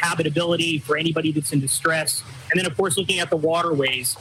habitability 0.00 0.78
for 0.78 0.96
anybody 0.96 1.32
that's 1.32 1.52
in 1.52 1.60
distress. 1.60 2.22
And 2.50 2.58
then, 2.58 2.66
of 2.66 2.76
course, 2.76 2.96
looking 2.96 3.20
at 3.20 3.30
the 3.30 3.36
waterways, 3.36 4.16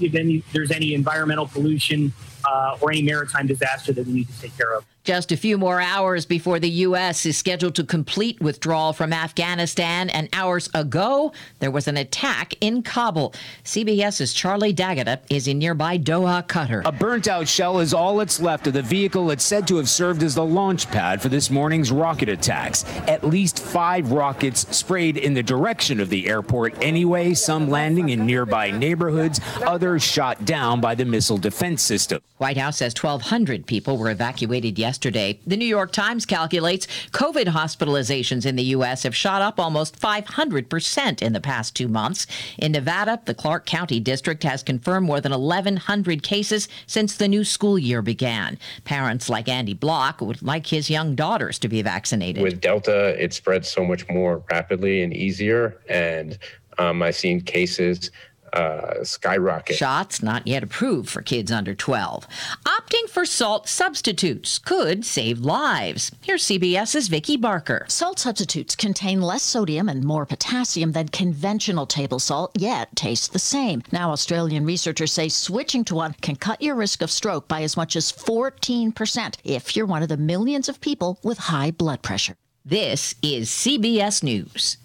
if 0.00 0.14
any, 0.14 0.42
there's 0.52 0.70
any 0.70 0.94
environmental 0.94 1.46
pollution 1.46 2.12
uh, 2.48 2.78
or 2.80 2.90
any 2.90 3.02
maritime 3.02 3.46
disaster 3.46 3.92
that 3.92 4.06
we 4.06 4.12
need 4.12 4.28
to 4.28 4.40
take 4.40 4.56
care 4.56 4.74
of. 4.74 4.84
Just 5.04 5.32
a 5.32 5.36
few 5.36 5.58
more 5.58 5.82
hours 5.82 6.24
before 6.24 6.58
the 6.58 6.70
U.S. 6.70 7.26
is 7.26 7.36
scheduled 7.36 7.74
to 7.74 7.84
complete 7.84 8.40
withdrawal 8.40 8.94
from 8.94 9.12
Afghanistan, 9.12 10.08
and 10.08 10.30
hours 10.32 10.70
ago, 10.72 11.30
there 11.58 11.70
was 11.70 11.86
an 11.86 11.98
attack 11.98 12.54
in 12.62 12.82
Kabul. 12.82 13.34
CBS's 13.64 14.32
Charlie 14.32 14.72
D'Agata 14.72 15.20
is 15.28 15.46
in 15.46 15.58
nearby 15.58 15.98
Doha, 15.98 16.46
Qatar. 16.46 16.86
A 16.86 16.92
burnt 16.92 17.28
out 17.28 17.46
shell 17.46 17.80
is 17.80 17.92
all 17.92 18.16
that's 18.16 18.40
left 18.40 18.66
of 18.66 18.72
the 18.72 18.80
vehicle 18.80 19.26
that's 19.26 19.44
said 19.44 19.68
to 19.68 19.76
have 19.76 19.90
served 19.90 20.22
as 20.22 20.36
the 20.36 20.44
launch 20.44 20.90
pad 20.90 21.20
for 21.20 21.28
this 21.28 21.50
morning's 21.50 21.92
rocket 21.92 22.30
attacks. 22.30 22.86
At 23.06 23.24
least 23.24 23.58
five 23.60 24.10
rockets 24.10 24.74
sprayed 24.74 25.18
in 25.18 25.34
the 25.34 25.42
direction 25.42 26.00
of 26.00 26.08
the 26.08 26.26
airport 26.26 26.82
anyway, 26.82 27.34
some 27.34 27.68
landing 27.68 28.08
in 28.08 28.24
nearby 28.24 28.70
neighborhoods, 28.70 29.38
others 29.66 30.02
shot 30.02 30.46
down 30.46 30.80
by 30.80 30.94
the 30.94 31.04
missile 31.04 31.36
defense 31.36 31.82
system. 31.82 32.22
White 32.38 32.56
House 32.56 32.78
says 32.78 32.94
1,200 32.98 33.66
people 33.66 33.98
were 33.98 34.10
evacuated 34.10 34.78
yesterday 34.78 34.93
yesterday. 34.94 35.40
The 35.44 35.56
New 35.56 35.64
York 35.64 35.90
Times 35.90 36.24
calculates 36.24 36.86
COVID 37.10 37.46
hospitalizations 37.46 38.46
in 38.46 38.54
the 38.54 38.62
U.S. 38.76 39.02
have 39.02 39.16
shot 39.16 39.42
up 39.42 39.58
almost 39.58 40.00
500% 40.00 41.20
in 41.20 41.32
the 41.32 41.40
past 41.40 41.74
two 41.74 41.88
months. 41.88 42.28
In 42.58 42.70
Nevada, 42.70 43.20
the 43.24 43.34
Clark 43.34 43.66
County 43.66 43.98
District 43.98 44.44
has 44.44 44.62
confirmed 44.62 45.08
more 45.08 45.20
than 45.20 45.32
1,100 45.32 46.22
cases 46.22 46.68
since 46.86 47.16
the 47.16 47.26
new 47.26 47.42
school 47.42 47.76
year 47.76 48.02
began. 48.02 48.56
Parents 48.84 49.28
like 49.28 49.48
Andy 49.48 49.74
Block 49.74 50.20
would 50.20 50.40
like 50.42 50.68
his 50.68 50.88
young 50.88 51.16
daughters 51.16 51.58
to 51.58 51.68
be 51.68 51.82
vaccinated. 51.82 52.40
With 52.40 52.60
Delta, 52.60 53.20
it 53.20 53.34
spreads 53.34 53.68
so 53.68 53.84
much 53.84 54.08
more 54.08 54.44
rapidly 54.48 55.02
and 55.02 55.12
easier. 55.12 55.80
And 55.88 56.38
um, 56.78 57.02
I've 57.02 57.16
seen 57.16 57.40
cases 57.40 58.12
uh, 58.54 59.04
skyrocket. 59.04 59.76
Shots 59.76 60.22
not 60.22 60.46
yet 60.46 60.62
approved 60.62 61.08
for 61.08 61.22
kids 61.22 61.50
under 61.50 61.74
12. 61.74 62.26
Opting 62.66 63.08
for 63.08 63.26
salt 63.26 63.68
substitutes 63.68 64.58
could 64.58 65.04
save 65.04 65.40
lives. 65.40 66.12
Here's 66.22 66.44
CBS's 66.44 67.08
Vicki 67.08 67.36
Barker. 67.36 67.84
Salt 67.88 68.18
substitutes 68.18 68.76
contain 68.76 69.20
less 69.20 69.42
sodium 69.42 69.88
and 69.88 70.04
more 70.04 70.26
potassium 70.26 70.92
than 70.92 71.08
conventional 71.08 71.86
table 71.86 72.18
salt, 72.18 72.52
yet 72.58 72.94
taste 72.96 73.32
the 73.32 73.38
same. 73.38 73.82
Now, 73.92 74.12
Australian 74.12 74.64
researchers 74.64 75.12
say 75.12 75.28
switching 75.28 75.84
to 75.84 75.94
one 75.96 76.14
can 76.22 76.36
cut 76.36 76.62
your 76.62 76.74
risk 76.74 77.02
of 77.02 77.10
stroke 77.10 77.48
by 77.48 77.62
as 77.62 77.76
much 77.76 77.96
as 77.96 78.12
14% 78.12 79.36
if 79.44 79.76
you're 79.76 79.86
one 79.86 80.02
of 80.02 80.08
the 80.08 80.16
millions 80.16 80.68
of 80.68 80.80
people 80.80 81.18
with 81.22 81.38
high 81.38 81.70
blood 81.70 82.02
pressure. 82.02 82.36
This 82.64 83.14
is 83.22 83.50
CBS 83.50 84.22
News. 84.22 84.78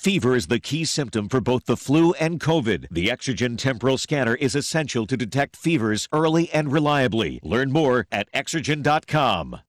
Fever 0.00 0.34
is 0.34 0.46
the 0.46 0.58
key 0.58 0.86
symptom 0.86 1.28
for 1.28 1.42
both 1.42 1.66
the 1.66 1.76
flu 1.76 2.14
and 2.14 2.40
COVID. 2.40 2.86
The 2.90 3.08
Exergen 3.08 3.58
temporal 3.58 3.98
scanner 3.98 4.34
is 4.34 4.54
essential 4.54 5.06
to 5.06 5.14
detect 5.14 5.56
fevers 5.56 6.08
early 6.10 6.50
and 6.54 6.72
reliably. 6.72 7.38
Learn 7.42 7.70
more 7.70 8.06
at 8.10 8.32
exergen.com. 8.32 9.60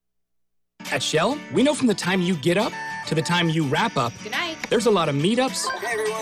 At 0.89 1.03
Shell, 1.03 1.37
we 1.51 1.63
know 1.63 1.73
from 1.73 1.87
the 1.87 1.93
time 1.93 2.21
you 2.21 2.37
get 2.37 2.55
up 2.55 2.71
to 3.07 3.13
the 3.13 3.21
time 3.21 3.49
you 3.49 3.65
wrap 3.65 3.97
up, 3.97 4.13
Good 4.23 4.31
night. 4.31 4.55
there's 4.69 4.85
a 4.85 4.89
lot 4.89 5.09
of 5.09 5.15
meetups, 5.15 5.67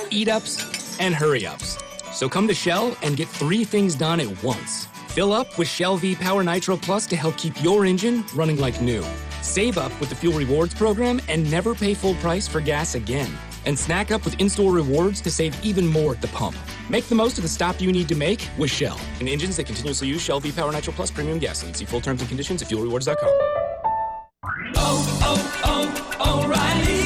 eat 0.09 0.27
ups, 0.27 0.99
and 0.99 1.13
hurry 1.13 1.45
ups. 1.45 1.77
So 2.11 2.27
come 2.27 2.47
to 2.47 2.53
Shell 2.55 2.97
and 3.03 3.15
get 3.15 3.27
three 3.27 3.63
things 3.63 3.93
done 3.93 4.19
at 4.19 4.43
once. 4.43 4.87
Fill 5.09 5.31
up 5.33 5.55
with 5.59 5.67
Shell 5.67 5.97
V 5.97 6.15
Power 6.15 6.43
Nitro 6.43 6.77
Plus 6.77 7.05
to 7.05 7.15
help 7.15 7.37
keep 7.37 7.61
your 7.63 7.85
engine 7.85 8.23
running 8.33 8.57
like 8.57 8.81
new. 8.81 9.05
Save 9.43 9.77
up 9.77 9.91
with 9.99 10.09
the 10.09 10.15
Fuel 10.15 10.33
Rewards 10.35 10.73
program 10.73 11.21
and 11.29 11.49
never 11.51 11.75
pay 11.75 11.93
full 11.93 12.15
price 12.15 12.47
for 12.47 12.59
gas 12.59 12.95
again 12.95 13.29
and 13.65 13.77
snack 13.77 14.11
up 14.11 14.25
with 14.25 14.39
in-store 14.39 14.73
rewards 14.73 15.21
to 15.21 15.31
save 15.31 15.55
even 15.63 15.85
more 15.85 16.13
at 16.13 16.21
the 16.21 16.27
pump. 16.29 16.55
Make 16.89 17.05
the 17.07 17.15
most 17.15 17.37
of 17.37 17.43
the 17.43 17.49
stop 17.49 17.79
you 17.79 17.91
need 17.91 18.07
to 18.09 18.15
make 18.15 18.49
with 18.57 18.71
Shell. 18.71 18.99
And 19.19 19.29
engines 19.29 19.57
that 19.57 19.65
continuously 19.65 20.07
use 20.07 20.21
Shell 20.21 20.39
V-Power 20.39 20.71
Nitro 20.71 20.93
Plus 20.93 21.11
Premium 21.11 21.39
Gasoline. 21.39 21.75
See 21.75 21.85
full 21.85 22.01
terms 22.01 22.21
and 22.21 22.27
conditions 22.27 22.61
at 22.61 22.67
fuelrewards.com. 22.67 23.29
Oh, 24.75 25.19
oh, 25.21 26.11
oh, 26.19 26.43
O'Reilly! 26.43 26.98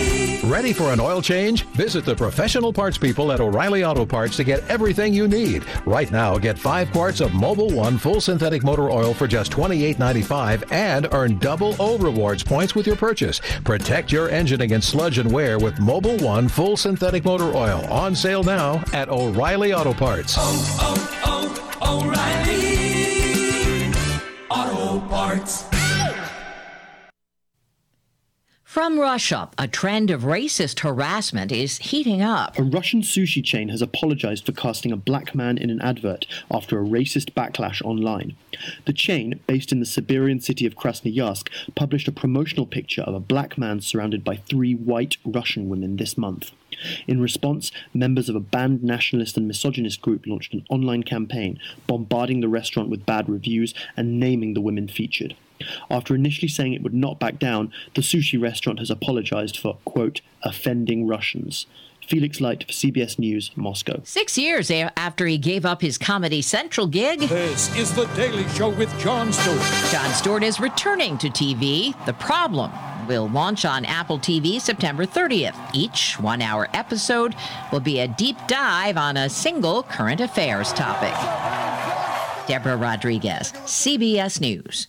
Ready 0.54 0.72
for 0.72 0.94
an 0.94 1.00
oil 1.00 1.20
change? 1.20 1.66
Visit 1.70 2.06
the 2.06 2.14
professional 2.14 2.72
parts 2.72 2.96
people 2.96 3.32
at 3.32 3.40
O'Reilly 3.40 3.84
Auto 3.84 4.06
Parts 4.06 4.38
to 4.38 4.44
get 4.44 4.64
everything 4.70 5.12
you 5.12 5.28
need. 5.28 5.66
Right 5.84 6.12
now, 6.12 6.38
get 6.38 6.60
5 6.60 6.92
quarts 6.92 7.22
of 7.22 7.32
Mobil 7.32 7.74
1 7.74 7.98
full 7.98 8.22
synthetic 8.22 8.64
motor 8.64 8.92
oil 8.92 9.16
for 9.16 9.26
just 9.26 9.52
$28.95 9.52 10.72
and 10.72 11.08
earn 11.12 11.40
double 11.40 11.76
O 11.80 11.98
rewards 11.98 12.44
points 12.44 12.76
with 12.76 12.86
your 12.86 12.96
purchase. 12.96 13.42
Protect 13.64 14.12
your 14.12 14.30
engine 14.30 14.62
against 14.62 14.90
sludge 14.90 15.18
and 15.18 15.32
wear 15.32 15.58
with 15.58 15.78
Mobil 15.78 16.22
1 16.22 16.48
full 16.50 16.78
synthetic 16.78 17.26
motor 17.26 17.52
oil 17.56 17.84
on 17.92 18.16
sale 18.16 18.44
now 18.44 18.84
at 18.94 19.10
O'Reilly 19.10 19.74
Auto 19.74 19.96
Parts. 19.96 20.36
Oh, 20.38 21.18
oh, 21.24 21.80
oh, 21.82 22.06
O'Reilly! 22.06 22.94
Auto 24.52 25.00
Parts. 25.08 25.73
From 28.74 29.00
Russia, 29.00 29.52
a 29.60 29.68
trend 29.68 30.10
of 30.10 30.24
racist 30.24 30.80
harassment 30.80 31.52
is 31.52 31.78
heating 31.78 32.24
up. 32.24 32.58
A 32.58 32.64
Russian 32.64 33.04
sushi 33.04 33.44
chain 33.44 33.70
has 33.70 33.84
apologized 33.84 34.48
for 34.48 34.52
casting 34.52 34.92
a 34.92 34.98
black 34.98 35.36
man 35.36 35.60
in 35.60 35.70
an 35.70 35.80
advert 35.80 36.26
after 36.50 36.80
a 36.80 36.84
racist 36.84 37.36
backlash 37.36 37.84
online. 37.84 38.36
The 38.86 38.94
chain, 38.94 39.40
based 39.46 39.72
in 39.72 39.80
the 39.80 39.86
Siberian 39.86 40.40
city 40.40 40.66
of 40.66 40.74
Krasnoyarsk, 40.74 41.50
published 41.76 42.08
a 42.08 42.12
promotional 42.12 42.66
picture 42.66 43.04
of 43.04 43.14
a 43.14 43.20
black 43.20 43.60
man 43.60 43.80
surrounded 43.80 44.24
by 44.24 44.38
three 44.38 44.74
white 44.74 45.18
Russian 45.24 45.70
women 45.70 45.98
this 45.98 46.18
month. 46.18 46.50
In 47.08 47.22
response, 47.22 47.72
members 47.94 48.30
of 48.30 48.36
a 48.36 48.40
banned 48.40 48.84
nationalist 48.84 49.38
and 49.38 49.48
misogynist 49.48 50.02
group 50.02 50.26
launched 50.26 50.54
an 50.54 50.66
online 50.70 51.04
campaign 51.04 51.60
bombarding 51.88 52.42
the 52.42 52.48
restaurant 52.48 52.90
with 52.90 53.06
bad 53.06 53.30
reviews 53.30 53.74
and 53.96 54.20
naming 54.20 54.54
the 54.54 54.62
women 54.62 54.88
featured. 54.88 55.36
After 55.90 56.16
initially 56.16 56.48
saying 56.48 56.74
it 56.74 56.84
would 56.84 56.94
not 56.94 57.20
back 57.20 57.40
down, 57.40 57.72
the 57.96 58.02
sushi 58.02 58.42
restaurant 58.42 58.80
has 58.80 58.90
apologized 58.90 59.58
for, 59.58 59.78
quote, 59.86 60.22
offending 60.44 61.08
Russians. 61.08 61.68
Felix 62.08 62.42
Light 62.42 62.66
for 62.66 62.74
CBS 62.74 63.18
News, 63.18 63.52
Moscow. 63.56 64.02
Six 64.04 64.38
years 64.38 64.70
after 64.72 65.26
he 65.26 65.38
gave 65.38 65.66
up 65.66 65.82
his 65.82 65.98
Comedy 65.98 66.42
Central 66.42 66.86
gig, 66.86 67.22
This 67.22 67.74
is 67.78 67.94
The 67.94 68.06
Daily 68.08 68.48
Show 68.50 68.70
with 68.70 68.98
Jon 69.00 69.32
Stewart. 69.32 69.92
Jon 69.92 70.14
Stewart 70.14 70.44
is 70.44 70.60
returning 70.60 71.18
to 71.20 71.30
TV. 71.30 71.94
The 72.06 72.14
Problem 72.14 72.72
will 73.08 73.30
launch 73.30 73.66
on 73.66 73.86
Apple 73.86 74.20
TV 74.20 74.60
September 74.60 75.06
30th. 75.06 75.56
Each 75.74 76.20
one 76.20 76.42
hour 76.42 76.68
episode 76.74 77.36
will 77.72 77.80
be 77.80 78.00
a 78.00 78.08
deep 78.08 78.38
dive 78.48 78.98
on 78.98 79.18
a 79.18 79.30
single 79.30 79.84
current 79.84 80.22
affairs 80.22 80.74
topic. 80.74 81.14
Deborah 82.48 82.78
Rodriguez, 82.78 83.52
CBS 83.66 84.42
News. 84.42 84.88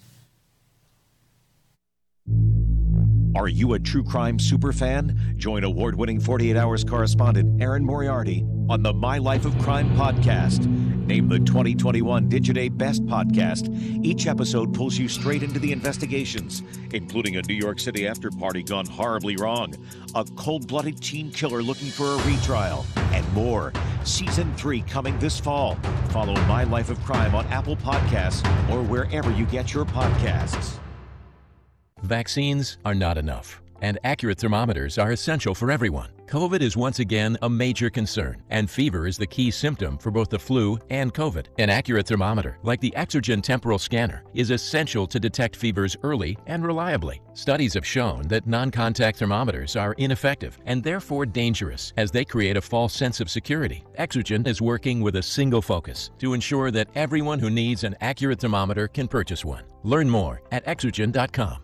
Are 3.37 3.49
you 3.49 3.75
a 3.75 3.81
true 3.81 4.05
crime 4.05 4.39
superfan? 4.39 5.37
Join 5.37 5.65
award 5.65 5.97
winning 5.97 6.21
48 6.21 6.57
Hours 6.57 6.85
correspondent 6.85 7.61
Erin 7.61 7.85
Moriarty 7.85 8.45
on 8.69 8.83
the 8.83 8.93
My 8.93 9.19
Life 9.19 9.45
of 9.45 9.59
Crime 9.59 9.91
podcast. 9.97 10.94
Named 11.07 11.31
the 11.31 11.39
2021 11.39 12.31
Digiday 12.31 12.75
Best 12.75 13.05
Podcast, 13.05 13.69
each 14.03 14.27
episode 14.27 14.73
pulls 14.73 14.97
you 14.97 15.07
straight 15.07 15.43
into 15.43 15.59
the 15.59 15.71
investigations, 15.71 16.63
including 16.95 17.37
a 17.37 17.43
New 17.43 17.55
York 17.55 17.79
City 17.79 18.09
after 18.09 18.31
party 18.31 18.63
gone 18.63 18.87
horribly 18.87 19.37
wrong, 19.37 19.75
a 20.15 20.25
cold 20.37 20.67
blooded 20.67 21.03
teen 21.03 21.31
killer 21.31 21.63
looking 21.63 21.89
for 21.89 22.07
a 22.07 22.17
retrial, 22.25 22.87
and 22.97 23.31
more. 23.35 23.71
Season 24.05 24.55
3 24.55 24.81
coming 24.83 25.19
this 25.19 25.39
fall. 25.39 25.77
Follow 26.09 26.35
My 26.47 26.65
Life 26.65 26.89
of 26.89 26.99
Crime 27.05 27.35
on 27.35 27.47
Apple 27.49 27.77
Podcasts 27.77 28.43
or 28.71 28.83
wherever 28.83 29.31
you 29.33 29.45
get 29.45 29.75
your 29.75 29.85
podcasts. 29.85 30.79
Vaccines 32.03 32.79
are 32.85 32.95
not 32.95 33.19
enough, 33.19 33.61
and 33.83 33.99
accurate 34.05 34.39
thermometers 34.39 34.97
are 34.97 35.13
essential 35.13 35.55
for 35.55 35.71
everyone. 35.71 36.14
COVID 36.27 36.63
is 36.63 36.75
once 36.75 37.01
again 37.01 37.37
a 37.43 37.51
major 37.51 37.91
concern, 37.91 38.43
and 38.49 38.71
fever 38.71 39.07
is 39.07 39.19
the 39.19 39.27
key 39.27 39.51
symptom 39.51 39.99
for 39.99 40.11
both 40.11 40.31
the 40.31 40.39
flu 40.39 40.79
and 40.89 41.13
COVID. 41.13 41.47
An 41.59 41.69
accurate 41.69 42.07
thermometer, 42.07 42.59
like 42.63 42.81
the 42.81 42.95
Exergen 42.97 43.43
temporal 43.43 43.79
scanner, 43.79 44.25
is 44.33 44.51
essential 44.51 45.07
to 45.07 45.21
detect 45.21 45.55
fevers 45.55 45.97
early 46.03 46.39
and 46.47 46.65
reliably. 46.65 47.21
Studies 47.35 47.75
have 47.75 47.87
shown 47.87 48.27
that 48.29 48.47
non 48.47 48.71
contact 48.71 49.19
thermometers 49.19 49.77
are 49.77 49.93
ineffective 49.95 50.59
and 50.65 50.83
therefore 50.83 51.27
dangerous 51.27 51.93
as 51.99 52.11
they 52.11 52.25
create 52.25 52.57
a 52.57 52.63
false 52.63 52.95
sense 52.95 53.21
of 53.21 53.31
security. 53.31 53.85
Exergen 53.99 54.47
is 54.47 54.63
working 54.63 55.03
with 55.03 55.17
a 55.17 55.23
single 55.23 55.61
focus 55.61 56.11
to 56.19 56.33
ensure 56.33 56.71
that 56.71 56.89
everyone 56.95 57.39
who 57.39 57.51
needs 57.51 57.85
an 57.85 57.95
accurate 58.01 58.41
thermometer 58.41 58.89
can 58.89 59.09
purchase 59.09 59.45
one. 59.45 59.65
Learn 59.83 60.09
more 60.09 60.41
at 60.51 60.65
exergen.com. 60.65 61.64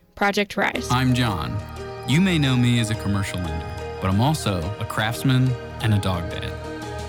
Project 0.21 0.55
Rise. 0.55 0.87
I'm 0.91 1.15
John. 1.15 1.57
You 2.07 2.21
may 2.21 2.37
know 2.37 2.55
me 2.55 2.79
as 2.79 2.91
a 2.91 2.93
commercial 2.93 3.39
lender, 3.39 3.65
but 3.99 4.11
I'm 4.11 4.21
also 4.21 4.59
a 4.79 4.85
craftsman 4.85 5.49
and 5.81 5.95
a 5.95 5.97
dog 5.97 6.29
dad. 6.29 6.53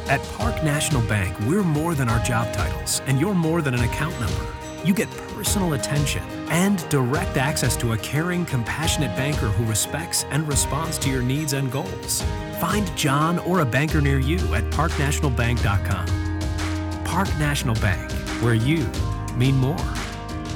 At 0.08 0.22
Park 0.38 0.64
National 0.64 1.02
Bank, 1.02 1.38
we're 1.40 1.62
more 1.62 1.94
than 1.94 2.08
our 2.08 2.20
job 2.20 2.50
titles, 2.54 3.02
and 3.04 3.20
you're 3.20 3.34
more 3.34 3.60
than 3.60 3.74
an 3.74 3.80
account 3.80 4.18
number. 4.18 4.46
You 4.82 4.94
get 4.94 5.10
personal 5.36 5.74
attention 5.74 6.22
and 6.48 6.88
direct 6.88 7.36
access 7.36 7.76
to 7.76 7.92
a 7.92 7.98
caring, 7.98 8.46
compassionate 8.46 9.14
banker 9.14 9.48
who 9.48 9.66
respects 9.66 10.24
and 10.30 10.48
responds 10.48 10.96
to 11.00 11.10
your 11.10 11.22
needs 11.22 11.52
and 11.52 11.70
goals. 11.70 12.22
Find 12.60 12.96
John 12.96 13.40
or 13.40 13.60
a 13.60 13.66
banker 13.66 14.00
near 14.00 14.20
you 14.20 14.38
at 14.54 14.64
parknationalbank.com. 14.72 17.04
Park 17.04 17.28
National 17.38 17.74
Bank, 17.74 18.10
where 18.40 18.54
you 18.54 18.90
mean 19.36 19.56
more. 19.56 20.01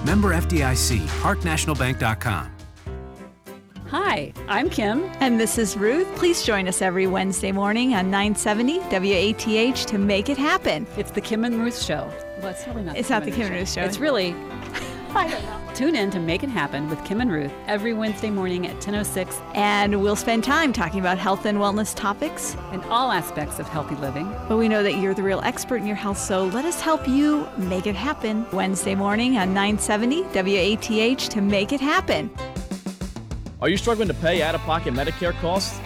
Member 0.07 0.35
FDIC, 0.35 1.01
parknationalbank.com. 1.21 2.53
Hi, 3.89 4.33
I'm 4.49 4.71
Kim. 4.71 5.05
And 5.21 5.41
this 5.41 5.59
is 5.59 5.77
Ruth. 5.77 6.07
Please 6.17 6.45
join 6.45 6.69
us 6.69 6.81
every 6.81 7.07
Wednesday 7.09 7.51
morning 7.51 7.95
on 7.95 8.11
970 8.11 8.79
WATH 8.91 9.87
to 9.87 9.99
make 9.99 10.29
it 10.29 10.39
happen. 10.39 10.87
It's 10.97 11.11
the 11.11 11.21
Kim 11.21 11.45
and 11.45 11.61
Ruth 11.61 11.81
Show. 11.81 12.09
Well, 12.39 12.49
it's 12.49 12.67
really 12.69 12.83
not. 12.85 12.97
It's 12.97 13.11
not 13.11 13.25
the 13.25 13.33
Kim 13.33 13.47
and 13.47 13.55
Ruth 13.57 13.73
Show. 13.73 13.83
It's 13.83 13.99
really. 13.99 14.35
Tune 15.75 15.95
in 15.95 16.11
to 16.11 16.21
Make 16.21 16.43
It 16.43 16.49
Happen 16.49 16.89
with 16.89 17.03
Kim 17.05 17.21
and 17.21 17.31
Ruth 17.31 17.53
every 17.67 17.93
Wednesday 17.93 18.31
morning 18.31 18.67
at 18.67 18.81
10:06, 18.81 19.41
And 19.55 20.03
we'll 20.03 20.17
spend 20.17 20.45
time 20.45 20.73
talking 20.73 21.01
about 21.01 21.19
health 21.19 21.47
and 21.47 21.59
wellness 21.59 21.95
topics. 21.95 22.57
and 22.73 22.83
all 22.85 23.11
aspects 23.11 23.59
of 23.59 23.69
healthy 23.69 23.95
living. 23.97 24.31
But 24.49 24.57
we 24.59 24.69
know 24.69 24.83
that 24.83 24.97
you're 24.97 25.15
the 25.15 25.23
real 25.23 25.41
expert 25.43 25.77
in 25.77 25.87
your 25.87 25.97
health, 25.97 26.19
so 26.19 26.47
let 26.47 26.65
us 26.65 26.81
help 26.81 27.09
you 27.09 27.47
make 27.57 27.87
it 27.87 27.95
happen. 27.95 28.47
Wednesday 28.53 28.95
morning 28.95 29.39
on 29.39 29.55
970 29.55 30.23
WATH 30.35 31.29
to 31.31 31.41
make 31.41 31.73
it 31.73 31.81
happen. 31.81 32.31
Are 33.63 33.69
you 33.69 33.77
struggling 33.77 34.09
to 34.09 34.15
pay 34.15 34.43
out 34.43 34.55
of 34.55 34.61
pocket 34.63 34.93
Medicare 34.93 35.33
costs? 35.41 35.81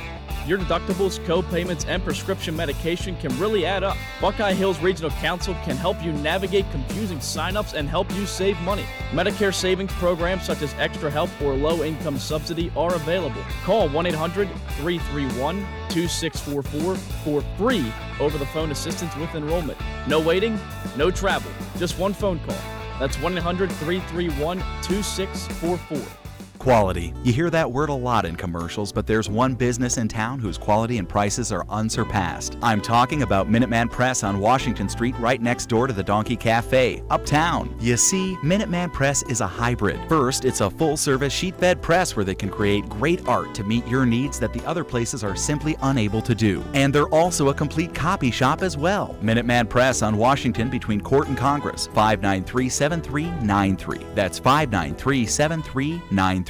Your 0.46 0.58
deductibles, 0.58 1.22
co-payments, 1.26 1.84
and 1.84 2.02
prescription 2.02 2.56
medication 2.56 3.16
can 3.16 3.38
really 3.38 3.66
add 3.66 3.84
up. 3.84 3.96
Buckeye 4.20 4.54
Hills 4.54 4.80
Regional 4.80 5.10
Council 5.12 5.54
can 5.64 5.76
help 5.76 6.02
you 6.02 6.12
navigate 6.12 6.70
confusing 6.70 7.18
signups 7.18 7.74
and 7.74 7.88
help 7.88 8.10
you 8.14 8.24
save 8.26 8.58
money. 8.62 8.84
Medicare 9.10 9.54
savings 9.54 9.92
programs 9.92 10.44
such 10.44 10.62
as 10.62 10.74
Extra 10.74 11.10
Help 11.10 11.30
or 11.42 11.54
Low 11.54 11.84
Income 11.84 12.18
Subsidy 12.18 12.72
are 12.76 12.94
available. 12.94 13.42
Call 13.64 13.88
1 13.90 14.06
800 14.06 14.48
331 14.78 15.58
2644 15.90 16.94
for 16.96 17.42
free 17.58 17.92
over 18.18 18.38
the 18.38 18.46
phone 18.46 18.70
assistance 18.70 19.14
with 19.16 19.34
enrollment. 19.34 19.78
No 20.08 20.20
waiting, 20.20 20.58
no 20.96 21.10
travel, 21.10 21.50
just 21.78 21.98
one 21.98 22.14
phone 22.14 22.38
call. 22.40 22.58
That's 22.98 23.20
1 23.20 23.36
800 23.36 23.70
331 23.72 24.58
2644. 24.82 26.19
Quality. 26.60 27.14
You 27.24 27.32
hear 27.32 27.48
that 27.48 27.72
word 27.72 27.88
a 27.88 27.94
lot 27.94 28.26
in 28.26 28.36
commercials, 28.36 28.92
but 28.92 29.06
there's 29.06 29.30
one 29.30 29.54
business 29.54 29.96
in 29.96 30.08
town 30.08 30.38
whose 30.38 30.58
quality 30.58 30.98
and 30.98 31.08
prices 31.08 31.50
are 31.52 31.64
unsurpassed. 31.70 32.58
I'm 32.60 32.82
talking 32.82 33.22
about 33.22 33.48
Minuteman 33.48 33.90
Press 33.90 34.22
on 34.22 34.38
Washington 34.38 34.86
Street, 34.86 35.18
right 35.18 35.40
next 35.40 35.70
door 35.70 35.86
to 35.86 35.94
the 35.94 36.02
Donkey 36.02 36.36
Cafe, 36.36 37.02
uptown. 37.08 37.74
You 37.80 37.96
see, 37.96 38.36
Minuteman 38.42 38.92
Press 38.92 39.22
is 39.22 39.40
a 39.40 39.46
hybrid. 39.46 40.06
First, 40.06 40.44
it's 40.44 40.60
a 40.60 40.68
full 40.68 40.98
service 40.98 41.32
sheet 41.32 41.54
fed 41.54 41.80
press 41.80 42.14
where 42.14 42.26
they 42.26 42.34
can 42.34 42.50
create 42.50 42.86
great 42.90 43.26
art 43.26 43.54
to 43.54 43.64
meet 43.64 43.86
your 43.86 44.04
needs 44.04 44.38
that 44.38 44.52
the 44.52 44.62
other 44.66 44.84
places 44.84 45.24
are 45.24 45.36
simply 45.36 45.78
unable 45.80 46.20
to 46.20 46.34
do. 46.34 46.62
And 46.74 46.94
they're 46.94 47.08
also 47.08 47.48
a 47.48 47.54
complete 47.54 47.94
copy 47.94 48.30
shop 48.30 48.60
as 48.60 48.76
well. 48.76 49.16
Minuteman 49.22 49.70
Press 49.70 50.02
on 50.02 50.18
Washington 50.18 50.68
between 50.68 51.00
Court 51.00 51.28
and 51.28 51.38
Congress, 51.38 51.86
593 51.86 52.68
7393. 52.68 54.06
That's 54.14 54.38
593 54.38 55.24
7393. 55.24 56.49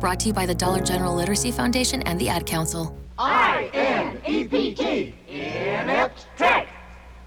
Brought 0.00 0.18
to 0.20 0.28
you 0.28 0.32
by 0.32 0.46
the 0.46 0.54
Dollar 0.54 0.80
General 0.80 1.14
Literacy 1.14 1.52
Foundation 1.52 2.00
and 2.04 2.18
the 2.18 2.30
Ad 2.30 2.46
Council. 2.46 2.96
I-N-E-P-T, 3.18 5.14
inept 5.28 6.26
tech. 6.38 6.68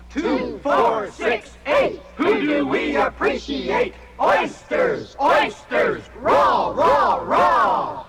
Two, 0.09 0.59
four, 0.63 1.11
six, 1.11 1.51
eight. 1.67 2.01
Who 2.17 2.41
do 2.41 2.65
we 2.65 2.95
appreciate? 2.95 3.93
Oysters, 4.19 5.15
oysters, 5.21 6.01
raw, 6.19 6.71
raw, 6.71 7.17
raw. 7.17 8.05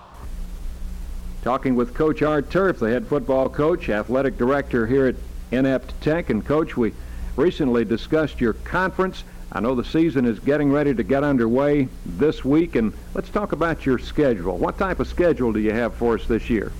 Talking 1.43 1.75
with 1.75 1.93
Coach 1.93 2.23
Art 2.23 2.49
Turf, 2.49 2.79
the 2.79 2.89
head 2.89 3.05
football 3.05 3.47
coach, 3.49 3.89
athletic 3.89 4.35
director 4.35 4.87
here 4.87 5.05
at 5.05 5.15
Inept 5.51 5.93
Tech. 6.01 6.31
And, 6.31 6.43
Coach, 6.43 6.75
we 6.75 6.91
recently 7.35 7.85
discussed 7.85 8.41
your 8.41 8.53
conference. 8.53 9.25
I 9.55 9.61
know 9.61 9.73
the 9.73 9.85
season 9.85 10.25
is 10.25 10.37
getting 10.39 10.69
ready 10.69 10.93
to 10.93 11.01
get 11.01 11.23
underway 11.23 11.87
this 12.05 12.43
week, 12.43 12.75
and 12.75 12.91
let's 13.13 13.29
talk 13.29 13.53
about 13.53 13.85
your 13.85 13.97
schedule. 13.97 14.57
What 14.57 14.77
type 14.77 14.99
of 14.99 15.07
schedule 15.07 15.53
do 15.53 15.61
you 15.61 15.71
have 15.71 15.93
for 15.93 16.15
us 16.15 16.27
this 16.27 16.49
year? 16.49 16.73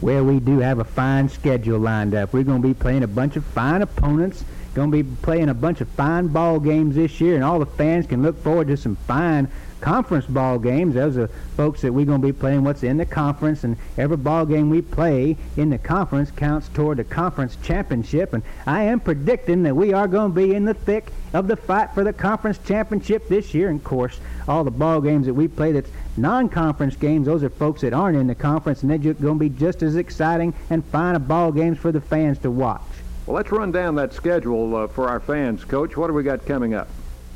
Well, 0.00 0.24
we 0.24 0.40
do 0.40 0.58
have 0.58 0.80
a 0.80 0.84
fine 0.84 1.28
schedule 1.28 1.78
lined 1.78 2.16
up. 2.16 2.32
We're 2.32 2.42
going 2.42 2.62
to 2.62 2.66
be 2.66 2.74
playing 2.74 3.04
a 3.04 3.06
bunch 3.06 3.36
of 3.36 3.44
fine 3.44 3.80
opponents. 3.80 4.44
Going 4.74 4.90
to 4.90 5.04
be 5.04 5.08
playing 5.22 5.50
a 5.50 5.54
bunch 5.54 5.80
of 5.80 5.88
fine 5.90 6.26
ball 6.26 6.58
games 6.58 6.96
this 6.96 7.20
year, 7.20 7.36
and 7.36 7.44
all 7.44 7.60
the 7.60 7.64
fans 7.64 8.08
can 8.08 8.22
look 8.22 8.42
forward 8.42 8.66
to 8.66 8.76
some 8.76 8.96
fine 8.96 9.48
conference 9.80 10.26
ball 10.26 10.58
games. 10.58 10.94
Those 10.94 11.16
are 11.16 11.28
folks 11.56 11.82
that 11.82 11.92
we're 11.92 12.06
going 12.06 12.20
to 12.20 12.26
be 12.26 12.32
playing 12.32 12.64
what's 12.64 12.82
in 12.82 12.96
the 12.96 13.06
conference, 13.06 13.64
and 13.64 13.76
every 13.96 14.16
ball 14.16 14.46
game 14.46 14.70
we 14.70 14.82
play 14.82 15.36
in 15.56 15.70
the 15.70 15.78
conference 15.78 16.30
counts 16.30 16.68
toward 16.68 16.98
the 16.98 17.04
conference 17.04 17.56
championship. 17.62 18.32
And 18.32 18.42
I 18.66 18.82
am 18.82 19.00
predicting 19.00 19.62
that 19.64 19.74
we 19.74 19.92
are 19.92 20.08
going 20.08 20.32
to 20.32 20.34
be 20.34 20.54
in 20.54 20.64
the 20.64 20.74
thick 20.74 21.12
of 21.32 21.48
the 21.48 21.56
fight 21.56 21.92
for 21.94 22.04
the 22.04 22.12
conference 22.12 22.58
championship 22.64 23.28
this 23.28 23.54
year. 23.54 23.68
And 23.68 23.80
of 23.80 23.84
course, 23.84 24.18
all 24.48 24.64
the 24.64 24.70
ball 24.70 25.00
games 25.00 25.26
that 25.26 25.34
we 25.34 25.48
play 25.48 25.72
that's 25.72 25.90
non-conference 26.16 26.96
games, 26.96 27.26
those 27.26 27.42
are 27.42 27.50
folks 27.50 27.82
that 27.82 27.92
aren't 27.92 28.16
in 28.16 28.26
the 28.26 28.34
conference, 28.34 28.82
and 28.82 28.90
they're 28.90 28.98
going 28.98 29.34
to 29.34 29.34
be 29.34 29.50
just 29.50 29.82
as 29.82 29.96
exciting 29.96 30.54
and 30.70 30.84
fine 30.86 31.14
of 31.14 31.28
ball 31.28 31.52
games 31.52 31.78
for 31.78 31.92
the 31.92 32.00
fans 32.00 32.38
to 32.38 32.50
watch. 32.50 32.82
Well, 33.26 33.36
let's 33.36 33.50
run 33.50 33.72
down 33.72 33.96
that 33.96 34.12
schedule 34.12 34.76
uh, 34.76 34.86
for 34.86 35.08
our 35.08 35.20
fans, 35.20 35.64
Coach. 35.64 35.96
What 35.96 36.06
do 36.06 36.12
we 36.12 36.22
got 36.22 36.46
coming 36.46 36.74
up? 36.74 36.88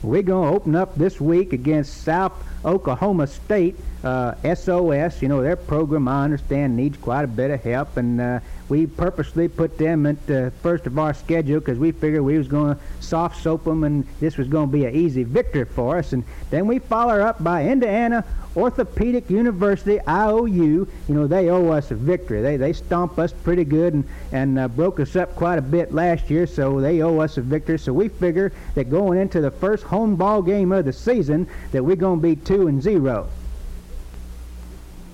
We're 0.02 0.22
going 0.22 0.50
to 0.50 0.56
open 0.56 0.74
up 0.74 0.94
this 0.94 1.20
week 1.20 1.52
against 1.52 2.02
South 2.02 2.32
Oklahoma 2.64 3.26
State, 3.26 3.76
uh, 4.04 4.34
SOS. 4.54 5.22
You 5.22 5.28
know, 5.28 5.42
their 5.42 5.56
program, 5.56 6.08
I 6.08 6.24
understand, 6.24 6.76
needs 6.76 6.96
quite 6.96 7.24
a 7.24 7.28
bit 7.28 7.50
of 7.50 7.62
help, 7.62 7.96
and 7.96 8.20
uh, 8.20 8.40
we 8.68 8.86
purposely 8.86 9.48
put 9.48 9.78
them 9.78 10.06
at 10.06 10.26
the 10.26 10.52
first 10.62 10.86
of 10.86 10.98
our 10.98 11.12
schedule 11.12 11.60
because 11.60 11.78
we 11.78 11.92
figured 11.92 12.22
we 12.22 12.38
was 12.38 12.48
going 12.48 12.74
to 12.74 12.80
soft 13.00 13.42
soap 13.42 13.64
them, 13.64 13.84
and 13.84 14.06
this 14.20 14.36
was 14.36 14.48
going 14.48 14.68
to 14.68 14.72
be 14.72 14.84
an 14.84 14.94
easy 14.94 15.24
victory 15.24 15.64
for 15.64 15.98
us. 15.98 16.12
And 16.12 16.24
then 16.50 16.66
we 16.66 16.78
follow 16.78 17.20
up 17.20 17.42
by 17.42 17.66
Indiana 17.66 18.24
Orthopedic 18.56 19.30
University, 19.30 20.00
IOU. 20.08 20.88
You 21.08 21.14
know, 21.14 21.26
they 21.26 21.50
owe 21.50 21.70
us 21.70 21.90
a 21.90 21.94
victory. 21.94 22.42
They 22.42 22.56
they 22.56 22.72
stomp 22.72 23.18
us 23.18 23.32
pretty 23.32 23.64
good 23.64 23.94
and 23.94 24.04
and 24.32 24.58
uh, 24.58 24.68
broke 24.68 24.98
us 24.98 25.14
up 25.14 25.36
quite 25.36 25.58
a 25.58 25.62
bit 25.62 25.94
last 25.94 26.30
year, 26.30 26.46
so 26.46 26.80
they 26.80 27.02
owe 27.02 27.20
us 27.20 27.36
a 27.36 27.42
victory. 27.42 27.78
So 27.78 27.92
we 27.92 28.08
figure 28.08 28.52
that 28.74 28.90
going 28.90 29.18
into 29.18 29.40
the 29.40 29.50
first 29.50 29.84
home 29.84 30.16
ball 30.16 30.42
game 30.42 30.72
of 30.72 30.84
the 30.84 30.92
season, 30.92 31.46
that 31.72 31.84
we're 31.84 31.96
going 31.96 32.20
to 32.20 32.22
be 32.22 32.36
two 32.36 32.66
and 32.66 32.82
zero. 32.82 33.28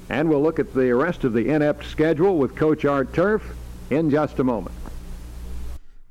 And 0.08 0.28
we'll 0.28 0.42
look 0.42 0.58
at 0.58 0.72
the 0.72 0.94
rest 0.94 1.24
of 1.24 1.32
the 1.32 1.48
inept 1.48 1.84
schedule 1.84 2.38
with 2.38 2.54
Coach 2.54 2.84
Art 2.84 3.12
Turf 3.12 3.42
in 3.90 4.10
just 4.10 4.38
a 4.38 4.44
moment. 4.44 4.74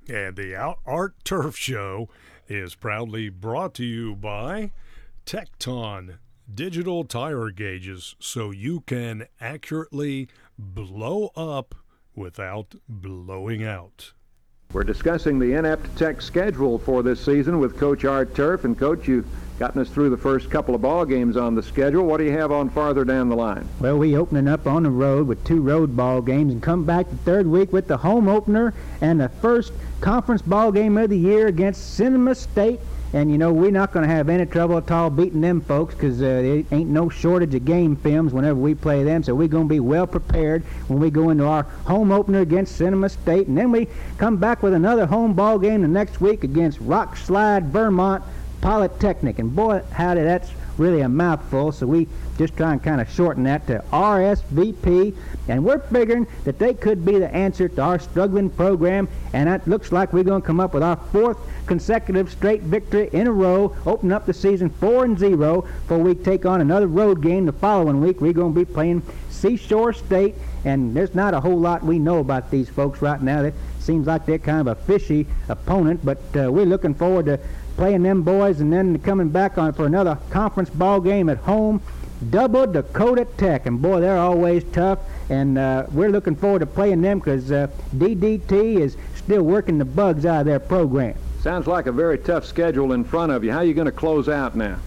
And 0.10 0.36
the 0.36 0.56
Art 0.86 1.16
Turf 1.24 1.56
Show 1.58 2.10
is 2.48 2.76
proudly 2.76 3.30
brought 3.30 3.74
to 3.76 3.86
you 3.86 4.16
by 4.16 4.72
Tecton 5.26 6.18
digital 6.54 7.04
tire 7.04 7.50
gauges 7.50 8.16
so 8.20 8.52
you 8.52 8.82
can 8.82 9.28
accurately 9.42 10.28
blow 10.60 11.32
up 11.36 11.74
without 12.16 12.76
blowing 12.88 13.64
out. 13.64 14.14
We're 14.74 14.84
discussing 14.84 15.40
the 15.40 15.54
Inept 15.54 15.98
Tech 15.98 16.22
schedule 16.22 16.78
for 16.78 17.02
this 17.02 17.24
season 17.24 17.60
with 17.60 17.78
Coach 17.78 18.06
Art 18.06 18.36
Turf. 18.36 18.66
And, 18.66 18.78
Coach, 18.78 19.08
you've 19.08 19.28
gotten 19.60 19.82
us 19.82 19.90
through 19.90 20.10
the 20.10 20.18
first 20.18 20.50
couple 20.50 20.76
of 20.76 20.82
ball 20.82 21.06
games 21.06 21.38
on 21.38 21.56
the 21.56 21.64
schedule. 21.64 22.06
What 22.06 22.18
do 22.18 22.26
you 22.26 22.32
have 22.32 22.52
on 22.52 22.70
farther 22.70 23.06
down 23.06 23.30
the 23.30 23.36
line? 23.36 23.68
Well, 23.80 23.98
we 23.98 24.18
opening 24.18 24.48
up 24.48 24.68
on 24.68 24.84
the 24.84 24.90
road 24.90 25.28
with 25.28 25.44
two 25.46 25.62
road 25.62 25.96
ball 25.96 26.22
games 26.22 26.54
and 26.54 26.62
come 26.62 26.84
back 26.84 27.10
the 27.10 27.18
third 27.18 27.48
week 27.48 27.72
with 27.72 27.88
the 27.88 27.98
home 27.98 28.28
opener 28.28 28.74
and 29.02 29.20
the 29.20 29.30
first 29.30 29.72
conference 30.02 30.42
ball 30.42 30.72
game 30.72 30.98
of 30.98 31.10
the 31.10 31.18
year 31.18 31.48
against 31.48 31.96
Cinema 31.96 32.36
State 32.36 32.80
and 33.16 33.32
you 33.32 33.38
know, 33.38 33.54
we're 33.54 33.72
not 33.72 33.94
going 33.94 34.06
to 34.06 34.14
have 34.14 34.28
any 34.28 34.46
trouble 34.46 34.78
at 34.78 34.92
all 34.92 35.10
beating 35.10 35.40
them 35.40 35.62
folks 35.62 35.96
because 35.96 36.22
uh, 36.22 36.26
there 36.26 36.64
ain't 36.72 36.90
no 36.90 37.08
shortage 37.08 37.56
of 37.56 37.64
game 37.64 37.96
films 37.96 38.34
whenever 38.34 38.60
we 38.60 38.76
play 38.76 39.04
them. 39.04 39.24
So 39.24 39.34
we're 39.34 39.48
going 39.48 39.70
to 39.70 39.74
be 39.74 39.80
well 39.80 40.06
prepared 40.06 40.64
when 40.90 41.00
we 41.00 41.10
go 41.10 41.30
into 41.30 41.46
our 41.46 41.64
home 41.86 42.12
opener 42.12 42.42
against 42.42 42.76
Cinema 42.76 43.08
State. 43.08 43.48
And 43.48 43.58
then 43.58 43.72
we 43.72 43.88
come 44.18 44.36
back 44.36 44.62
with 44.62 44.74
another 44.74 45.06
home 45.06 45.34
ball 45.34 45.60
game 45.60 45.82
the 45.82 45.88
next 45.88 46.20
week 46.20 46.44
against 46.44 46.82
Rock 46.82 47.16
Slide 47.16 47.68
Vermont 47.68 48.22
Polytechnic. 48.62 49.40
And 49.40 49.56
boy, 49.56 49.82
howdy, 49.92 50.24
that's 50.24 50.52
really 50.78 51.02
a 51.02 51.10
mouthful, 51.10 51.72
so 51.72 51.88
we 51.88 52.08
just 52.38 52.56
try 52.58 52.74
and 52.74 52.84
kind 52.84 53.00
of 53.00 53.10
shorten 53.10 53.44
that 53.44 53.66
to 53.68 53.84
RSVP. 53.92 55.16
And 55.48 55.64
we're 55.64 55.80
figuring 55.80 56.28
that 56.44 56.60
they 56.60 56.74
could 56.74 57.06
be 57.06 57.20
the 57.20 57.34
answer 57.34 57.70
to 57.70 57.82
our 57.82 58.00
struggling 58.00 58.50
program, 58.50 59.08
and 59.34 59.48
it 59.48 59.68
looks 59.68 59.92
like 59.92 60.12
we're 60.12 60.24
going 60.24 60.42
to 60.42 60.46
come 60.46 60.60
up 60.60 60.74
with 60.74 60.84
our 60.84 60.98
fourth 61.12 61.38
consecutive 61.68 62.32
straight 62.32 62.62
victory 62.62 63.10
in 63.14 63.28
a 63.28 63.32
row, 63.32 63.76
open 63.86 64.12
up 64.12 64.26
the 64.26 64.34
season 64.34 64.70
4 64.70 65.06
and 65.06 65.20
0 65.20 65.62
before 65.62 66.00
we 66.00 66.16
take 66.16 66.46
on 66.46 66.62
another 66.62 66.88
road 66.88 67.22
game 67.22 67.46
the 67.46 67.54
following 67.54 68.02
week. 68.02 68.22
We're 68.22 68.34
going 68.34 68.54
to 68.54 68.66
be 68.66 68.72
playing 68.72 69.02
Seashore 69.30 69.94
State, 69.94 70.36
and 70.64 70.96
there's 70.96 71.16
not 71.16 71.34
a 71.34 71.40
whole 71.40 71.60
lot 71.60 71.84
we 71.84 72.00
know 72.00 72.20
about 72.20 72.52
these 72.52 72.70
folks 72.70 73.02
right 73.02 73.22
now. 73.22 73.44
It 73.44 73.54
seems 73.80 74.08
like 74.08 74.26
they're 74.26 74.40
kind 74.40 74.62
of 74.62 74.68
a 74.68 74.76
fishy 74.76 75.28
opponent, 75.50 76.04
but 76.04 76.18
uh, 76.36 76.52
we're 76.52 76.66
looking 76.66 76.96
forward 76.96 77.26
to 77.28 77.40
playing 77.76 78.04
them 78.04 78.24
boys 78.24 78.62
and 78.62 78.72
then 78.72 78.98
coming 79.00 79.30
back 79.30 79.58
on 79.58 79.74
for 79.74 79.86
another 79.86 80.18
conference 80.30 80.70
ball 80.70 81.00
game 81.00 81.30
at 81.30 81.38
home. 81.40 81.82
Double 82.30 82.66
Dakota 82.66 83.26
Tech, 83.38 83.66
and 83.66 83.82
boy, 83.82 84.00
they're 84.00 84.18
always 84.18 84.64
tough, 84.72 85.00
and 85.30 85.58
uh, 85.58 85.86
we're 85.92 86.10
looking 86.10 86.36
forward 86.36 86.60
to 86.60 86.66
playing 86.66 87.02
them 87.02 87.20
because 87.20 87.52
uh, 87.52 87.68
DDT 87.96 88.80
is 88.80 88.96
still 89.16 89.44
working 89.44 89.78
the 89.78 89.86
bugs 89.86 90.26
out 90.26 90.42
of 90.42 90.46
their 90.46 90.60
program. 90.60 91.16
Sounds 91.42 91.68
like 91.68 91.88
a 91.88 91.92
very 91.92 92.18
tough 92.18 92.46
schedule 92.46 92.94
in 92.94 93.04
front 93.04 93.32
of 93.32 93.44
you. 93.44 93.52
How 93.52 93.60
are 93.60 93.64
you 93.66 93.74
going 93.74 93.86
to 93.86 93.92
close 93.92 94.30
out 94.30 94.56
now? 94.56 94.80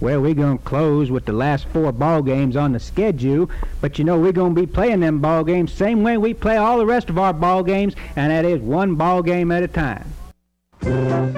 Well, 0.00 0.20
we're 0.20 0.34
going 0.34 0.58
to 0.58 0.64
close 0.64 1.10
with 1.10 1.24
the 1.24 1.32
last 1.32 1.66
four 1.68 1.90
ball 1.90 2.20
games 2.20 2.56
on 2.56 2.72
the 2.72 2.80
schedule, 2.80 3.48
but 3.80 3.98
you 3.98 4.04
know 4.04 4.18
we're 4.18 4.32
going 4.32 4.54
to 4.54 4.60
be 4.60 4.66
playing 4.66 5.00
them 5.00 5.20
ball 5.20 5.42
games 5.42 5.72
same 5.72 6.02
way 6.02 6.18
we 6.18 6.34
play 6.34 6.58
all 6.58 6.76
the 6.76 6.84
rest 6.84 7.08
of 7.08 7.18
our 7.18 7.32
ball 7.32 7.62
games, 7.62 7.94
and 8.16 8.30
that 8.30 8.44
is 8.44 8.60
one 8.60 8.96
ball 8.96 9.22
game 9.22 9.50
at 9.50 9.62
a 9.62 9.68
time. 9.68 11.35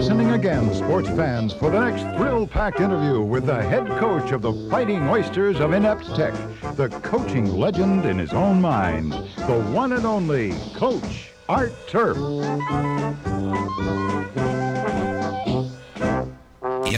Be 0.00 0.04
listening 0.04 0.30
again, 0.30 0.72
sports 0.72 1.08
fans, 1.10 1.52
for 1.52 1.68
the 1.68 1.78
next 1.78 2.16
thrill-packed 2.16 2.80
interview 2.80 3.20
with 3.20 3.44
the 3.44 3.62
head 3.62 3.86
coach 3.98 4.32
of 4.32 4.40
the 4.40 4.54
Fighting 4.70 5.06
Oysters 5.10 5.60
of 5.60 5.74
Inept 5.74 6.16
Tech, 6.16 6.32
the 6.76 6.88
coaching 7.02 7.54
legend 7.54 8.06
in 8.06 8.18
his 8.18 8.32
own 8.32 8.62
mind, 8.62 9.12
the 9.12 9.60
one 9.74 9.92
and 9.92 10.06
only 10.06 10.54
Coach 10.74 11.32
Art 11.50 11.74
Turf. 11.86 12.16
In 12.16 12.22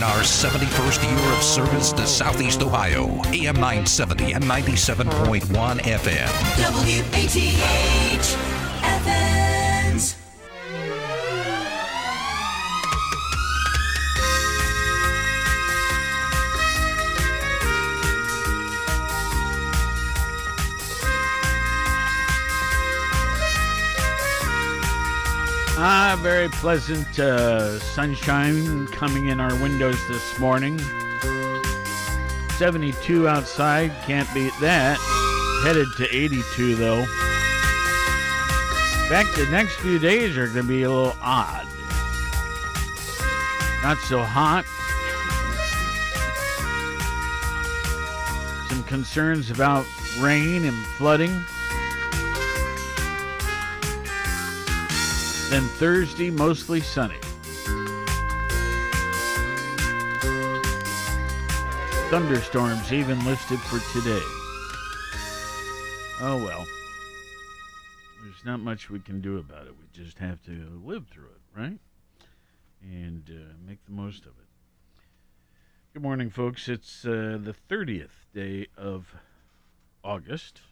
our 0.04 0.22
71st 0.22 1.02
year 1.02 1.32
of 1.36 1.42
service 1.42 1.92
to 1.94 2.06
Southeast 2.06 2.62
Ohio, 2.62 3.20
AM 3.32 3.56
970 3.56 4.34
and 4.34 4.44
97.1 4.44 5.80
FM. 5.80 6.28
WATH 6.72 8.51
Ah, 25.84 26.16
very 26.22 26.48
pleasant 26.48 27.18
uh, 27.18 27.76
sunshine 27.80 28.86
coming 28.86 29.26
in 29.26 29.40
our 29.40 29.52
windows 29.60 29.98
this 30.06 30.38
morning. 30.38 30.78
72 32.56 33.26
outside, 33.26 33.90
can't 34.04 34.32
beat 34.32 34.52
that. 34.60 34.96
Headed 35.64 35.88
to 35.96 36.06
82 36.08 36.76
though. 36.76 37.00
In 37.00 37.06
fact, 39.08 39.34
the 39.34 39.48
next 39.50 39.74
few 39.80 39.98
days 39.98 40.36
are 40.36 40.46
going 40.46 40.58
to 40.58 40.62
be 40.62 40.84
a 40.84 40.88
little 40.88 41.16
odd. 41.20 41.66
Not 43.82 43.98
so 44.06 44.22
hot. 44.22 44.64
Some 48.68 48.84
concerns 48.84 49.50
about 49.50 49.84
rain 50.20 50.64
and 50.64 50.86
flooding. 50.96 51.42
Then 55.52 55.64
Thursday, 55.64 56.30
mostly 56.30 56.80
sunny. 56.80 57.18
Thunderstorms 62.08 62.90
even 62.90 63.22
listed 63.26 63.60
for 63.60 63.78
today. 63.92 64.24
Oh 66.22 66.42
well. 66.42 66.66
There's 68.22 68.42
not 68.46 68.60
much 68.60 68.88
we 68.88 68.98
can 68.98 69.20
do 69.20 69.36
about 69.36 69.66
it. 69.66 69.74
We 69.78 69.84
just 69.92 70.18
have 70.20 70.42
to 70.44 70.80
live 70.82 71.08
through 71.08 71.26
it, 71.26 71.60
right? 71.60 71.78
And 72.80 73.28
uh, 73.28 73.52
make 73.62 73.84
the 73.84 73.92
most 73.92 74.22
of 74.22 74.28
it. 74.28 74.48
Good 75.92 76.02
morning, 76.02 76.30
folks. 76.30 76.66
It's 76.66 77.04
uh, 77.04 77.36
the 77.38 77.54
30th 77.68 78.24
day 78.34 78.68
of 78.78 79.14
August. 80.02 80.62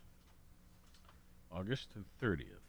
August 1.52 1.90
30th. 2.22 2.59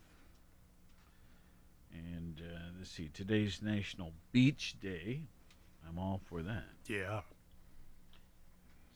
Let's 2.81 2.89
see, 2.89 3.11
today's 3.13 3.61
National 3.61 4.11
Beach 4.31 4.75
Day. 4.81 5.21
I'm 5.87 5.99
all 5.99 6.19
for 6.25 6.41
that. 6.41 6.63
Yeah. 6.87 7.21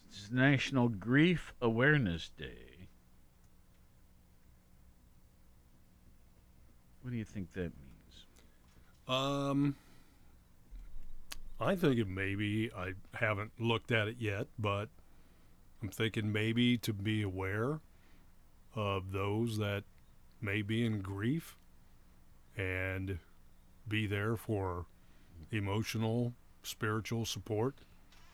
It's 0.09 0.31
National 0.31 0.89
Grief 0.89 1.53
Awareness 1.61 2.31
Day. 2.35 2.87
What 7.03 7.11
do 7.11 7.17
you 7.17 7.23
think 7.23 7.53
that 7.53 7.73
means? 7.77 8.25
Um, 9.07 9.75
I 11.61 11.75
think 11.75 11.99
it 11.99 12.07
maybe 12.07 12.71
I 12.75 12.93
haven't 13.13 13.51
looked 13.59 13.91
at 13.91 14.07
it 14.07 14.15
yet, 14.17 14.47
but 14.57 14.89
I'm 15.83 15.89
thinking 15.89 16.31
maybe 16.31 16.79
to 16.79 16.91
be 16.91 17.21
aware 17.21 17.81
of 18.73 19.11
those 19.11 19.59
that 19.59 19.83
may 20.41 20.63
be 20.63 20.83
in 20.83 21.01
grief 21.01 21.55
and 22.57 23.19
be 23.87 24.07
there 24.07 24.35
for 24.35 24.85
emotional, 25.51 26.33
spiritual 26.63 27.25
support 27.25 27.75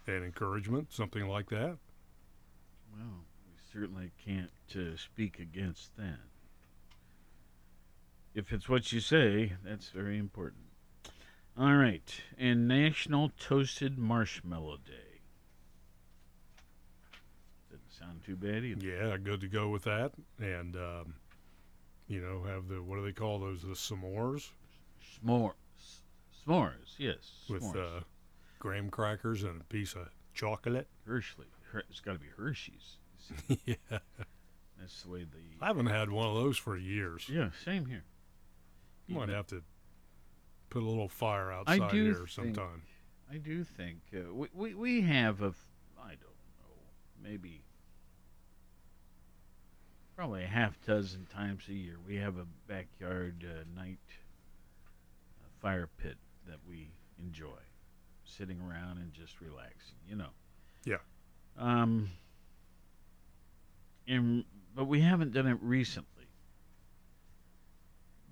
and 0.07 0.23
encouragement, 0.23 0.91
something 0.91 1.27
like 1.27 1.49
that. 1.49 1.77
Well, 2.93 3.25
we 3.45 3.57
certainly 3.71 4.11
can't 4.25 4.49
uh, 4.75 4.97
speak 4.97 5.39
against 5.39 5.95
that. 5.97 6.19
If 8.33 8.53
it's 8.53 8.69
what 8.69 8.91
you 8.91 8.99
say, 8.99 9.53
that's 9.63 9.89
very 9.89 10.17
important. 10.17 10.63
All 11.57 11.75
right, 11.75 12.21
and 12.37 12.67
National 12.67 13.29
Toasted 13.37 13.97
Marshmallow 13.97 14.77
Day. 14.85 15.19
Doesn't 17.69 17.91
sound 17.91 18.23
too 18.25 18.37
bad 18.37 18.63
either. 18.63 18.85
Yeah, 18.85 19.17
good 19.17 19.41
to 19.41 19.47
go 19.47 19.67
with 19.67 19.83
that. 19.83 20.13
And, 20.39 20.77
um, 20.77 21.15
you 22.07 22.21
know, 22.21 22.43
have 22.43 22.69
the, 22.69 22.81
what 22.81 22.95
do 22.95 23.03
they 23.03 23.11
call 23.11 23.39
those? 23.39 23.63
The 23.63 23.69
s'mores? 23.69 24.49
S'mores. 25.19 25.53
S'mores, 26.45 26.95
yes. 26.97 27.45
With 27.49 27.63
s'mores. 27.63 27.97
uh, 27.97 27.99
graham 28.59 28.89
crackers 28.89 29.43
and 29.43 29.61
a 29.61 29.63
piece 29.65 29.93
of 29.93 30.09
chocolate. 30.33 30.87
Hershey. 31.05 31.43
It's 31.89 31.99
got 31.99 32.13
to 32.13 32.19
be 32.19 32.27
Hershey's. 32.37 32.97
yeah. 33.65 33.75
That's 34.79 35.03
the 35.03 35.09
way 35.09 35.23
the. 35.23 35.37
I 35.61 35.67
haven't 35.67 35.87
had 35.87 36.09
one 36.09 36.27
of 36.27 36.35
those 36.35 36.57
for 36.57 36.75
years. 36.75 37.29
Yeah, 37.29 37.49
same 37.63 37.85
here. 37.85 38.03
You 39.07 39.15
might 39.15 39.29
have 39.29 39.47
to 39.47 39.61
put 40.69 40.81
a 40.83 40.85
little 40.85 41.09
fire 41.09 41.51
I 41.51 41.57
outside 41.57 41.91
do 41.91 42.03
here 42.03 42.13
think, 42.15 42.29
sometime. 42.29 42.81
I 43.31 43.37
do 43.37 43.63
think 43.63 43.99
uh, 44.15 44.33
we, 44.33 44.47
we 44.53 44.73
we 44.73 45.01
have 45.01 45.41
a 45.41 45.47
f- 45.47 45.67
I 45.97 46.09
don't 46.09 46.19
know 46.59 47.29
maybe 47.29 47.61
probably 50.15 50.43
a 50.43 50.47
half 50.47 50.79
dozen 50.85 51.25
times 51.25 51.63
a 51.69 51.73
year 51.73 51.97
we 52.05 52.15
have 52.17 52.37
a 52.37 52.45
backyard 52.67 53.45
uh, 53.47 53.63
night 53.79 53.99
fire 55.61 55.87
pit 55.97 56.15
that 56.47 56.57
we 56.67 56.89
enjoy 57.19 57.59
sitting 58.23 58.59
around 58.61 58.97
and 58.97 59.13
just 59.13 59.39
relaxing 59.41 59.97
you 60.07 60.15
know 60.15 60.29
Yeah. 60.85 60.97
um 61.57 62.09
and 64.07 64.43
but 64.75 64.85
we 64.85 65.01
haven't 65.01 65.33
done 65.33 65.47
it 65.47 65.57
recently 65.61 66.07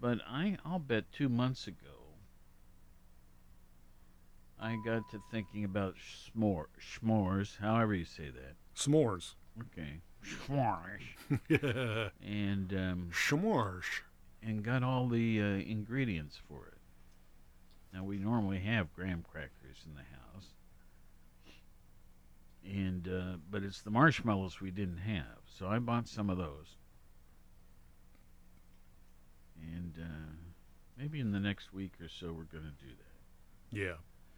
But 0.02 0.20
I, 0.26 0.58
I'll 0.64 0.80
bet 0.80 1.12
two 1.12 1.28
months 1.28 1.68
ago, 1.68 2.16
I 4.58 4.78
got 4.86 5.10
to 5.12 5.22
thinking 5.30 5.66
about 5.66 5.96
s'more, 5.98 6.68
s'mores, 6.80 7.58
however 7.60 7.94
you 7.96 8.06
say 8.06 8.30
that. 8.30 8.56
S'mores. 8.76 9.36
Okay. 9.62 10.00
S'mores. 10.24 11.02
And 12.26 12.74
um, 12.74 13.10
s'mores. 13.12 13.84
And 14.42 14.64
got 14.64 14.84
all 14.84 15.10
the 15.10 15.42
uh, 15.42 15.46
ingredients 15.70 16.40
for 16.48 16.68
it. 16.68 16.79
Now 17.94 18.04
we 18.04 18.18
normally 18.18 18.60
have 18.60 18.94
graham 18.94 19.24
crackers 19.30 19.84
in 19.86 19.96
the 19.96 20.02
house, 20.02 20.48
and 22.64 23.08
uh, 23.08 23.38
but 23.50 23.64
it's 23.64 23.82
the 23.82 23.90
marshmallows 23.90 24.62
we 24.62 24.72
didn't 24.72 25.00
have, 25.00 25.40
so 25.58 25.68
I 25.68 25.80
bought 25.80 26.08
some 26.08 26.30
of 26.30 26.38
those. 26.38 26.78
And 29.62 29.96
uh, 30.00 30.32
maybe 30.98 31.20
in 31.20 31.32
the 31.32 31.40
next 31.40 31.74
week 31.74 31.94
or 32.02 32.08
so 32.08 32.28
we're 32.28 32.44
going 32.44 32.64
to 32.64 32.86
do 32.86 32.92
that. 32.98 33.78
Yeah, 33.78 33.96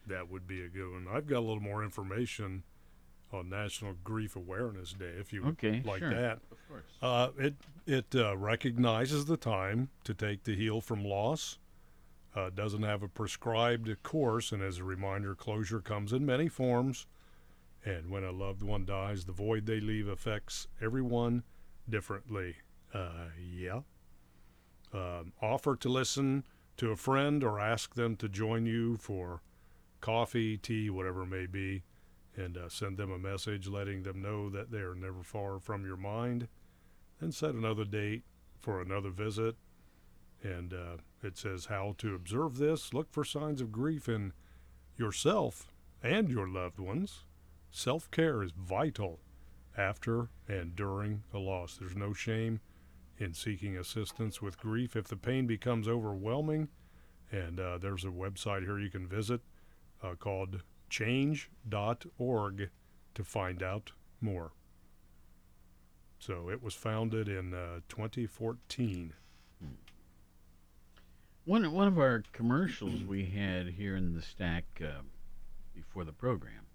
that 0.07 0.29
would 0.29 0.47
be 0.47 0.63
a 0.63 0.67
good 0.67 0.91
one. 0.91 1.07
I've 1.11 1.27
got 1.27 1.37
a 1.37 1.41
little 1.45 1.59
more 1.61 1.83
information 1.83 2.63
on 3.31 3.49
National 3.49 3.93
Grief 4.03 4.35
Awareness 4.35 4.93
Day, 4.93 5.13
if 5.19 5.31
you 5.31 5.45
Okay, 5.49 5.81
like 5.85 5.99
sure, 5.99 6.09
that. 6.13 6.39
of 6.51 6.57
course. 6.67 6.83
Uh, 7.01 7.29
it 7.37 7.55
it 7.85 8.15
uh, 8.15 8.35
recognizes 8.37 9.25
the 9.25 9.37
time 9.37 9.89
to 10.05 10.13
take 10.13 10.43
to 10.43 10.55
heal 10.55 10.81
from 10.81 11.03
loss. 11.03 11.57
Uh, 12.33 12.49
doesn't 12.49 12.83
have 12.83 13.03
a 13.03 13.09
prescribed 13.09 13.89
course, 14.03 14.51
and 14.51 14.63
as 14.63 14.77
a 14.77 14.83
reminder, 14.83 15.35
closure 15.35 15.81
comes 15.81 16.13
in 16.13 16.25
many 16.25 16.47
forms. 16.47 17.05
And 17.83 18.09
when 18.09 18.23
a 18.23 18.31
loved 18.31 18.63
one 18.63 18.85
dies, 18.85 19.25
the 19.25 19.31
void 19.33 19.65
they 19.65 19.79
leave 19.79 20.07
affects 20.07 20.67
everyone 20.81 21.43
differently. 21.89 22.55
Uh, 22.93 23.29
yeah. 23.53 23.81
Um, 24.93 25.33
offer 25.41 25.75
to 25.77 25.89
listen 25.89 26.45
to 26.77 26.91
a 26.91 26.95
friend 26.95 27.43
or 27.43 27.59
ask 27.59 27.95
them 27.95 28.15
to 28.17 28.29
join 28.29 28.65
you 28.65 28.97
for 28.97 29.41
coffee, 29.99 30.57
tea, 30.57 30.89
whatever 30.89 31.23
it 31.23 31.27
may 31.27 31.45
be, 31.45 31.83
and 32.35 32.57
uh, 32.57 32.69
send 32.69 32.97
them 32.97 33.11
a 33.11 33.19
message 33.19 33.67
letting 33.67 34.03
them 34.03 34.21
know 34.21 34.49
that 34.49 34.71
they 34.71 34.79
are 34.79 34.95
never 34.95 35.23
far 35.23 35.59
from 35.59 35.85
your 35.85 35.97
mind. 35.97 36.47
Then 37.19 37.31
set 37.31 37.53
another 37.53 37.85
date 37.85 38.23
for 38.59 38.81
another 38.81 39.09
visit. 39.09 39.55
And 40.43 40.73
uh, 40.73 40.97
it 41.21 41.37
says 41.37 41.65
how 41.65 41.95
to 41.99 42.15
observe 42.15 42.57
this. 42.57 42.93
Look 42.93 43.11
for 43.11 43.23
signs 43.23 43.61
of 43.61 43.71
grief 43.71 44.09
in 44.09 44.33
yourself 44.97 45.71
and 46.01 46.29
your 46.29 46.47
loved 46.47 46.79
ones. 46.79 47.23
Self 47.69 48.09
care 48.11 48.43
is 48.43 48.51
vital 48.51 49.19
after 49.77 50.29
and 50.47 50.75
during 50.75 51.23
a 51.33 51.37
loss. 51.37 51.77
There's 51.77 51.95
no 51.95 52.13
shame 52.13 52.59
in 53.17 53.33
seeking 53.33 53.77
assistance 53.77 54.41
with 54.41 54.59
grief 54.59 54.95
if 54.95 55.07
the 55.07 55.15
pain 55.15 55.45
becomes 55.45 55.87
overwhelming. 55.87 56.69
And 57.31 57.59
uh, 57.59 57.77
there's 57.77 58.03
a 58.03 58.09
website 58.09 58.63
here 58.63 58.79
you 58.79 58.89
can 58.89 59.07
visit 59.07 59.41
uh, 60.03 60.15
called 60.15 60.63
change.org 60.89 62.69
to 63.13 63.23
find 63.23 63.63
out 63.63 63.91
more. 64.19 64.51
So 66.19 66.49
it 66.49 66.61
was 66.61 66.73
founded 66.73 67.29
in 67.29 67.53
uh, 67.53 67.79
2014. 67.89 69.13
One 71.51 71.69
one 71.73 71.89
of 71.89 71.99
our 71.99 72.23
commercials 72.31 73.03
we 73.03 73.25
had 73.25 73.67
here 73.67 73.97
in 73.97 74.15
the 74.15 74.21
stack 74.21 74.63
uh, 74.81 75.01
before 75.75 76.05
the 76.05 76.13
program. 76.13 76.65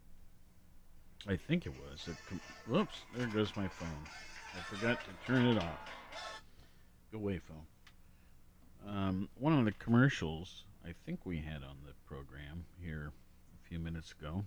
I 1.26 1.36
think 1.36 1.64
it 1.64 1.72
was. 1.72 2.06
A 2.08 2.28
com- 2.28 2.42
whoops! 2.68 2.98
There 3.16 3.26
goes 3.26 3.56
my 3.56 3.68
phone. 3.68 3.88
I 4.54 4.60
forgot 4.60 4.98
to 5.00 5.26
turn 5.26 5.46
it 5.46 5.56
off. 5.56 5.90
Go 7.10 7.16
away, 7.16 7.38
phone. 7.38 8.94
Um, 8.94 9.28
one 9.38 9.58
of 9.58 9.64
the 9.64 9.72
commercials 9.72 10.64
I 10.84 10.90
think 11.06 11.20
we 11.24 11.38
had 11.38 11.62
on 11.62 11.78
the 11.86 11.94
program 12.06 12.66
here 12.78 13.12
a 13.54 13.68
few 13.70 13.78
minutes 13.78 14.12
ago 14.20 14.44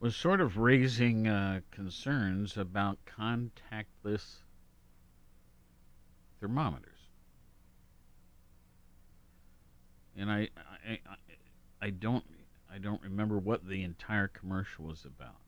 was 0.00 0.14
sort 0.14 0.42
of 0.42 0.58
raising 0.58 1.28
uh, 1.28 1.60
concerns 1.70 2.58
about 2.58 2.98
contactless 3.06 4.34
thermometers. 6.40 6.89
And 10.16 10.30
I, 10.30 10.48
I, 10.86 10.92
I, 10.92 11.16
I 11.86 11.90
don't, 11.90 12.24
I 12.72 12.78
don't 12.78 13.02
remember 13.02 13.38
what 13.38 13.66
the 13.66 13.82
entire 13.82 14.28
commercial 14.28 14.86
was 14.86 15.04
about, 15.04 15.40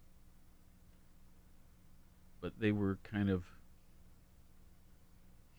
but 2.40 2.59
they 2.59 2.72
were 2.72 2.98
kind 3.05 3.31
of 3.31 3.44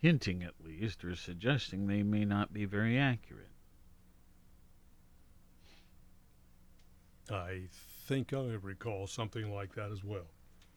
hinting, 0.02 0.44
at 0.44 0.54
least, 0.64 1.04
or 1.06 1.16
suggesting 1.16 1.88
they 1.88 2.04
may 2.04 2.26
not 2.26 2.52
be 2.54 2.66
very 2.66 3.00
accurate. 3.00 3.48
I 7.30 7.62
think 8.06 8.34
I 8.34 8.58
recall 8.62 9.08
something 9.08 9.54
like 9.54 9.76
that 9.76 9.92
as 9.92 10.04
well. 10.04 10.28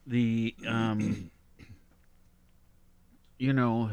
The, 0.06 0.54
um, 0.66 1.30
you 3.38 3.52
know, 3.52 3.90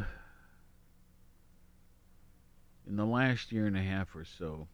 in 2.87 2.95
the 2.95 3.05
last 3.05 3.51
year 3.51 3.65
and 3.65 3.77
a 3.77 3.81
half 3.81 4.15
or 4.15 4.25
so, 4.25 4.67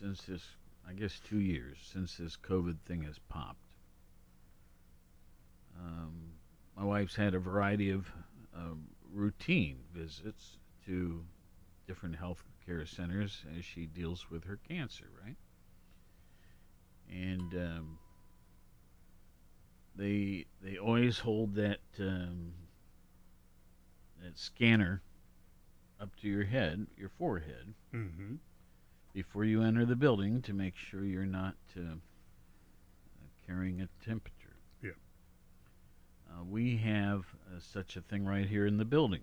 since 0.00 0.22
this, 0.22 0.42
I 0.88 0.92
guess 0.92 1.20
two 1.28 1.38
years 1.38 1.78
since 1.80 2.16
this 2.16 2.36
COVID 2.36 2.78
thing 2.86 3.02
has 3.02 3.18
popped, 3.28 3.58
um, 5.78 6.32
my 6.76 6.84
wife's 6.84 7.16
had 7.16 7.34
a 7.34 7.38
variety 7.38 7.90
of 7.90 8.10
um, 8.54 8.84
routine 9.12 9.78
visits 9.94 10.58
to 10.86 11.24
different 11.86 12.16
health 12.16 12.42
care 12.66 12.84
centers 12.86 13.44
as 13.58 13.64
she 13.64 13.86
deals 13.86 14.30
with 14.30 14.44
her 14.44 14.58
cancer, 14.68 15.06
right? 15.24 15.36
And 17.10 17.54
um, 17.54 17.98
they 19.94 20.46
they 20.62 20.78
always 20.78 21.18
hold 21.18 21.54
that 21.56 21.80
um, 22.00 22.52
that 24.22 24.38
scanner 24.38 25.02
up 26.04 26.14
to 26.20 26.28
your 26.28 26.44
head, 26.44 26.86
your 26.98 27.08
forehead, 27.18 27.72
Mm-hmm. 27.94 28.34
before 29.14 29.44
you 29.46 29.62
enter 29.62 29.86
the 29.86 29.96
building 29.96 30.42
to 30.42 30.52
make 30.52 30.76
sure 30.76 31.02
you're 31.04 31.24
not 31.24 31.54
uh, 31.78 31.94
carrying 33.46 33.80
a 33.80 33.88
temperature. 34.04 34.56
Yeah. 34.82 34.90
Uh, 36.30 36.44
we 36.44 36.76
have 36.78 37.20
uh, 37.46 37.58
such 37.60 37.96
a 37.96 38.00
thing 38.02 38.26
right 38.26 38.46
here 38.46 38.66
in 38.66 38.76
the 38.76 38.84
building 38.84 39.22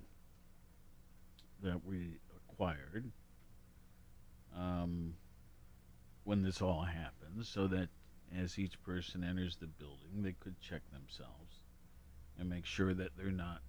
that 1.62 1.86
we 1.86 2.16
acquired 2.50 3.12
um, 4.58 5.14
when 6.24 6.42
this 6.42 6.62
all 6.62 6.82
happens, 6.84 7.48
so 7.48 7.68
that 7.68 7.90
as 8.36 8.58
each 8.58 8.82
person 8.82 9.24
enters 9.24 9.58
the 9.58 9.68
building, 9.68 10.24
they 10.24 10.32
could 10.34 10.60
check 10.62 10.82
themselves 10.92 11.60
and 12.40 12.50
make 12.50 12.66
sure 12.66 12.94
that 12.96 13.10
they're 13.18 13.30
not 13.32 13.60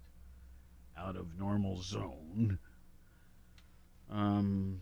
out 0.97 1.15
of 1.15 1.37
normal 1.37 1.81
zone. 1.81 2.57
Um, 4.13 4.81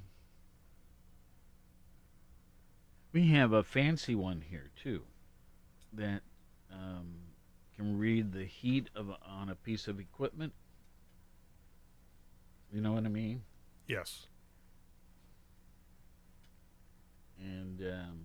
we 3.14 3.30
have 3.30 3.54
a 3.54 3.64
fancy 3.64 4.14
one 4.14 4.42
here 4.42 4.72
too, 4.76 5.04
that 5.94 6.22
um, 6.72 7.14
can 7.78 7.98
read 7.98 8.34
the 8.34 8.44
heat 8.44 8.90
of 8.94 9.10
on 9.26 9.50
a 9.50 9.56
piece 9.56 9.88
of 9.88 10.02
equipment. 10.02 10.52
You 12.74 12.82
know 12.82 12.92
what 12.92 13.06
I 13.06 13.10
mean? 13.10 13.44
Yes. 13.88 14.28
And 17.40 17.82
um, 17.82 18.20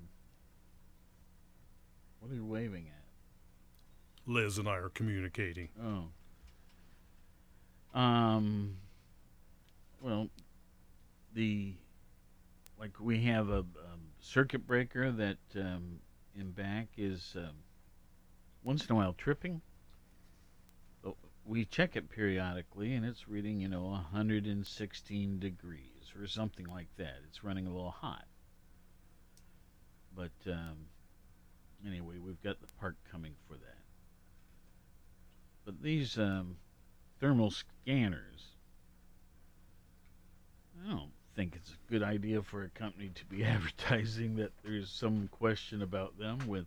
what 2.21 2.33
are 2.33 2.35
you 2.35 2.45
waving 2.45 2.89
at? 2.89 3.05
Liz 4.29 4.59
and 4.59 4.69
I 4.69 4.77
are 4.77 4.89
communicating. 4.89 5.69
Oh. 5.81 6.09
Um. 7.99 8.79
Well, 10.01 10.29
the 11.37 11.75
like 12.81 12.99
we 12.99 13.23
have 13.25 13.51
a, 13.51 13.59
um 13.59 14.07
circuit 14.19 14.67
breaker 14.67 15.13
that 15.13 15.39
um, 15.55 16.01
in 16.35 16.51
back 16.51 16.89
is 16.97 17.35
um, 17.37 17.55
once 18.65 18.85
in 18.85 18.93
a 18.93 18.95
while 18.97 19.13
tripping. 19.13 19.61
But 21.03 21.15
we 21.45 21.65
check 21.65 21.95
it 21.95 22.11
periodically, 22.11 22.95
and 22.95 23.05
it's 23.05 23.29
reading, 23.29 23.61
you 23.61 23.69
know, 23.69 23.85
116 23.85 25.39
degrees 25.39 26.13
or 26.19 26.27
something 26.27 26.67
like 26.67 26.89
that. 26.97 27.19
It's 27.29 27.45
running 27.45 27.67
a 27.67 27.71
little 27.71 27.91
hot. 27.91 28.25
But 30.17 30.33
um, 30.51 30.87
anyway, 31.87 32.17
we've 32.19 32.43
got 32.43 32.61
the 32.61 32.67
part 32.81 32.97
coming 33.13 33.35
for 33.47 33.55
that. 33.55 33.79
But 35.65 35.83
these 35.83 36.19
um, 36.19 36.57
thermal 37.21 37.51
scanners, 37.51 38.57
don't 40.89 41.11
think 41.37 41.55
it's 41.55 41.71
a 41.71 41.93
good 41.93 42.03
idea 42.03 42.43
for 42.43 42.63
a 42.65 42.69
company 42.71 43.11
to 43.15 43.25
be 43.27 43.45
advertising 43.45 44.37
that 44.37 44.53
there's 44.65 44.89
some 44.89 45.29
question 45.31 45.83
about 45.83 46.19
them 46.19 46.39
with 46.49 46.67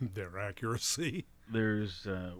Their 0.14 0.38
accuracy. 0.38 1.24
there's 1.50 2.06
uh, 2.06 2.32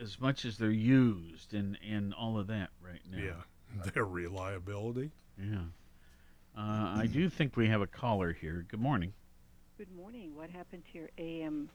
as 0.00 0.20
much 0.20 0.44
as 0.44 0.58
they're 0.58 0.70
used 0.70 1.54
and 1.54 1.78
and 1.88 2.12
all 2.14 2.38
of 2.38 2.48
that 2.48 2.70
right 2.84 3.00
now. 3.10 3.18
Yeah, 3.22 3.90
their 3.94 4.04
reliability. 4.04 5.10
Yeah. 5.38 5.60
Uh, 6.56 6.96
I 6.98 7.08
do 7.10 7.30
think 7.30 7.56
we 7.56 7.68
have 7.68 7.80
a 7.80 7.86
caller 7.86 8.32
here. 8.32 8.66
Good 8.68 8.80
morning. 8.80 9.12
Good 9.78 9.94
morning. 9.96 10.34
What 10.34 10.50
happened 10.50 10.82
to 10.92 10.98
your 10.98 11.08
AM 11.16 11.70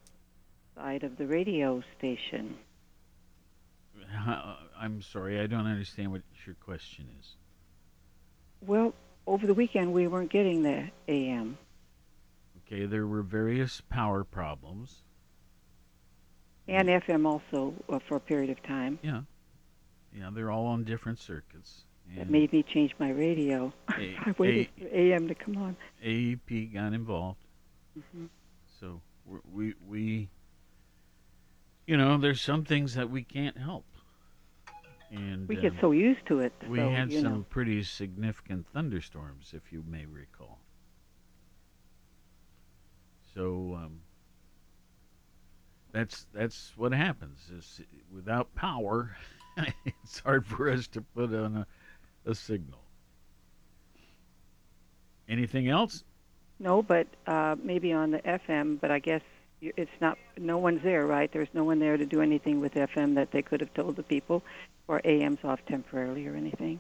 side 0.75 1.03
of 1.03 1.17
the 1.17 1.25
radio 1.25 1.81
station? 1.97 2.55
I'm 4.77 5.01
sorry, 5.01 5.39
I 5.39 5.47
don't 5.47 5.65
understand 5.65 6.11
what 6.11 6.21
your 6.45 6.55
question 6.55 7.07
is. 7.19 7.35
Well, 8.61 8.93
over 9.27 9.47
the 9.47 9.53
weekend 9.53 9.93
we 9.93 10.07
weren't 10.07 10.31
getting 10.31 10.63
the 10.63 10.89
AM. 11.07 11.57
Okay, 12.67 12.85
there 12.85 13.05
were 13.07 13.21
various 13.21 13.81
power 13.89 14.23
problems. 14.23 15.03
And 16.67 16.87
FM 16.89 17.25
also 17.27 17.73
uh, 17.89 17.99
for 18.07 18.17
a 18.17 18.19
period 18.19 18.49
of 18.49 18.61
time. 18.63 18.97
Yeah. 19.03 19.21
Yeah, 20.17 20.29
they're 20.33 20.49
all 20.49 20.65
on 20.67 20.83
different 20.83 21.19
circuits. 21.19 21.83
That 22.17 22.29
made 22.29 22.53
me 22.53 22.63
change 22.63 22.95
my 22.99 23.09
radio. 23.11 23.73
A- 23.97 24.15
I 24.25 24.33
waited 24.37 24.67
A- 24.77 24.81
for 24.89 24.95
AM 24.95 25.27
to 25.27 25.35
come 25.35 25.57
on. 25.57 25.75
AEP 26.03 26.73
got 26.73 26.93
involved. 26.93 27.43
hmm 28.13 28.25
So 28.79 29.01
we 29.51 29.73
we 29.87 30.29
you 31.87 31.97
know, 31.97 32.17
there's 32.17 32.41
some 32.41 32.63
things 32.65 32.95
that 32.95 33.09
we 33.11 33.23
can't 33.23 33.57
help. 33.57 33.85
And 35.11 35.47
We 35.47 35.55
get 35.55 35.73
um, 35.73 35.77
so 35.81 35.91
used 35.91 36.25
to 36.27 36.39
it. 36.39 36.53
We 36.67 36.79
so, 36.79 36.89
had 36.89 37.11
some 37.11 37.23
know. 37.23 37.45
pretty 37.49 37.83
significant 37.83 38.65
thunderstorms, 38.73 39.53
if 39.53 39.71
you 39.71 39.83
may 39.87 40.05
recall. 40.05 40.59
So 43.33 43.75
um, 43.75 43.99
that's 45.91 46.25
that's 46.33 46.73
what 46.75 46.93
happens. 46.93 47.49
Is 47.55 47.81
without 48.13 48.53
power, 48.55 49.15
it's 49.85 50.19
hard 50.19 50.45
for 50.45 50.69
us 50.69 50.87
to 50.87 51.01
put 51.01 51.33
on 51.33 51.57
a, 51.57 52.29
a 52.29 52.33
signal. 52.33 52.79
Anything 55.27 55.67
else? 55.69 56.03
No, 56.59 56.81
but 56.81 57.07
uh, 57.27 57.55
maybe 57.61 57.91
on 57.91 58.11
the 58.11 58.19
FM. 58.19 58.79
But 58.79 58.91
I 58.91 58.99
guess 58.99 59.21
it's 59.61 59.91
not. 59.99 60.17
No 60.37 60.57
one's 60.57 60.83
there, 60.83 61.05
right? 61.05 61.31
There's 61.31 61.49
no 61.53 61.63
one 61.63 61.79
there 61.79 61.97
to 61.97 62.05
do 62.05 62.21
anything 62.21 62.61
with 62.61 62.73
FM 62.73 63.15
that 63.15 63.31
they 63.31 63.41
could 63.41 63.59
have 63.59 63.73
told 63.73 63.95
the 63.97 64.03
people, 64.03 64.43
or 64.87 65.05
AM's 65.05 65.39
off 65.43 65.59
temporarily 65.65 66.27
or 66.27 66.35
anything. 66.35 66.79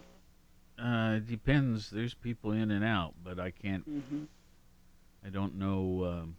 Uh, 0.77 1.15
it 1.17 1.27
depends. 1.27 1.89
There's 1.89 2.13
people 2.13 2.51
in 2.51 2.71
and 2.71 2.83
out, 2.83 3.13
but 3.23 3.39
I 3.39 3.51
can't. 3.51 3.83
hmm 3.83 4.23
I 5.25 5.29
don't 5.29 5.55
know 5.55 6.05
um, 6.05 6.35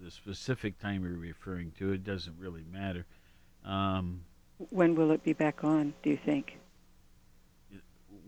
the 0.00 0.12
specific 0.12 0.78
time 0.78 1.02
you're 1.02 1.14
referring 1.18 1.72
to. 1.78 1.92
It 1.92 2.04
doesn't 2.04 2.36
really 2.38 2.62
matter. 2.70 3.04
Um, 3.64 4.22
When 4.70 4.94
will 4.94 5.10
it 5.10 5.24
be 5.24 5.32
back 5.32 5.64
on? 5.64 5.94
Do 6.04 6.10
you 6.10 6.18
think? 6.24 6.58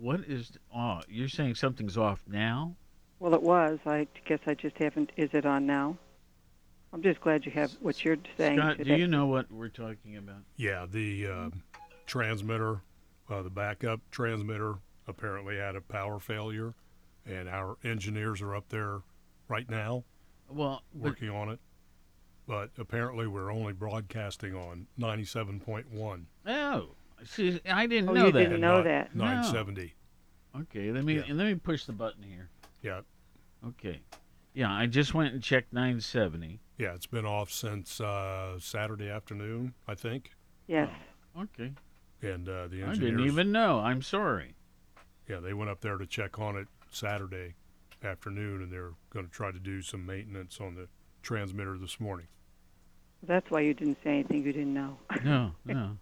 what 0.01 0.21
is? 0.21 0.53
Oh, 0.75 1.01
you're 1.09 1.29
saying 1.29 1.55
something's 1.57 1.97
off 1.97 2.23
now? 2.27 2.75
Well, 3.21 3.35
it 3.35 3.43
was. 3.43 3.79
I 3.87 4.07
guess 4.27 4.41
I 4.47 4.55
just 4.55 4.77
haven't. 4.79 5.13
Is 5.17 5.31
it 5.33 5.45
on 5.47 5.67
now? 5.67 5.97
I'm 6.93 7.03
just 7.03 7.21
glad 7.21 7.45
you 7.45 7.53
have 7.53 7.71
what 7.81 8.03
you're 8.05 8.17
saying. 8.39 8.59
Scott, 8.59 8.79
do 8.79 8.97
you 8.97 9.07
know 9.07 9.27
what 9.27 9.51
we're 9.53 9.69
talking 9.69 10.17
about? 10.17 10.39
Yeah, 10.57 10.87
the 10.91 11.27
uh, 11.27 11.51
transmitter, 12.09 12.81
uh, 13.31 13.43
the 13.43 13.51
backup 13.51 14.01
transmitter 14.11 14.75
apparently 15.07 15.57
had 15.57 15.77
a 15.77 15.81
power 15.81 16.19
failure, 16.19 16.75
and 17.25 17.49
our 17.49 17.77
engineers 17.85 18.43
are 18.43 18.57
up 18.57 18.69
there 18.71 19.01
right 19.49 19.69
now 19.71 20.03
Well, 20.49 20.83
but- 20.93 21.01
working 21.11 21.29
on 21.31 21.51
it. 21.51 21.61
But 22.47 22.71
apparently, 22.79 23.27
we're 23.27 23.53
only 23.53 23.75
broadcasting 23.75 24.55
on 24.55 24.87
97.1. 24.99 26.25
Oh, 26.47 26.95
see, 27.23 27.61
I 27.69 27.87
didn't 27.87 28.09
Oh, 28.09 28.13
know 28.15 28.27
you 28.27 28.33
that. 28.33 28.39
didn't 28.39 28.61
know 28.63 28.83
that. 28.83 29.15
No. 29.15 29.25
970. 29.25 29.95
Okay, 30.57 30.91
let 30.91 31.05
me 31.05 31.17
Yeah. 31.17 31.25
let 31.35 31.47
me 31.47 31.55
push 31.57 31.85
the 31.85 31.93
button 31.93 32.23
here. 32.23 32.49
Yeah. 32.81 33.03
Okay. 33.67 34.01
Yeah, 34.55 34.73
I 34.73 34.87
just 34.87 35.13
went 35.13 35.35
and 35.35 35.43
checked 35.43 35.75
970. 35.75 36.59
Yeah, 36.79 36.95
it's 36.95 37.07
been 37.07 37.27
off 37.27 37.51
since 37.51 38.01
uh, 38.01 38.59
Saturday 38.59 39.11
afternoon, 39.11 39.75
I 39.87 39.95
think. 39.95 40.33
Yes. 40.67 40.91
Okay. 41.39 41.75
And 42.23 42.49
uh, 42.49 42.67
the 42.69 42.85
I 42.85 42.95
didn't 42.95 43.21
even 43.21 43.53
know. 43.53 43.79
I'm 43.79 44.03
sorry. 44.03 44.55
Yeah, 45.29 45.41
they 45.41 45.53
went 45.53 45.71
up 45.71 45.81
there 45.81 45.99
to 45.99 46.07
check 46.07 46.39
on 46.39 46.57
it 46.57 46.67
Saturday 46.91 47.55
afternoon, 48.03 48.63
and 48.63 48.73
they're 48.73 48.93
going 49.11 49.27
to 49.27 49.33
try 49.33 49.53
to 49.53 49.59
do 49.59 49.83
some 49.83 50.05
maintenance 50.05 50.61
on 50.61 50.75
the 50.75 50.89
transmitter 51.23 51.77
this 51.79 52.01
morning. 52.01 52.27
That's 53.23 53.51
why 53.51 53.61
you 53.61 53.75
didn't 53.75 53.99
say 54.03 54.11
anything 54.11 54.45
you 54.45 54.53
didn't 54.53 54.75
know. 54.75 54.99
No, 55.25 55.53
no. 55.65 55.97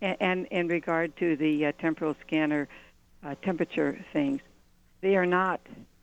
And, 0.00 0.16
and 0.20 0.46
in 0.46 0.68
regard 0.68 1.16
to 1.18 1.36
the 1.36 1.66
uh, 1.66 1.72
temporal 1.80 2.14
scanner 2.26 2.68
uh, 3.24 3.34
temperature 3.42 3.98
things, 4.12 4.40
they 5.00 5.16
are 5.16 5.26
not 5.26 5.60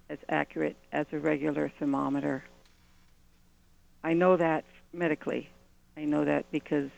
as 0.10 0.18
accurate 0.30 0.76
as 0.92 1.06
a 1.12 1.20
regular 1.20 1.72
thermometer. 1.80 2.44
I 4.04 4.14
know 4.14 4.36
that 4.38 4.66
medically. 4.92 5.50
I 5.96 6.06
know 6.06 6.26
that 6.26 6.52
because 6.52 6.90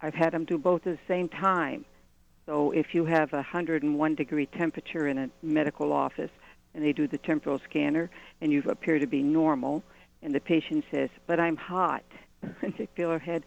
I've 0.00 0.14
had 0.14 0.32
them 0.32 0.44
do 0.44 0.58
both 0.58 0.86
at 0.86 0.96
the 0.96 1.06
same 1.08 1.28
time. 1.28 1.84
So 2.46 2.70
if 2.70 2.94
you 2.94 3.04
have 3.04 3.32
a 3.32 3.36
101 3.36 4.14
degree 4.14 4.46
temperature 4.46 5.06
in 5.06 5.18
a 5.18 5.30
medical 5.42 5.92
office 5.92 6.30
and 6.74 6.84
they 6.84 6.92
do 6.92 7.06
the 7.06 7.18
temporal 7.18 7.60
scanner 7.68 8.10
and 8.40 8.52
you 8.52 8.62
appear 8.68 8.98
to 8.98 9.06
be 9.06 9.22
normal, 9.22 9.82
and 10.22 10.34
the 10.34 10.40
patient 10.40 10.84
says, 10.90 11.10
"But 11.26 11.40
I'm 11.40 11.56
hot," 11.56 12.04
and 12.62 12.74
they 12.76 12.86
feel 12.94 13.10
her 13.10 13.18
head, 13.18 13.44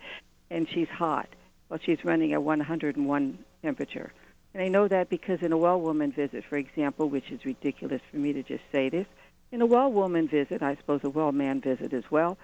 and 0.49 0.69
she's 0.69 0.89
hot. 0.89 1.29
Well, 1.69 1.79
she's 1.83 2.03
running 2.03 2.33
a 2.33 2.41
101 2.41 3.37
temperature. 3.61 4.11
And 4.53 4.61
I 4.61 4.67
know 4.67 4.87
that 4.87 5.09
because 5.09 5.41
in 5.41 5.53
a 5.53 5.57
well 5.57 5.79
woman 5.79 6.11
visit, 6.11 6.43
for 6.45 6.57
example, 6.57 7.09
which 7.09 7.31
is 7.31 7.45
ridiculous 7.45 8.01
for 8.11 8.17
me 8.17 8.33
to 8.33 8.43
just 8.43 8.63
say 8.71 8.89
this, 8.89 9.07
in 9.51 9.61
a 9.61 9.65
well 9.65 9.91
woman 9.91 10.27
visit, 10.27 10.61
I 10.61 10.75
suppose 10.75 11.01
a 11.03 11.09
well 11.09 11.31
man 11.31 11.61
visit 11.61 11.93
as 11.93 12.03
well, 12.09 12.37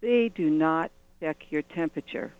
they 0.00 0.28
do 0.28 0.50
not 0.50 0.90
check 1.20 1.50
your 1.50 1.62
temperature, 1.62 2.32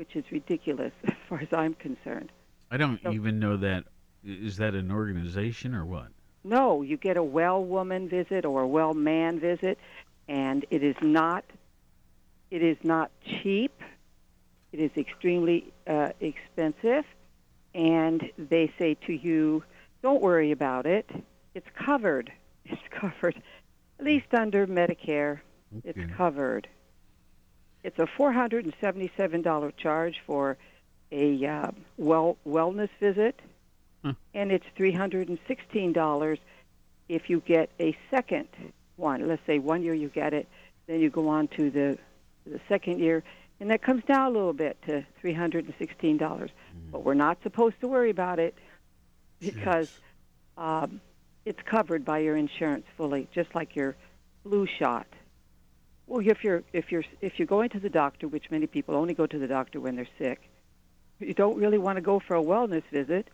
which 0.00 0.16
is 0.16 0.24
ridiculous 0.32 0.92
as 1.04 1.12
far 1.28 1.40
as 1.40 1.48
I'm 1.52 1.74
concerned. 1.74 2.32
I 2.70 2.78
don't 2.78 2.98
So- 3.02 3.12
even 3.12 3.38
know 3.38 3.58
that. 3.58 3.84
Is 4.24 4.56
that 4.56 4.74
an 4.74 4.90
organization 4.90 5.74
or 5.74 5.84
what? 5.84 6.08
No, 6.42 6.80
you 6.82 6.96
get 6.96 7.16
a 7.18 7.22
well 7.22 7.62
woman 7.62 8.08
visit 8.08 8.44
or 8.46 8.62
a 8.62 8.66
well 8.66 8.94
man 8.94 9.38
visit, 9.40 9.78
and 10.26 10.64
it 10.70 10.82
is 10.82 10.96
not 11.02 11.44
it 12.50 12.62
is 12.62 12.78
not 12.82 13.10
cheap. 13.24 13.72
It 14.72 14.80
is 14.80 14.90
extremely 14.96 15.72
uh, 15.86 16.10
expensive, 16.20 17.04
and 17.74 18.30
they 18.38 18.72
say 18.78 18.94
to 19.06 19.12
you, 19.12 19.62
"Don't 20.02 20.22
worry 20.22 20.50
about 20.50 20.86
it. 20.86 21.08
It's 21.54 21.68
covered. 21.74 22.32
It's 22.66 22.88
covered, 22.90 23.42
at 23.98 24.04
least 24.04 24.32
under 24.32 24.66
Medicare. 24.66 25.40
It's 25.84 25.98
covered. 26.16 26.68
It's 27.82 27.98
a 27.98 28.06
four 28.06 28.32
hundred 28.32 28.64
and 28.64 28.74
seventy-seven 28.80 29.42
dollar 29.42 29.72
charge 29.72 30.20
for 30.26 30.56
a 31.12 31.46
uh, 31.46 31.70
well 31.96 32.36
wellness 32.46 32.90
visit." 33.00 33.40
and 34.34 34.50
it's 34.52 34.64
three 34.76 34.92
hundred 34.92 35.28
and 35.28 35.38
sixteen 35.46 35.92
dollars 35.92 36.38
if 37.08 37.28
you 37.28 37.40
get 37.40 37.70
a 37.80 37.96
second 38.10 38.48
one. 38.96 39.26
Let's 39.26 39.42
say 39.46 39.58
one 39.58 39.82
year 39.82 39.94
you 39.94 40.08
get 40.08 40.32
it, 40.32 40.48
then 40.86 41.00
you 41.00 41.10
go 41.10 41.28
on 41.28 41.48
to 41.48 41.70
the 41.70 41.98
the 42.46 42.60
second 42.68 43.00
year, 43.00 43.22
and 43.60 43.70
that 43.70 43.82
comes 43.82 44.02
down 44.04 44.26
a 44.26 44.30
little 44.30 44.52
bit 44.52 44.80
to 44.86 45.04
three 45.20 45.34
hundred 45.34 45.66
and 45.66 45.74
sixteen 45.78 46.16
dollars. 46.16 46.50
But 46.90 47.04
we're 47.04 47.14
not 47.14 47.38
supposed 47.42 47.80
to 47.80 47.88
worry 47.88 48.10
about 48.10 48.38
it 48.38 48.54
because 49.40 49.90
um, 50.56 51.00
it's 51.44 51.60
covered 51.64 52.04
by 52.04 52.18
your 52.18 52.36
insurance 52.36 52.84
fully, 52.96 53.28
just 53.34 53.54
like 53.54 53.76
your 53.76 53.96
flu 54.42 54.66
shot. 54.78 55.06
Well, 56.10 56.26
if 56.26 56.42
you're 56.42 56.64
if 56.72 56.90
you're 56.90 57.04
if 57.20 57.38
you're 57.38 57.46
going 57.46 57.68
to 57.68 57.78
the 57.78 57.88
doctor, 57.88 58.26
which 58.26 58.50
many 58.50 58.66
people 58.66 58.96
only 58.96 59.14
go 59.14 59.26
to 59.28 59.38
the 59.38 59.46
doctor 59.46 59.78
when 59.78 59.94
they're 59.94 60.08
sick, 60.18 60.50
you 61.20 61.34
don't 61.34 61.56
really 61.56 61.78
want 61.78 61.98
to 61.98 62.02
go 62.02 62.18
for 62.18 62.34
a 62.34 62.42
wellness 62.42 62.82
visit 62.90 63.28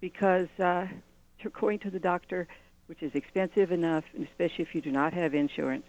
because 0.00 0.48
uh, 0.58 0.86
you're 1.40 1.50
going 1.50 1.78
to 1.80 1.90
the 1.90 2.00
doctor, 2.00 2.48
which 2.86 3.02
is 3.02 3.14
expensive 3.14 3.70
enough, 3.70 4.04
and 4.14 4.26
especially 4.26 4.64
if 4.64 4.74
you 4.74 4.80
do 4.80 4.90
not 4.90 5.12
have 5.12 5.34
insurance. 5.34 5.84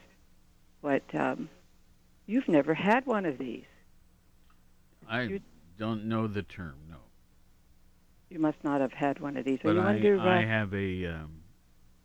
But 0.81 1.03
um, 1.13 1.47
you've 2.25 2.49
never 2.49 2.73
had 2.73 3.05
one 3.05 3.25
of 3.25 3.37
these. 3.37 3.63
I 5.07 5.21
you, 5.21 5.39
don't 5.79 6.03
know 6.03 6.27
the 6.27 6.43
term. 6.43 6.75
No, 6.89 6.97
You 8.29 8.39
must 8.39 8.61
not 8.61 8.81
have 8.81 8.91
had 8.91 9.21
one 9.21 9.37
of 9.37 9.45
these. 9.45 9.59
But 9.63 9.77
I 9.77 9.85
under? 9.85 10.19
I 10.19 10.43
uh, 10.43 10.47
have 10.47 10.73
a. 10.73 11.05
Um, 11.05 11.43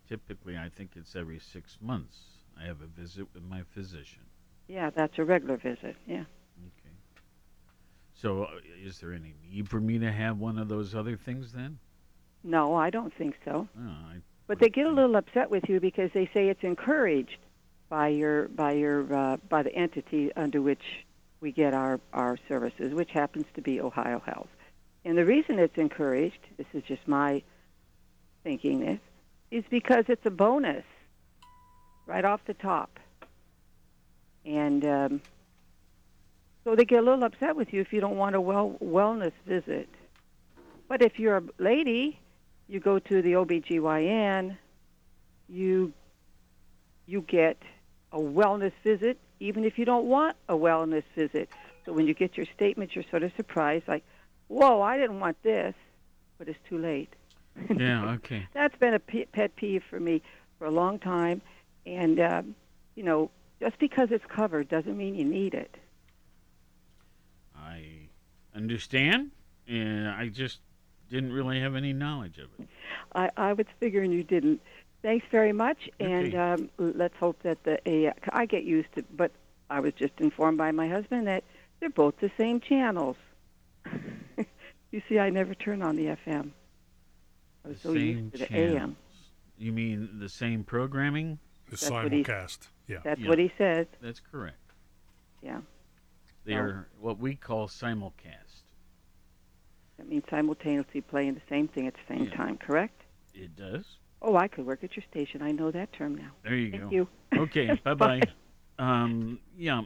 typically, 0.08 0.56
I 0.56 0.68
think 0.68 0.92
it's 0.94 1.16
every 1.16 1.40
six 1.40 1.78
months. 1.80 2.39
I 2.60 2.66
have 2.66 2.80
a 2.82 2.86
visit 2.86 3.26
with 3.32 3.42
my 3.42 3.62
physician. 3.74 4.22
yeah, 4.68 4.90
that's 4.90 5.18
a 5.18 5.24
regular 5.24 5.56
visit. 5.56 5.96
Yeah. 6.06 6.24
Okay. 6.66 6.94
So, 8.14 8.44
uh, 8.44 8.48
is 8.84 8.98
there 9.00 9.12
any 9.12 9.34
need 9.50 9.68
for 9.68 9.80
me 9.80 9.98
to 9.98 10.12
have 10.12 10.38
one 10.38 10.58
of 10.58 10.68
those 10.68 10.94
other 10.94 11.16
things 11.16 11.52
then? 11.52 11.78
No, 12.44 12.74
I 12.74 12.90
don't 12.90 13.12
think 13.14 13.36
so. 13.44 13.68
Oh, 13.78 13.88
I, 13.88 14.16
But 14.46 14.58
they 14.58 14.68
get 14.68 14.86
a 14.86 14.90
little 14.90 15.16
upset 15.16 15.50
with 15.50 15.68
you 15.68 15.80
because 15.80 16.10
they 16.12 16.28
say 16.32 16.48
it's 16.48 16.62
encouraged 16.62 17.38
by 17.88 18.08
your 18.08 18.48
by 18.48 18.72
your 18.72 19.12
uh, 19.12 19.36
by 19.48 19.62
the 19.62 19.74
entity 19.74 20.32
under 20.36 20.60
which 20.62 21.04
we 21.40 21.52
get 21.52 21.72
our, 21.74 21.98
our 22.12 22.36
services, 22.48 22.92
which 22.92 23.10
happens 23.12 23.46
to 23.54 23.62
be 23.62 23.80
Ohio 23.80 24.20
Health. 24.24 24.48
And 25.04 25.16
the 25.16 25.24
reason 25.24 25.58
it's 25.58 25.78
encouraged, 25.78 26.38
this 26.58 26.66
is 26.74 26.82
just 26.84 27.08
my 27.08 27.42
thinking 28.44 28.80
this, 28.80 29.00
is 29.50 29.64
because 29.70 30.04
it's 30.08 30.26
a 30.26 30.30
bonus 30.30 30.84
right 32.06 32.24
off 32.24 32.40
the 32.46 32.54
top. 32.54 32.98
And 34.44 34.84
um, 34.84 35.20
so 36.64 36.74
they 36.74 36.84
get 36.84 37.00
a 37.00 37.02
little 37.02 37.24
upset 37.24 37.56
with 37.56 37.72
you 37.72 37.80
if 37.80 37.92
you 37.92 38.00
don't 38.00 38.16
want 38.16 38.34
a 38.34 38.40
well 38.40 38.76
wellness 38.82 39.32
visit. 39.46 39.88
But 40.88 41.02
if 41.02 41.18
you're 41.18 41.36
a 41.36 41.42
lady, 41.58 42.18
you 42.68 42.80
go 42.80 42.98
to 42.98 43.22
the 43.22 43.32
OBGYN, 43.32 44.56
you 45.48 45.92
you 47.06 47.22
get 47.22 47.58
a 48.12 48.18
wellness 48.18 48.72
visit 48.84 49.18
even 49.40 49.64
if 49.64 49.78
you 49.78 49.84
don't 49.84 50.06
want 50.06 50.36
a 50.48 50.54
wellness 50.54 51.02
visit. 51.16 51.48
So 51.84 51.92
when 51.92 52.06
you 52.06 52.14
get 52.14 52.36
your 52.36 52.46
statement, 52.54 52.94
you're 52.94 53.04
sort 53.10 53.22
of 53.22 53.32
surprised, 53.36 53.88
like, 53.88 54.04
"Whoa, 54.48 54.82
I 54.82 54.98
didn't 54.98 55.18
want 55.18 55.42
this," 55.42 55.74
but 56.38 56.48
it's 56.48 56.58
too 56.68 56.78
late. 56.78 57.12
Yeah, 57.74 58.10
okay. 58.16 58.46
That's 58.52 58.76
been 58.76 58.94
a 58.94 59.00
pet 59.00 59.56
peeve 59.56 59.82
for 59.88 59.98
me 59.98 60.22
for 60.58 60.66
a 60.66 60.70
long 60.70 60.98
time, 60.98 61.40
and 61.86 62.20
um, 62.20 62.54
you 62.94 63.02
know, 63.02 63.30
just 63.60 63.78
because 63.78 64.08
it's 64.10 64.24
covered 64.26 64.68
doesn't 64.68 64.96
mean 64.96 65.14
you 65.14 65.24
need 65.24 65.54
it. 65.54 65.76
I 67.56 68.08
understand, 68.54 69.30
and 69.68 70.08
I 70.08 70.28
just 70.28 70.60
didn't 71.10 71.32
really 71.32 71.60
have 71.60 71.74
any 71.74 71.92
knowledge 71.92 72.38
of 72.38 72.48
it. 72.58 72.68
I, 73.14 73.30
I 73.36 73.52
was 73.52 73.66
figuring 73.78 74.12
you 74.12 74.22
didn't. 74.22 74.60
Thanks 75.02 75.26
very 75.30 75.52
much, 75.52 75.88
and 75.98 76.34
um, 76.34 76.70
let's 76.78 77.16
hope 77.18 77.42
that 77.42 77.62
the 77.64 77.78
A. 77.86 78.12
I 78.30 78.46
get 78.46 78.64
used 78.64 78.88
to, 78.96 79.04
but 79.14 79.32
I 79.70 79.80
was 79.80 79.94
just 79.94 80.12
informed 80.18 80.58
by 80.58 80.72
my 80.72 80.88
husband 80.88 81.26
that 81.26 81.44
they're 81.78 81.90
both 81.90 82.14
the 82.20 82.30
same 82.38 82.60
channels. 82.60 83.16
you 84.90 85.02
see, 85.08 85.18
I 85.18 85.30
never 85.30 85.54
turn 85.54 85.82
on 85.82 85.96
the 85.96 86.16
FM. 86.26 86.50
I 87.64 87.68
was 87.68 87.80
so 87.80 87.94
same 87.94 88.02
used 88.02 88.32
to 88.32 88.38
the 88.38 88.46
channels. 88.46 88.76
AM. 88.76 88.96
You 89.58 89.72
mean 89.72 90.18
the 90.18 90.28
same 90.28 90.64
programming? 90.64 91.38
The 91.70 91.76
That's 91.76 91.90
what 91.90 92.12
he- 92.12 92.24
simulcast. 92.24 92.68
Yeah. 92.88 92.98
That's 93.04 93.24
what 93.24 93.38
he 93.38 93.52
said. 93.56 93.88
That's 94.00 94.20
correct. 94.20 94.56
Yeah, 95.42 95.60
They 96.44 96.54
are 96.54 96.88
what 97.00 97.18
we 97.18 97.34
call 97.36 97.66
simulcast. 97.68 98.62
that 99.96 100.06
means 100.08 100.24
simultaneously 100.28 101.00
playing 101.00 101.34
the 101.34 101.40
same 101.48 101.66
thing 101.68 101.86
at 101.86 101.94
the 101.94 102.00
same 102.14 102.24
Yeah. 102.24 102.34
time. 102.36 102.58
Correct? 102.58 103.02
It 103.32 103.54
does. 103.56 103.98
Oh, 104.20 104.36
I 104.36 104.48
could 104.48 104.66
work 104.66 104.84
at 104.84 104.96
your 104.96 105.04
station. 105.10 105.40
I 105.42 105.52
know 105.52 105.70
that 105.70 105.92
term 105.94 106.14
now. 106.16 106.32
There 106.42 106.54
you 106.56 106.70
Thank 106.72 106.82
go. 106.84 106.90
you. 106.90 107.08
Okay, 107.34 107.74
bye 107.84 107.94
bye. 107.94 108.20
Um, 108.78 109.38
yeah. 109.56 109.82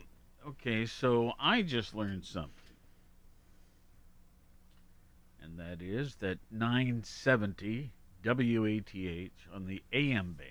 Okay, 0.46 0.86
so 0.86 1.32
I 1.38 1.62
just 1.62 1.94
learned 1.94 2.24
something, 2.24 2.76
and 5.40 5.58
that 5.58 5.80
is 5.82 6.16
that 6.16 6.38
970 6.50 7.92
WATH 8.24 9.48
on 9.54 9.66
the 9.66 9.82
AM 9.92 10.32
band 10.32 10.48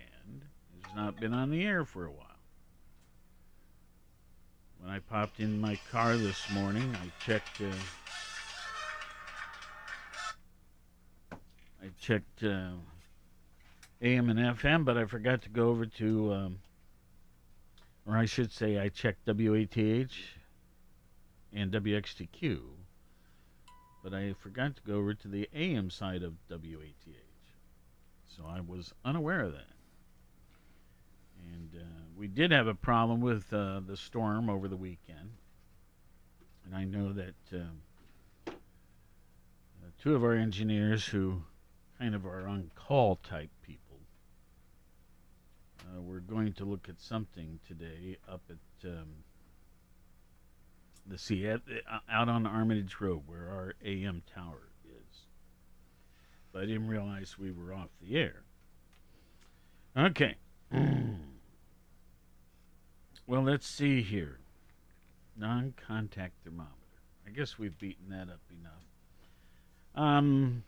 not 0.96 1.20
been 1.20 1.34
on 1.34 1.50
the 1.50 1.64
air 1.64 1.86
for 1.86 2.06
a 2.06 2.12
while. 2.12 2.28
When 4.80 4.92
I 4.92 5.00
popped 5.00 5.40
in 5.40 5.60
my 5.62 5.80
car 5.92 6.18
this 6.18 6.50
morning, 6.52 6.96
I 6.96 7.26
checked. 7.26 7.62
Uh, 7.62 7.72
I 11.82 11.90
checked 12.00 12.44
uh, 12.44 12.72
AM 14.02 14.30
and 14.30 14.40
FM, 14.40 14.86
but 14.86 14.98
I 14.98 15.06
forgot 15.06 15.42
to 15.44 15.50
go 15.50 15.70
over 15.70 15.86
to, 15.86 16.34
um, 16.34 16.60
or 18.06 18.18
I 18.18 18.26
should 18.26 18.52
say, 18.52 18.78
I 18.78 18.90
checked 18.90 19.26
WATH 19.28 19.78
and 21.54 21.72
WXTQ, 21.72 22.60
but 24.04 24.14
I 24.14 24.34
forgot 24.34 24.76
to 24.76 24.82
go 24.82 24.96
over 24.96 25.14
to 25.14 25.28
the 25.28 25.50
AM 25.54 25.90
side 25.90 26.24
of 26.24 26.34
WATH. 26.50 27.16
So 28.26 28.44
I 28.46 28.60
was 28.62 28.94
unaware 29.06 29.42
of 29.42 29.54
that. 29.54 29.73
And 31.52 31.82
uh, 31.82 31.86
we 32.18 32.28
did 32.28 32.52
have 32.52 32.68
a 32.68 32.74
problem 32.74 33.22
with 33.22 33.52
uh, 33.52 33.82
the 33.86 33.98
storm 33.98 34.50
over 34.50 34.68
the 34.68 34.78
weekend. 34.78 35.32
And 36.66 36.76
I 36.76 36.84
know 36.86 37.14
that 37.14 37.36
um, 37.54 37.82
uh, 38.48 38.52
two 40.02 40.16
of 40.16 40.24
our 40.24 40.34
engineers 40.34 41.06
who 41.06 41.44
kind 42.00 42.16
of 42.16 42.26
are 42.26 42.48
on 42.48 42.72
call 42.76 43.18
type 43.18 43.50
people. 43.62 43.98
Uh, 45.80 46.02
we're 46.02 46.20
going 46.20 46.54
to 46.54 46.66
look 46.66 46.88
at 46.90 47.00
something 47.00 47.60
today 47.68 48.18
up 48.28 48.42
at 48.50 48.90
um, 48.90 49.08
the 51.06 51.18
sea 51.18 51.48
at, 51.48 51.62
uh, 51.92 52.00
out 52.10 52.30
on 52.30 52.48
Armitage 52.48 52.96
Road 53.00 53.24
where 53.26 53.50
our 53.50 53.74
AM 53.84 54.24
tower 54.34 54.70
is. 54.86 55.18
But 56.52 56.64
I 56.64 56.66
didn't 56.66 56.88
realize 56.88 57.38
we 57.38 57.52
were 57.52 57.74
off 57.74 57.90
the 58.02 58.18
air. 58.18 58.44
Okay. 59.98 60.36
well, 63.28 63.44
let's 63.44 63.68
see 63.68 64.02
here. 64.02 64.40
Non-contact 65.38 66.34
thermometer. 66.44 66.74
I 67.26 67.32
guess 67.32 67.58
we've 67.58 67.78
beaten 67.78 68.10
that 68.10 68.30
up 68.30 68.42
enough. 68.52 68.84
Um, 69.96 70.64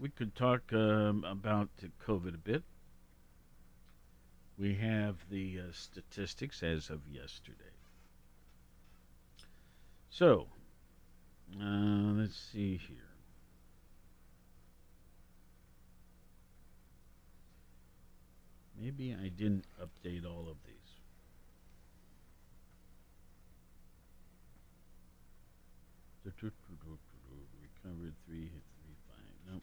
we 0.00 0.08
could 0.08 0.34
talk 0.34 0.72
um, 0.72 1.24
about 1.28 1.68
COVID 2.06 2.34
a 2.34 2.38
bit. 2.38 2.62
We 4.58 4.74
have 4.74 5.16
the 5.30 5.60
uh, 5.60 5.72
statistics 5.72 6.62
as 6.62 6.90
of 6.90 7.00
yesterday. 7.10 7.56
So, 10.10 10.46
uh, 11.60 12.12
let's 12.14 12.36
see 12.52 12.80
here. 12.86 12.96
Maybe 18.78 19.14
I 19.14 19.28
didn't 19.28 19.66
update 19.80 20.24
all 20.24 20.46
of 20.50 20.56
these. 20.66 20.79
Three, 28.26 28.42
hit 28.42 28.62
three, 28.76 28.94
five. 29.08 29.52
Nope. 29.52 29.62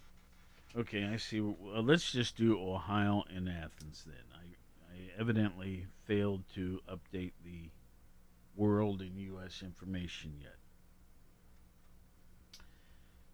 Okay, 0.75 1.05
I 1.05 1.17
see. 1.17 1.39
Well, 1.39 1.83
let's 1.83 2.11
just 2.11 2.35
do 2.35 2.59
Ohio 2.59 3.23
and 3.33 3.47
Athens 3.47 4.03
then. 4.05 4.15
I, 4.33 4.93
I 4.93 5.19
evidently 5.19 5.85
failed 6.05 6.43
to 6.55 6.79
update 6.89 7.33
the 7.43 7.69
world 8.55 9.01
and 9.01 9.17
U.S. 9.17 9.61
information 9.63 10.33
yet. 10.41 10.55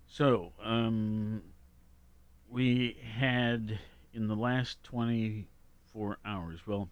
So, 0.07 0.51
um, 0.61 1.41
we 2.49 2.97
had 3.17 3.79
in 4.13 4.27
the 4.27 4.35
last 4.35 4.83
24 4.83 6.17
hours, 6.25 6.59
well, 6.67 6.89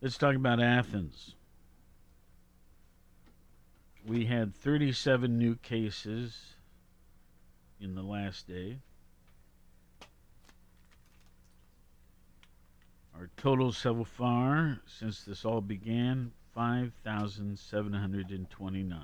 Let's 0.02 0.18
talk 0.18 0.36
about 0.36 0.62
Athens. 0.62 1.36
We 4.08 4.28
had 4.28 4.56
37 4.56 5.38
new 5.38 5.58
cases 5.58 6.54
in 7.82 7.96
the 7.96 8.02
last 8.02 8.48
day. 8.48 8.78
Our 13.14 13.30
total 13.36 13.74
so 13.74 14.06
far 14.06 14.80
since 14.86 15.26
this 15.26 15.44
all 15.44 15.60
began 15.60 16.32
5,729. 16.56 19.00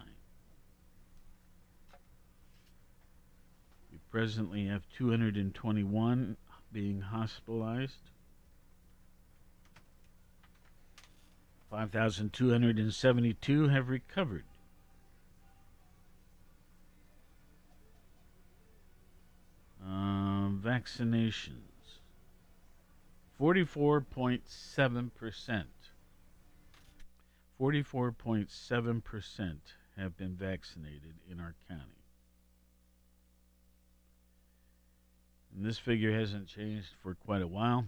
We 3.92 3.98
presently 4.10 4.68
have 4.68 4.88
221 4.98 6.38
being 6.72 7.02
hospitalized. 7.02 8.12
5,272 11.76 13.68
have 13.68 13.90
recovered. 13.90 14.46
Uh, 19.86 20.48
vaccinations 20.64 22.00
44.7%. 23.38 25.64
44.7% 27.60 29.58
have 29.98 30.16
been 30.16 30.34
vaccinated 30.34 31.16
in 31.30 31.42
our 31.42 31.56
county. 31.68 31.82
And 35.54 35.66
this 35.66 35.78
figure 35.78 36.18
hasn't 36.18 36.48
changed 36.48 36.94
for 37.04 37.16
quite 37.16 37.42
a 37.42 37.48
while. 37.48 37.84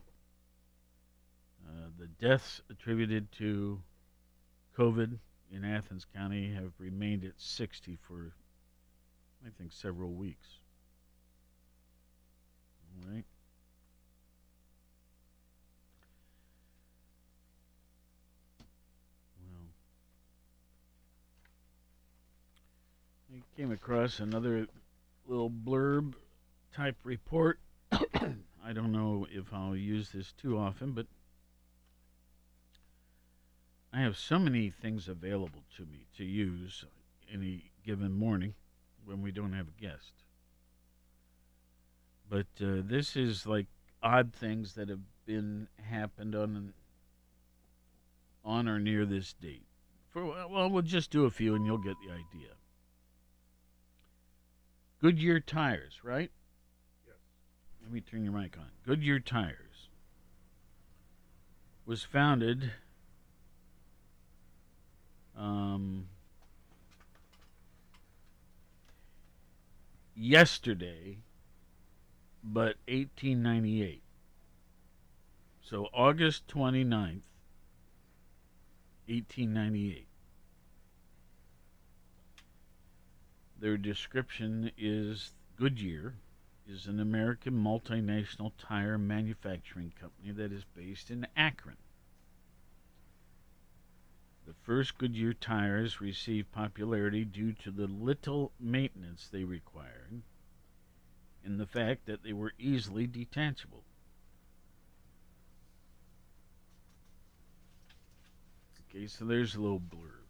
Uh, 1.68 1.90
the 2.00 2.08
deaths 2.08 2.62
attributed 2.70 3.32
to 3.34 3.82
COVID 4.78 5.18
in 5.52 5.66
Athens 5.66 6.06
County 6.16 6.54
have 6.54 6.72
remained 6.78 7.24
at 7.24 7.34
60 7.38 7.98
for, 8.08 8.34
I 9.46 9.50
think, 9.58 9.72
several 9.72 10.14
weeks. 10.14 10.48
All 13.04 13.12
right. 13.12 13.26
Well, 19.42 19.70
I 23.36 23.60
came 23.60 23.72
across 23.72 24.20
another 24.20 24.68
little 25.28 25.50
blurb 25.50 26.14
type 26.74 26.98
report. 27.04 27.60
I 27.92 28.74
don't 28.74 28.92
know 28.92 29.28
if 29.32 29.54
I'll 29.54 29.76
use 29.76 30.12
this 30.12 30.34
too 30.34 30.58
often, 30.58 30.92
but 30.92 31.08
I 33.98 34.02
have 34.02 34.16
so 34.16 34.38
many 34.38 34.70
things 34.70 35.08
available 35.08 35.64
to 35.76 35.82
me 35.82 36.06
to 36.18 36.24
use 36.24 36.86
any 37.34 37.72
given 37.84 38.14
morning 38.14 38.54
when 39.06 39.24
we 39.24 39.32
don't 39.32 39.54
have 39.54 39.66
a 39.70 39.82
guest. 39.82 40.14
But 42.30 42.46
uh, 42.62 42.84
this 42.86 43.16
is 43.16 43.48
like 43.48 43.66
odd 44.04 44.34
things 44.34 44.76
that 44.76 44.88
have 44.90 45.00
been 45.26 45.68
happened 45.90 46.36
on 46.36 46.74
on 48.46 48.68
or 48.68 48.78
near 48.78 49.04
this 49.04 49.34
date. 49.34 49.66
For 50.10 50.26
well, 50.26 50.70
we'll 50.70 50.84
just 50.84 51.10
do 51.10 51.26
a 51.26 51.32
few 51.32 51.56
and 51.56 51.66
you'll 51.66 51.80
get 51.80 51.96
the 52.06 52.12
idea. 52.12 52.52
Goodyear 55.02 55.40
tires, 55.40 56.02
right? 56.04 56.30
Yes. 57.08 57.16
Let 57.82 57.92
me 57.92 58.02
turn 58.02 58.24
your 58.24 58.34
mic 58.34 58.60
on. 58.60 58.70
Goodyear 58.86 59.20
tires 59.20 59.90
was 61.88 62.04
founded 62.04 62.74
um, 65.38 66.08
yesterday, 70.16 71.18
but 72.44 72.76
1898. 72.88 74.02
So 75.62 75.88
August 75.94 76.48
29th, 76.48 77.22
1898. 79.08 80.08
Their 83.60 83.78
description 83.78 84.72
is 84.78 85.34
Goodyear 85.56 86.14
is 86.70 86.86
an 86.86 87.00
American 87.00 87.54
multinational 87.54 88.52
tire 88.60 88.98
manufacturing 88.98 89.94
company 90.00 90.32
that 90.32 90.52
is 90.52 90.64
based 90.76 91.10
in 91.10 91.26
Akron. 91.36 91.78
The 94.48 94.54
first 94.64 94.98
Goodyear 94.98 95.34
tires 95.34 96.00
received 96.00 96.54
popularity 96.54 97.26
due 97.26 97.52
to 97.52 97.70
the 97.70 97.86
little 97.86 98.54
maintenance 98.58 99.28
they 99.28 99.44
required 99.44 100.22
and 101.44 101.60
the 101.60 101.66
fact 101.66 102.06
that 102.06 102.24
they 102.24 102.32
were 102.32 102.54
easily 102.58 103.08
detachable. 103.08 103.84
Okay, 108.90 109.06
so 109.08 109.26
there's 109.26 109.56
a 109.56 109.60
little 109.60 109.82
blurb. 109.82 110.24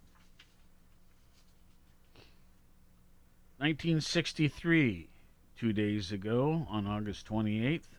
1963, 3.59 5.09
two 5.55 5.73
days 5.73 6.11
ago, 6.11 6.65
on 6.69 6.87
August 6.87 7.27
28th, 7.27 7.96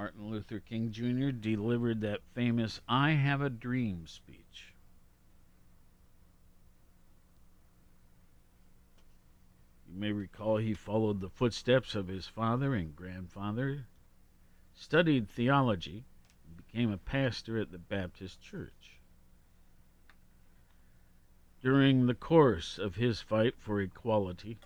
Martin 0.00 0.30
Luther 0.30 0.60
King 0.60 0.92
Jr. 0.92 1.28
delivered 1.28 2.00
that 2.00 2.22
famous 2.34 2.80
I 2.88 3.10
Have 3.10 3.42
a 3.42 3.50
Dream 3.50 4.06
speech. 4.06 4.72
You 9.86 10.00
may 10.00 10.10
recall 10.10 10.56
he 10.56 10.72
followed 10.72 11.20
the 11.20 11.28
footsteps 11.28 11.94
of 11.94 12.08
his 12.08 12.26
father 12.26 12.74
and 12.74 12.96
grandfather, 12.96 13.88
studied 14.74 15.28
theology, 15.28 16.06
and 16.46 16.56
became 16.56 16.90
a 16.90 16.96
pastor 16.96 17.58
at 17.58 17.70
the 17.70 17.78
Baptist 17.78 18.40
Church. 18.40 19.00
During 21.60 22.06
the 22.06 22.14
course 22.14 22.78
of 22.78 22.96
his 22.96 23.20
fight 23.20 23.56
for 23.58 23.82
equality, 23.82 24.56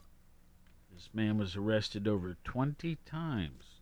this 0.92 1.11
man 1.12 1.38
was 1.38 1.56
arrested 1.56 2.06
over 2.06 2.36
20 2.44 2.98
times. 3.04 3.73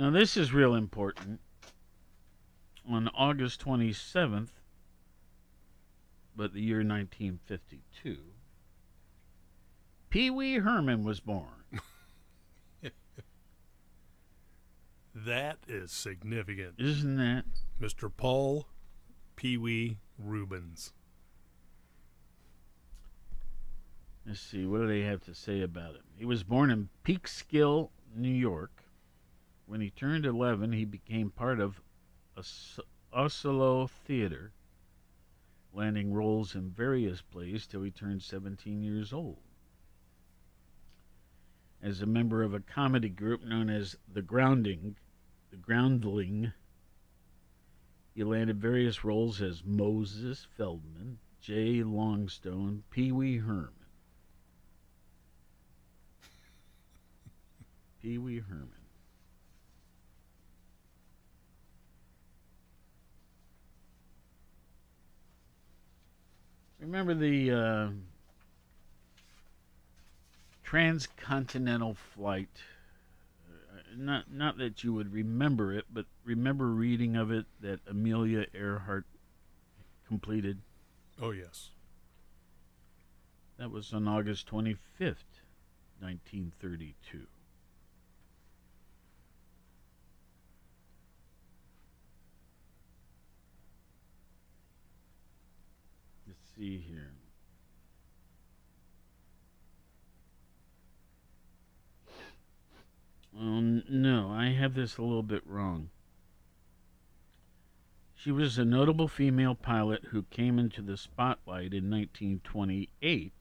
Now, 0.00 0.08
this 0.08 0.34
is 0.34 0.54
real 0.54 0.74
important. 0.74 1.40
On 2.88 3.08
August 3.08 3.62
27th, 3.62 4.48
but 6.34 6.54
the 6.54 6.62
year 6.62 6.78
1952, 6.78 8.16
Pee 10.08 10.30
Wee 10.30 10.54
Herman 10.54 11.04
was 11.04 11.20
born. 11.20 11.66
That 15.14 15.58
is 15.68 15.90
significant. 15.90 16.76
Isn't 16.78 17.16
that? 17.16 17.44
Mr. 17.78 18.10
Paul 18.16 18.68
Pee 19.36 19.58
Wee 19.58 19.98
Reubens. 20.16 20.94
Let's 24.24 24.40
see, 24.40 24.64
what 24.64 24.78
do 24.78 24.86
they 24.86 25.02
have 25.02 25.20
to 25.24 25.34
say 25.34 25.60
about 25.60 25.96
him? 25.96 26.04
He 26.16 26.24
was 26.24 26.42
born 26.42 26.70
in 26.70 26.88
Peekskill, 27.04 27.90
New 28.16 28.32
York. 28.32 28.79
When 29.70 29.80
he 29.80 29.90
turned 29.90 30.26
11, 30.26 30.72
he 30.72 30.84
became 30.84 31.30
part 31.30 31.60
of 31.60 31.80
Os- 32.36 32.80
Oslo 33.12 33.86
Theater, 33.86 34.52
landing 35.72 36.12
roles 36.12 36.56
in 36.56 36.70
various 36.70 37.22
plays 37.22 37.68
till 37.68 37.84
he 37.84 37.92
turned 37.92 38.20
17 38.24 38.82
years 38.82 39.12
old. 39.12 39.38
As 41.80 42.02
a 42.02 42.06
member 42.06 42.42
of 42.42 42.52
a 42.52 42.58
comedy 42.58 43.10
group 43.10 43.44
known 43.44 43.70
as 43.70 43.96
The 44.12 44.22
Grounding, 44.22 44.96
The 45.52 45.56
Groundling, 45.56 46.52
he 48.12 48.24
landed 48.24 48.60
various 48.60 49.04
roles 49.04 49.40
as 49.40 49.62
Moses 49.62 50.48
Feldman, 50.56 51.20
Jay 51.40 51.84
Longstone, 51.84 52.82
Pee 52.90 53.12
Wee 53.12 53.36
Herman. 53.36 53.86
Pee 58.00 58.18
Wee 58.18 58.40
Herman. 58.40 58.79
Remember 66.90 67.14
the 67.14 67.52
uh, 67.52 67.88
transcontinental 70.64 71.94
flight? 71.94 72.48
Uh, 73.48 73.78
not 73.96 74.32
not 74.32 74.58
that 74.58 74.82
you 74.82 74.92
would 74.94 75.12
remember 75.12 75.72
it, 75.72 75.84
but 75.92 76.06
remember 76.24 76.66
reading 76.66 77.14
of 77.14 77.30
it 77.30 77.46
that 77.60 77.78
Amelia 77.86 78.46
Earhart 78.52 79.04
completed. 80.08 80.62
Oh, 81.22 81.30
yes. 81.30 81.70
That 83.56 83.70
was 83.70 83.92
on 83.92 84.08
August 84.08 84.48
25th, 84.48 85.38
1932. 86.00 87.18
Let's 87.18 87.28
see 96.60 96.84
here. 96.86 97.14
Um, 103.38 103.82
no, 103.88 104.30
I 104.30 104.50
have 104.50 104.74
this 104.74 104.98
a 104.98 105.02
little 105.02 105.22
bit 105.22 105.42
wrong. 105.46 105.88
She 108.14 108.30
was 108.30 108.58
a 108.58 108.64
notable 108.66 109.08
female 109.08 109.54
pilot 109.54 110.04
who 110.10 110.24
came 110.24 110.58
into 110.58 110.82
the 110.82 110.98
spotlight 110.98 111.72
in 111.72 111.90
1928 111.90 113.32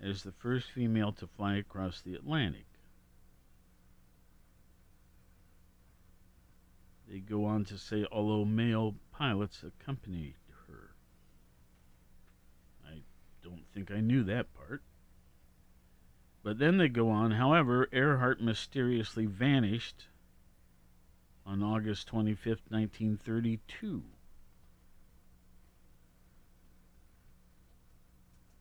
as 0.00 0.22
the 0.22 0.30
first 0.30 0.70
female 0.70 1.10
to 1.12 1.26
fly 1.26 1.56
across 1.56 2.00
the 2.00 2.14
Atlantic. 2.14 2.66
They 7.08 7.18
go 7.18 7.44
on 7.44 7.64
to 7.64 7.76
say, 7.76 8.06
although 8.12 8.44
male 8.44 8.94
pilots 9.10 9.64
accompanied 9.64 10.34
her. 10.68 10.90
I 12.86 13.02
don't 13.50 13.66
think 13.74 13.90
I 13.90 14.00
knew 14.00 14.22
that 14.24 14.54
part. 14.54 14.82
But 16.42 16.58
then 16.58 16.78
they 16.78 16.88
go 16.88 17.10
on, 17.10 17.32
however, 17.32 17.88
Earhart 17.92 18.40
mysteriously 18.40 19.26
vanished 19.26 20.06
on 21.44 21.62
August 21.62 22.10
25th, 22.10 22.70
1932. 22.70 24.02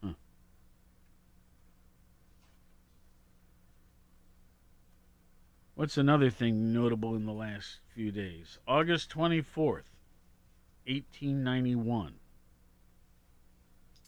Huh. 0.03 0.09
What's 5.75 5.97
another 5.97 6.29
thing 6.29 6.73
notable 6.73 7.15
in 7.15 7.25
the 7.25 7.31
last 7.31 7.79
few 7.93 8.11
days? 8.11 8.59
August 8.67 9.09
24th, 9.11 9.93
1891. 10.85 12.18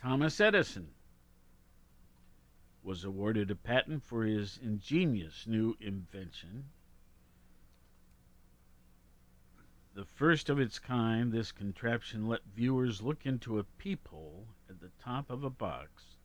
Thomas 0.01 0.41
Edison 0.41 0.87
was 2.81 3.03
awarded 3.03 3.51
a 3.51 3.55
patent 3.55 4.03
for 4.03 4.23
his 4.23 4.57
ingenious 4.57 5.45
new 5.45 5.77
invention. 5.79 6.65
The 9.93 10.05
first 10.05 10.49
of 10.49 10.59
its 10.59 10.79
kind, 10.79 11.31
this 11.31 11.51
contraption 11.51 12.27
let 12.27 12.39
viewers 12.55 13.03
look 13.03 13.27
into 13.27 13.59
a 13.59 13.63
peephole 13.63 14.47
at 14.67 14.79
the 14.79 14.89
top 14.99 15.29
of 15.29 15.43
a 15.43 15.51
box 15.51 16.17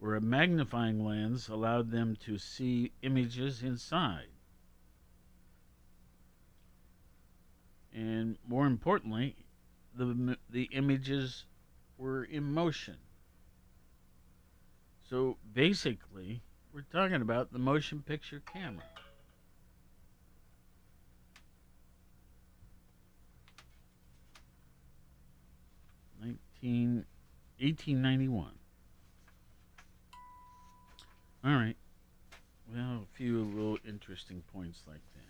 where 0.00 0.16
a 0.16 0.20
magnifying 0.20 1.04
lens 1.04 1.48
allowed 1.48 1.92
them 1.92 2.16
to 2.16 2.38
see 2.38 2.90
images 3.02 3.62
inside. 3.62 4.30
And 7.92 8.36
more 8.44 8.66
importantly, 8.66 9.36
the, 9.94 10.36
the 10.50 10.64
images 10.72 11.44
were 11.98 12.24
in 12.24 12.44
motion. 12.44 12.96
So 15.10 15.36
basically, 15.52 16.42
we're 16.72 16.82
talking 16.92 17.20
about 17.20 17.52
the 17.52 17.58
motion 17.58 18.02
picture 18.06 18.40
camera. 18.52 18.84
Nineteen, 26.20 27.04
1891. 27.58 28.50
All 31.44 31.52
right. 31.52 31.76
Well, 32.70 33.02
a 33.02 33.16
few 33.16 33.44
little 33.44 33.78
interesting 33.86 34.42
points 34.52 34.82
like 34.86 35.00
that. 35.14 35.28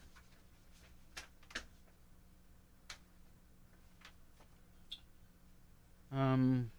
Um, 6.13 6.71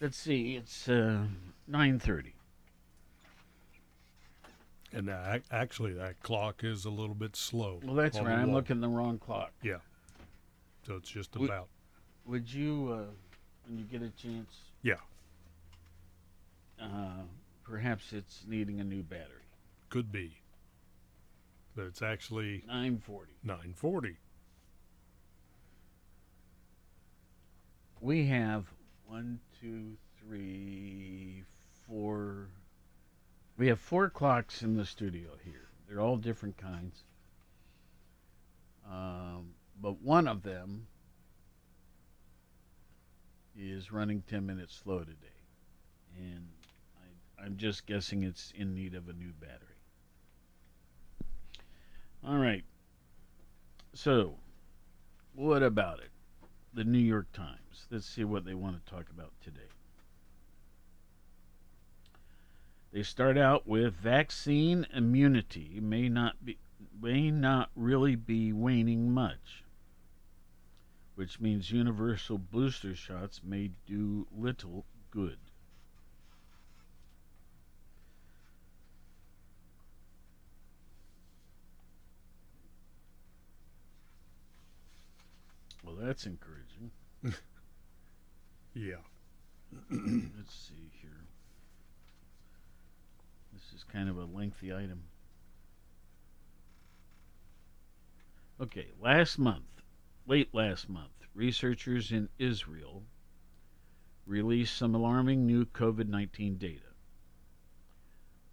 let's 0.00 0.16
see. 0.16 0.56
It's 0.56 0.88
uh, 0.88 1.24
nine 1.66 1.98
thirty. 1.98 2.34
And 4.92 5.08
that, 5.08 5.42
actually, 5.50 5.92
that 5.94 6.22
clock 6.22 6.64
is 6.64 6.86
a 6.86 6.90
little 6.90 7.14
bit 7.14 7.36
slow. 7.36 7.80
Well, 7.84 7.96
that's 7.96 8.18
right. 8.18 8.38
I'm 8.38 8.52
looking 8.52 8.80
the 8.80 8.88
wrong 8.88 9.18
clock. 9.18 9.52
Yeah. 9.62 9.78
So 10.86 10.94
it's 10.94 11.10
just 11.10 11.36
Would- 11.36 11.50
about. 11.50 11.68
Would 12.24 12.52
you, 12.52 12.88
uh, 12.92 13.04
when 13.68 13.78
you 13.78 13.84
get 13.84 14.02
a 14.02 14.10
chance, 14.10 14.52
Yeah. 14.82 14.94
uh, 16.80 17.22
perhaps 17.62 18.12
it's 18.12 18.44
needing 18.48 18.80
a 18.80 18.84
new 18.84 19.02
battery? 19.02 19.44
Could 19.90 20.10
be. 20.10 20.38
But 21.76 21.84
it's 21.84 22.00
actually 22.00 22.64
940. 22.66 23.32
940. 23.44 24.16
We 28.00 28.26
have 28.28 28.64
one, 29.04 29.40
two, 29.60 29.96
three, 30.18 31.44
four. 31.86 32.48
We 33.58 33.68
have 33.68 33.78
four 33.78 34.08
clocks 34.08 34.62
in 34.62 34.74
the 34.74 34.86
studio 34.86 35.28
here. 35.44 35.68
They're 35.86 36.00
all 36.00 36.16
different 36.16 36.56
kinds. 36.56 37.04
Um, 38.90 39.50
but 39.80 40.00
one 40.00 40.28
of 40.28 40.42
them 40.42 40.86
is 43.54 43.92
running 43.92 44.22
10 44.28 44.46
minutes 44.46 44.80
slow 44.82 45.00
today. 45.00 45.14
And 46.18 46.48
I, 46.96 47.44
I'm 47.44 47.56
just 47.58 47.86
guessing 47.86 48.22
it's 48.22 48.52
in 48.56 48.74
need 48.74 48.94
of 48.94 49.08
a 49.08 49.12
new 49.12 49.32
battery. 49.40 49.75
All 52.26 52.38
right. 52.38 52.64
So, 53.94 54.38
what 55.32 55.62
about 55.62 56.00
it? 56.00 56.10
The 56.74 56.82
New 56.82 56.98
York 56.98 57.30
Times. 57.32 57.86
Let's 57.88 58.04
see 58.04 58.24
what 58.24 58.44
they 58.44 58.54
want 58.54 58.84
to 58.84 58.92
talk 58.92 59.06
about 59.10 59.30
today. 59.40 59.68
They 62.92 63.04
start 63.04 63.38
out 63.38 63.68
with 63.68 63.94
vaccine 63.94 64.88
immunity 64.92 65.78
may 65.80 66.08
not 66.08 66.44
be 66.44 66.58
may 67.00 67.30
not 67.30 67.70
really 67.76 68.16
be 68.16 68.52
waning 68.52 69.12
much, 69.12 69.62
which 71.14 71.38
means 71.38 71.70
universal 71.70 72.38
booster 72.38 72.96
shots 72.96 73.40
may 73.44 73.70
do 73.86 74.26
little 74.36 74.84
good. 75.12 75.38
That's 86.00 86.26
encouraging. 86.26 86.90
Yeah. 88.76 88.96
Let's 89.90 90.54
see 90.54 90.90
here. 91.00 91.24
This 93.54 93.62
is 93.74 93.84
kind 93.84 94.10
of 94.10 94.18
a 94.18 94.24
lengthy 94.26 94.70
item. 94.70 95.04
Okay, 98.60 98.88
last 99.00 99.38
month, 99.38 99.64
late 100.26 100.54
last 100.54 100.90
month, 100.90 101.12
researchers 101.34 102.12
in 102.12 102.28
Israel 102.38 103.02
released 104.26 104.76
some 104.76 104.94
alarming 104.94 105.46
new 105.46 105.64
COVID 105.64 106.08
19 106.08 106.58
data. 106.58 106.95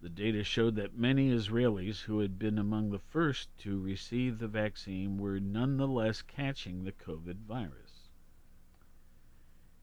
The 0.04 0.10
data 0.10 0.44
showed 0.44 0.76
that 0.76 0.98
many 0.98 1.30
Israelis 1.30 2.02
who 2.02 2.18
had 2.18 2.38
been 2.38 2.58
among 2.58 2.90
the 2.90 2.98
first 2.98 3.48
to 3.60 3.80
receive 3.80 4.38
the 4.38 4.48
vaccine 4.48 5.16
were 5.16 5.40
nonetheless 5.40 6.20
catching 6.20 6.84
the 6.84 6.92
COVID 6.92 7.36
virus. 7.36 8.10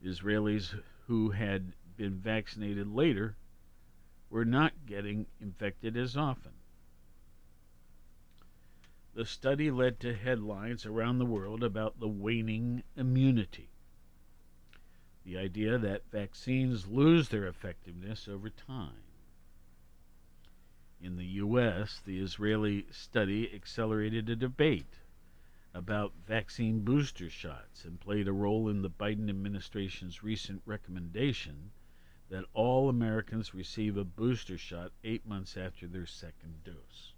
Israelis 0.00 0.80
who 1.08 1.30
had 1.30 1.74
been 1.96 2.20
vaccinated 2.20 2.86
later 2.86 3.36
were 4.30 4.44
not 4.44 4.86
getting 4.86 5.26
infected 5.40 5.96
as 5.96 6.16
often. 6.16 6.52
The 9.14 9.26
study 9.26 9.72
led 9.72 9.98
to 9.98 10.14
headlines 10.14 10.86
around 10.86 11.18
the 11.18 11.26
world 11.26 11.64
about 11.64 11.98
the 11.98 12.06
waning 12.06 12.84
immunity. 12.96 13.70
The 15.24 15.36
idea 15.36 15.78
that 15.78 16.12
vaccines 16.12 16.86
lose 16.86 17.28
their 17.28 17.48
effectiveness 17.48 18.28
over 18.28 18.50
time. 18.50 19.02
In 21.02 21.16
the 21.16 21.26
U.S., 21.26 22.00
the 22.04 22.20
Israeli 22.20 22.86
study 22.92 23.52
accelerated 23.52 24.28
a 24.28 24.36
debate 24.36 25.00
about 25.74 26.12
vaccine 26.24 26.84
booster 26.84 27.28
shots 27.28 27.84
and 27.84 27.98
played 27.98 28.28
a 28.28 28.32
role 28.32 28.68
in 28.68 28.82
the 28.82 28.90
Biden 28.90 29.28
administration's 29.28 30.22
recent 30.22 30.62
recommendation 30.64 31.72
that 32.28 32.44
all 32.54 32.88
Americans 32.88 33.52
receive 33.52 33.96
a 33.96 34.04
booster 34.04 34.56
shot 34.56 34.92
eight 35.02 35.26
months 35.26 35.56
after 35.56 35.88
their 35.88 36.06
second 36.06 36.62
dose. 36.62 37.14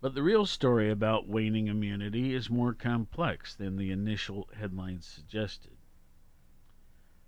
But 0.00 0.14
the 0.14 0.22
real 0.22 0.46
story 0.46 0.90
about 0.90 1.26
waning 1.26 1.66
immunity 1.66 2.34
is 2.34 2.48
more 2.48 2.72
complex 2.72 3.54
than 3.54 3.76
the 3.76 3.90
initial 3.90 4.48
headlines 4.56 5.06
suggested. 5.06 5.76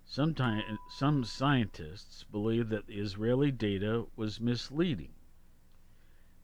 Sometime, 0.05 0.77
some 0.87 1.23
scientists 1.23 2.23
believe 2.23 2.69
that 2.69 2.87
the 2.87 2.99
Israeli 2.99 3.51
data 3.51 4.05
was 4.15 4.39
misleading 4.39 5.13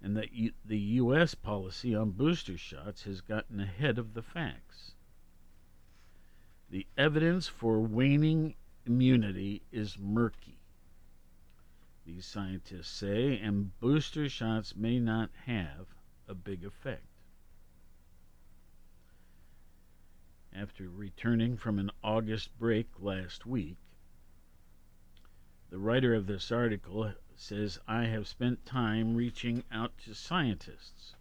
and 0.01 0.17
that 0.17 0.33
U- 0.33 0.53
the 0.65 0.79
U.S. 0.79 1.35
policy 1.35 1.95
on 1.95 2.11
booster 2.11 2.57
shots 2.57 3.03
has 3.03 3.21
gotten 3.21 3.59
ahead 3.59 3.97
of 3.97 4.13
the 4.13 4.23
facts. 4.23 4.95
The 6.69 6.87
evidence 6.97 7.47
for 7.47 7.79
waning 7.79 8.55
immunity 8.85 9.61
is 9.71 9.97
murky, 9.99 10.61
these 12.03 12.25
scientists 12.25 12.89
say, 12.89 13.39
and 13.39 13.79
booster 13.79 14.27
shots 14.27 14.75
may 14.75 14.99
not 14.99 15.29
have 15.45 15.93
a 16.27 16.33
big 16.33 16.63
effect. 16.65 17.10
After 20.53 20.89
returning 20.89 21.55
from 21.55 21.79
an 21.79 21.91
August 22.03 22.57
break 22.59 22.99
last 22.99 23.45
week, 23.45 23.77
the 25.69 25.79
writer 25.79 26.13
of 26.13 26.27
this 26.27 26.51
article 26.51 27.13
says, 27.35 27.79
I 27.87 28.03
have 28.05 28.27
spent 28.27 28.65
time 28.65 29.15
reaching 29.15 29.63
out 29.71 29.97
to 29.99 30.13
scientists 30.13 31.15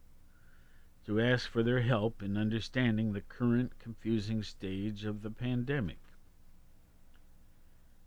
to 1.05 1.21
ask 1.21 1.49
for 1.49 1.63
their 1.63 1.83
help 1.83 2.23
in 2.23 2.37
understanding 2.37 3.13
the 3.13 3.21
current 3.21 3.79
confusing 3.79 4.43
stage 4.43 5.05
of 5.05 5.23
the 5.23 5.31
pandemic. 5.31 6.01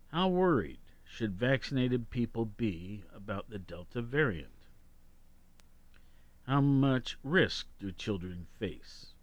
How 0.08 0.28
worried 0.28 0.80
should 1.04 1.38
vaccinated 1.38 2.10
people 2.10 2.44
be 2.44 3.02
about 3.14 3.48
the 3.48 3.58
Delta 3.58 4.02
variant? 4.02 4.68
How 6.46 6.60
much 6.60 7.16
risk 7.22 7.66
do 7.80 7.90
children 7.90 8.46
face? 8.58 9.13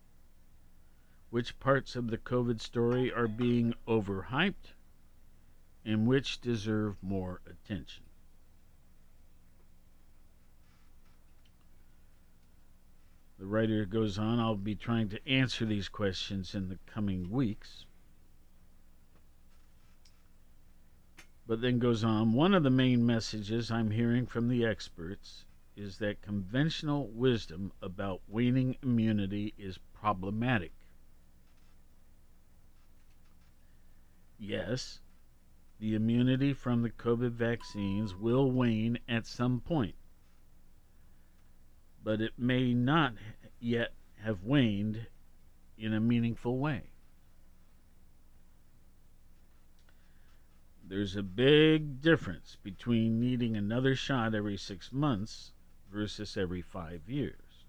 Which 1.32 1.58
parts 1.62 1.96
of 1.96 2.10
the 2.10 2.18
COVID 2.18 2.60
story 2.60 3.10
are 3.10 3.28
being 3.28 3.74
overhyped 3.88 4.74
and 5.86 6.06
which 6.06 6.42
deserve 6.42 7.02
more 7.02 7.40
attention? 7.48 8.04
The 13.40 13.46
writer 13.46 13.86
goes 13.86 14.20
on, 14.20 14.40
I'll 14.40 14.58
be 14.58 14.76
trying 14.76 15.08
to 15.08 15.26
answer 15.26 15.66
these 15.66 15.88
questions 15.88 16.54
in 16.54 16.68
the 16.68 16.80
coming 16.86 17.30
weeks. 17.32 17.86
But 21.48 21.62
then 21.62 21.80
goes 21.80 22.04
on, 22.04 22.34
one 22.34 22.54
of 22.54 22.64
the 22.64 22.70
main 22.70 23.06
messages 23.06 23.72
I'm 23.72 23.92
hearing 23.92 24.26
from 24.26 24.50
the 24.50 24.66
experts 24.66 25.46
is 25.78 25.98
that 26.00 26.22
conventional 26.22 27.08
wisdom 27.08 27.72
about 27.82 28.22
waning 28.28 28.76
immunity 28.84 29.54
is 29.58 29.80
problematic. 29.94 30.74
Yes, 34.44 35.02
the 35.78 35.94
immunity 35.94 36.52
from 36.52 36.82
the 36.82 36.90
COVID 36.90 37.34
vaccines 37.34 38.16
will 38.16 38.52
wane 38.52 38.98
at 39.08 39.28
some 39.28 39.60
point, 39.62 39.94
but 42.04 42.22
it 42.22 42.40
may 42.40 42.74
not 42.74 43.14
yet 43.60 43.94
have 44.24 44.44
waned 44.44 45.06
in 45.78 45.94
a 45.94 46.00
meaningful 46.00 46.58
way. 46.58 46.90
There's 50.84 51.16
a 51.16 51.22
big 51.22 52.02
difference 52.02 52.58
between 52.64 53.20
needing 53.20 53.56
another 53.56 53.96
shot 53.96 54.34
every 54.34 54.58
six 54.58 54.92
months 54.92 55.52
versus 55.92 56.36
every 56.36 56.64
five 56.64 57.08
years. 57.08 57.66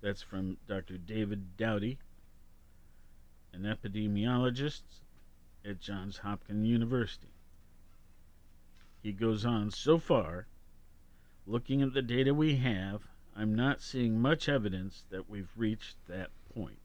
That's 0.00 0.22
from 0.22 0.56
Dr. 0.66 0.96
David 0.96 1.58
Dowdy, 1.58 1.98
an 3.52 3.62
epidemiologist 3.62 4.82
at 5.64 5.80
Johns 5.80 6.18
Hopkins 6.18 6.66
University. 6.66 7.32
He 9.02 9.12
goes 9.12 9.44
on, 9.44 9.70
so 9.70 9.98
far, 9.98 10.46
looking 11.46 11.82
at 11.82 11.92
the 11.92 12.02
data 12.02 12.32
we 12.32 12.56
have, 12.56 13.02
I'm 13.36 13.54
not 13.54 13.80
seeing 13.80 14.20
much 14.20 14.48
evidence 14.48 15.04
that 15.10 15.28
we've 15.28 15.50
reached 15.56 15.96
that 16.06 16.30
point. 16.54 16.78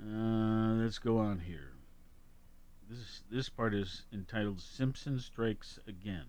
Uh, 0.00 0.74
let's 0.74 0.98
go 0.98 1.18
on 1.18 1.38
here. 1.40 1.72
This 2.88 3.22
this 3.30 3.48
part 3.48 3.72
is 3.72 4.04
entitled 4.12 4.60
"Simpson 4.60 5.18
Strikes 5.18 5.78
Again," 5.86 6.26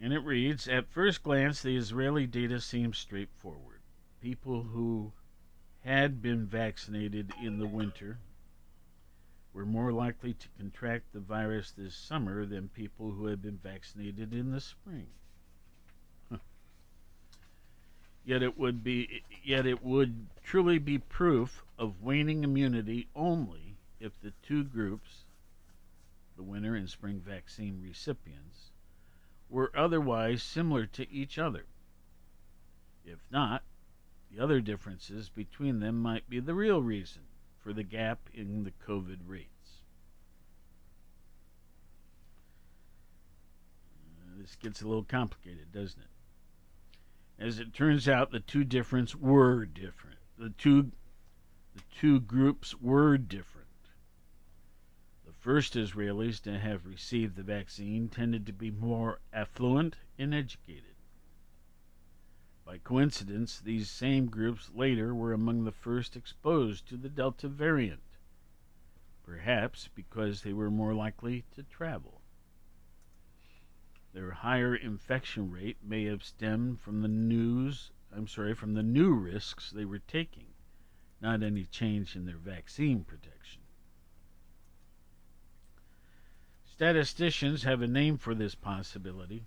and 0.00 0.12
it 0.12 0.20
reads: 0.20 0.68
At 0.68 0.88
first 0.88 1.22
glance, 1.22 1.62
the 1.62 1.76
Israeli 1.76 2.26
data 2.26 2.60
seems 2.60 2.98
straightforward. 2.98 3.80
People 4.20 4.62
who 4.64 5.12
had 5.80 6.20
been 6.20 6.46
vaccinated 6.46 7.32
in 7.36 7.58
the 7.58 7.66
winter 7.66 8.18
were 9.52 9.64
more 9.64 9.92
likely 9.92 10.34
to 10.34 10.48
contract 10.58 11.12
the 11.12 11.20
virus 11.20 11.70
this 11.70 11.94
summer 11.94 12.44
than 12.44 12.68
people 12.68 13.12
who 13.12 13.26
had 13.26 13.40
been 13.40 13.58
vaccinated 13.58 14.34
in 14.34 14.50
the 14.50 14.60
spring. 14.60 15.06
Yet 18.24 18.42
it 18.42 18.58
would 18.58 18.82
be 18.82 19.22
yet 19.44 19.66
it 19.66 19.84
would 19.84 20.26
truly 20.42 20.78
be 20.78 20.98
proof 20.98 21.64
of 21.78 22.02
waning 22.02 22.42
immunity 22.42 23.06
only 23.14 23.76
if 24.00 24.20
the 24.20 24.32
two 24.42 24.64
groups, 24.64 25.24
the 26.36 26.42
winter 26.42 26.74
and 26.74 26.90
spring 26.90 27.20
vaccine 27.20 27.80
recipients, 27.80 28.72
were 29.48 29.72
otherwise 29.76 30.42
similar 30.42 30.86
to 30.86 31.10
each 31.10 31.38
other. 31.38 31.66
If 33.04 33.18
not, 33.30 33.62
the 34.30 34.42
other 34.42 34.60
differences 34.60 35.28
between 35.28 35.80
them 35.80 36.00
might 36.00 36.28
be 36.28 36.40
the 36.40 36.54
real 36.54 36.82
reason 36.82 37.22
for 37.58 37.72
the 37.72 37.84
gap 37.84 38.28
in 38.34 38.64
the 38.64 38.72
COVID 38.86 39.18
rates. 39.26 39.80
Uh, 44.20 44.40
this 44.40 44.56
gets 44.56 44.82
a 44.82 44.88
little 44.88 45.04
complicated, 45.04 45.72
doesn't 45.72 46.00
it? 46.00 47.42
As 47.42 47.58
it 47.58 47.74
turns 47.74 48.08
out, 48.08 48.30
the 48.30 48.40
two 48.40 48.64
difference 48.64 49.14
were 49.14 49.66
different. 49.66 50.18
The 50.38 50.50
two 50.50 50.92
the 51.74 51.82
two 52.00 52.20
groups 52.20 52.74
were 52.80 53.18
different. 53.18 53.55
First 55.46 55.74
Israelis 55.74 56.40
to 56.40 56.58
have 56.58 56.86
received 56.86 57.36
the 57.36 57.44
vaccine 57.44 58.08
tended 58.08 58.46
to 58.46 58.52
be 58.52 58.72
more 58.72 59.20
affluent 59.32 59.94
and 60.18 60.34
educated. 60.34 60.96
By 62.64 62.78
coincidence, 62.78 63.60
these 63.60 63.88
same 63.88 64.26
groups 64.26 64.72
later 64.74 65.14
were 65.14 65.32
among 65.32 65.62
the 65.62 65.70
first 65.70 66.16
exposed 66.16 66.88
to 66.88 66.96
the 66.96 67.08
Delta 67.08 67.46
variant, 67.46 68.02
perhaps 69.22 69.88
because 69.94 70.42
they 70.42 70.52
were 70.52 70.68
more 70.68 70.94
likely 70.94 71.44
to 71.54 71.62
travel. 71.62 72.22
Their 74.14 74.32
higher 74.32 74.74
infection 74.74 75.52
rate 75.52 75.78
may 75.80 76.06
have 76.06 76.24
stemmed 76.24 76.80
from 76.80 77.02
the 77.02 77.08
news, 77.08 77.92
I'm 78.12 78.26
sorry, 78.26 78.54
from 78.54 78.74
the 78.74 78.82
new 78.82 79.14
risks 79.14 79.70
they 79.70 79.84
were 79.84 80.00
taking, 80.00 80.54
not 81.20 81.44
any 81.44 81.66
change 81.66 82.16
in 82.16 82.24
their 82.24 82.36
vaccine 82.36 83.04
protection. 83.04 83.62
Statisticians 86.76 87.62
have 87.62 87.80
a 87.80 87.86
name 87.86 88.18
for 88.18 88.34
this 88.34 88.54
possibility. 88.54 89.46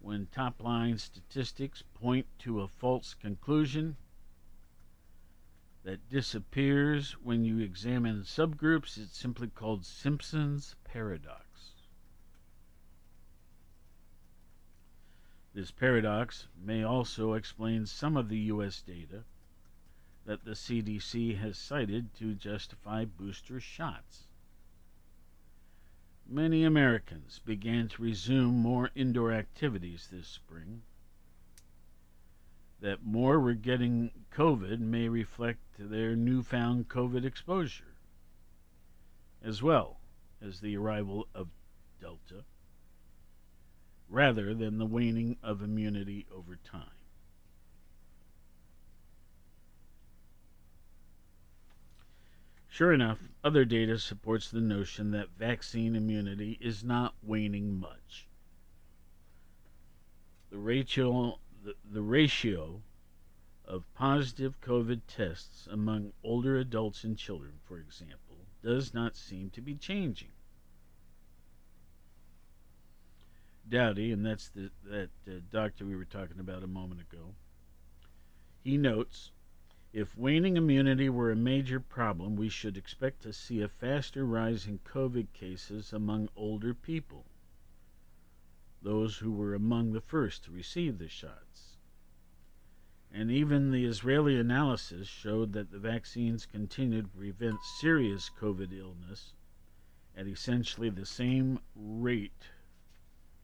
When 0.00 0.28
top 0.32 0.62
line 0.62 0.96
statistics 0.96 1.82
point 1.92 2.24
to 2.38 2.62
a 2.62 2.68
false 2.68 3.12
conclusion 3.12 3.98
that 5.84 6.08
disappears 6.08 7.18
when 7.22 7.44
you 7.44 7.58
examine 7.58 8.22
subgroups, 8.22 8.96
it's 8.96 9.18
simply 9.18 9.48
called 9.48 9.84
Simpson's 9.84 10.74
paradox. 10.84 11.72
This 15.52 15.70
paradox 15.70 16.48
may 16.58 16.82
also 16.82 17.34
explain 17.34 17.84
some 17.84 18.16
of 18.16 18.30
the 18.30 18.38
U.S. 18.38 18.80
data 18.80 19.24
that 20.24 20.46
the 20.46 20.52
CDC 20.52 21.36
has 21.36 21.58
cited 21.58 22.14
to 22.14 22.32
justify 22.34 23.04
booster 23.04 23.60
shots. 23.60 24.25
Many 26.28 26.64
Americans 26.64 27.40
began 27.44 27.86
to 27.88 28.02
resume 28.02 28.56
more 28.56 28.90
indoor 28.96 29.32
activities 29.32 30.08
this 30.10 30.26
spring. 30.26 30.82
That 32.80 33.04
more 33.04 33.38
were 33.38 33.54
getting 33.54 34.10
COVID 34.32 34.80
may 34.80 35.08
reflect 35.08 35.60
their 35.78 36.16
newfound 36.16 36.88
COVID 36.88 37.24
exposure, 37.24 37.94
as 39.42 39.62
well 39.62 40.00
as 40.42 40.60
the 40.60 40.76
arrival 40.76 41.28
of 41.34 41.48
Delta 42.00 42.44
rather 44.08 44.54
than 44.54 44.78
the 44.78 44.86
waning 44.86 45.36
of 45.42 45.62
immunity 45.62 46.26
over 46.34 46.56
time. 46.56 46.90
Sure 52.68 52.92
enough, 52.92 53.18
other 53.46 53.64
data 53.64 53.96
supports 53.96 54.50
the 54.50 54.60
notion 54.60 55.12
that 55.12 55.28
vaccine 55.38 55.94
immunity 55.94 56.58
is 56.60 56.82
not 56.82 57.14
waning 57.22 57.78
much. 57.78 58.26
The 60.50 60.58
ratio, 60.58 61.38
the, 61.62 61.74
the 61.88 62.02
ratio 62.02 62.82
of 63.64 63.84
positive 63.94 64.60
COVID 64.60 65.02
tests 65.06 65.68
among 65.70 66.12
older 66.24 66.56
adults 66.58 67.04
and 67.04 67.16
children, 67.16 67.52
for 67.62 67.78
example, 67.78 68.36
does 68.64 68.92
not 68.92 69.14
seem 69.14 69.50
to 69.50 69.60
be 69.60 69.76
changing. 69.76 70.32
Dowdy, 73.68 74.10
and 74.10 74.26
that's 74.26 74.48
the 74.48 74.70
that 74.84 75.10
uh, 75.28 75.34
doctor 75.52 75.84
we 75.84 75.94
were 75.94 76.04
talking 76.04 76.40
about 76.40 76.64
a 76.64 76.68
moment 76.68 77.00
ago. 77.00 77.34
He 78.64 78.76
notes, 78.76 79.30
if 79.96 80.14
waning 80.14 80.58
immunity 80.58 81.08
were 81.08 81.30
a 81.30 81.36
major 81.36 81.80
problem, 81.80 82.36
we 82.36 82.50
should 82.50 82.76
expect 82.76 83.22
to 83.22 83.32
see 83.32 83.62
a 83.62 83.68
faster 83.68 84.26
rise 84.26 84.66
in 84.66 84.78
COVID 84.80 85.32
cases 85.32 85.90
among 85.90 86.28
older 86.36 86.74
people, 86.74 87.24
those 88.82 89.16
who 89.16 89.32
were 89.32 89.54
among 89.54 89.94
the 89.94 90.00
first 90.02 90.44
to 90.44 90.50
receive 90.50 90.98
the 90.98 91.08
shots. 91.08 91.78
And 93.10 93.30
even 93.30 93.70
the 93.70 93.86
Israeli 93.86 94.38
analysis 94.38 95.08
showed 95.08 95.54
that 95.54 95.70
the 95.70 95.78
vaccines 95.78 96.44
continue 96.44 97.00
to 97.00 97.08
prevent 97.08 97.64
serious 97.80 98.30
COVID 98.38 98.78
illness 98.78 99.32
at 100.14 100.26
essentially 100.26 100.90
the 100.90 101.06
same 101.06 101.58
rate 101.74 102.50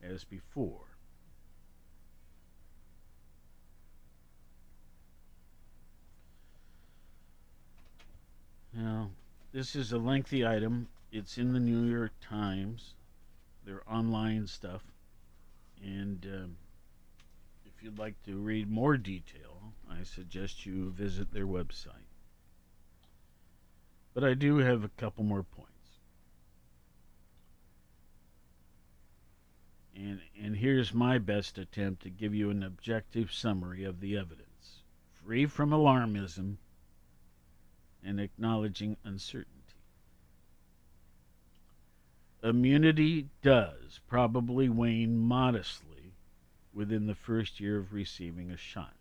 as 0.02 0.24
before. 0.24 0.91
Now, 8.74 9.10
this 9.52 9.76
is 9.76 9.92
a 9.92 9.98
lengthy 9.98 10.46
item. 10.46 10.88
It's 11.10 11.36
in 11.36 11.52
the 11.52 11.60
New 11.60 11.84
York 11.84 12.12
Times, 12.22 12.94
their 13.66 13.82
online 13.86 14.46
stuff. 14.46 14.82
And 15.84 16.24
um, 16.24 16.56
if 17.66 17.82
you'd 17.82 17.98
like 17.98 18.22
to 18.24 18.38
read 18.38 18.70
more 18.70 18.96
detail, 18.96 19.74
I 19.90 20.04
suggest 20.04 20.64
you 20.64 20.90
visit 20.90 21.32
their 21.32 21.46
website. 21.46 22.08
But 24.14 24.24
I 24.24 24.32
do 24.32 24.58
have 24.58 24.84
a 24.84 24.88
couple 24.88 25.24
more 25.24 25.42
points. 25.42 25.68
And, 29.94 30.20
and 30.42 30.56
here's 30.56 30.94
my 30.94 31.18
best 31.18 31.58
attempt 31.58 32.02
to 32.04 32.10
give 32.10 32.34
you 32.34 32.48
an 32.48 32.62
objective 32.62 33.32
summary 33.32 33.84
of 33.84 34.00
the 34.00 34.16
evidence, 34.16 34.82
free 35.12 35.44
from 35.44 35.70
alarmism 35.70 36.56
and 38.04 38.20
acknowledging 38.20 38.96
uncertainty. 39.04 39.52
Immunity 42.42 43.28
does 43.40 44.00
probably 44.08 44.68
wane 44.68 45.16
modestly 45.16 46.14
within 46.72 47.06
the 47.06 47.14
first 47.14 47.60
year 47.60 47.78
of 47.78 47.92
receiving 47.92 48.50
a 48.50 48.56
shot. 48.56 48.96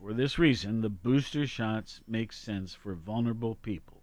For 0.00 0.12
this 0.12 0.38
reason, 0.38 0.80
the 0.80 0.88
booster 0.88 1.46
shots 1.46 2.00
make 2.08 2.32
sense 2.32 2.74
for 2.74 2.94
vulnerable 2.94 3.54
people 3.56 3.99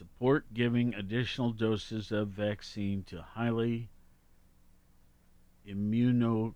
support 0.00 0.46
giving 0.54 0.94
additional 0.94 1.52
doses 1.52 2.10
of 2.10 2.28
vaccine 2.28 3.04
to 3.04 3.20
highly 3.20 3.90
immunocompromised 5.68 6.54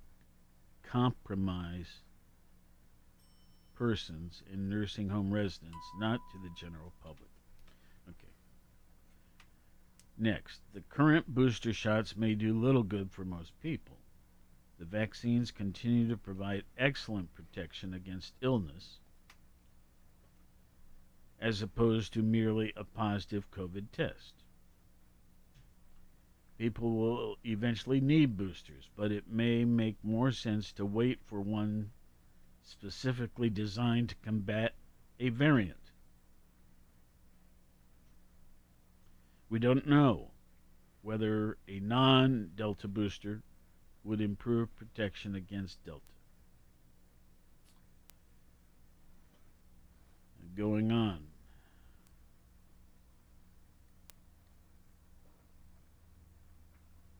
persons 3.74 4.42
in 4.50 4.70
nursing 4.70 5.10
home 5.10 5.30
residents, 5.30 5.76
not 5.98 6.20
to 6.32 6.38
the 6.38 6.48
general 6.58 6.94
public. 7.02 7.28
Okay. 8.08 8.32
Next, 10.16 10.62
the 10.72 10.80
current 10.80 11.28
booster 11.28 11.74
shots 11.74 12.16
may 12.16 12.34
do 12.34 12.58
little 12.58 12.82
good 12.82 13.12
for 13.12 13.26
most 13.26 13.52
people. 13.60 13.98
The 14.78 14.86
vaccines 14.86 15.50
continue 15.50 16.08
to 16.08 16.16
provide 16.16 16.64
excellent 16.78 17.34
protection 17.34 17.92
against 17.92 18.32
illness 18.40 19.00
as 21.40 21.62
opposed 21.62 22.12
to 22.12 22.22
merely 22.22 22.72
a 22.76 22.84
positive 22.84 23.50
COVID 23.50 23.86
test. 23.92 24.34
People 26.56 26.92
will 26.92 27.36
eventually 27.44 28.00
need 28.00 28.36
boosters, 28.36 28.88
but 28.96 29.10
it 29.10 29.28
may 29.28 29.64
make 29.64 29.96
more 30.02 30.30
sense 30.30 30.72
to 30.72 30.86
wait 30.86 31.18
for 31.26 31.40
one 31.40 31.90
specifically 32.62 33.50
designed 33.50 34.08
to 34.08 34.14
combat 34.24 34.74
a 35.20 35.28
variant. 35.28 35.90
We 39.48 39.58
don't 39.58 39.86
know 39.86 40.30
whether 41.02 41.58
a 41.68 41.80
non 41.80 42.52
Delta 42.56 42.88
booster 42.88 43.42
would 44.02 44.20
improve 44.20 44.74
protection 44.76 45.34
against 45.34 45.84
Delta. 45.84 46.13
Going 50.56 50.92
on. 50.92 51.18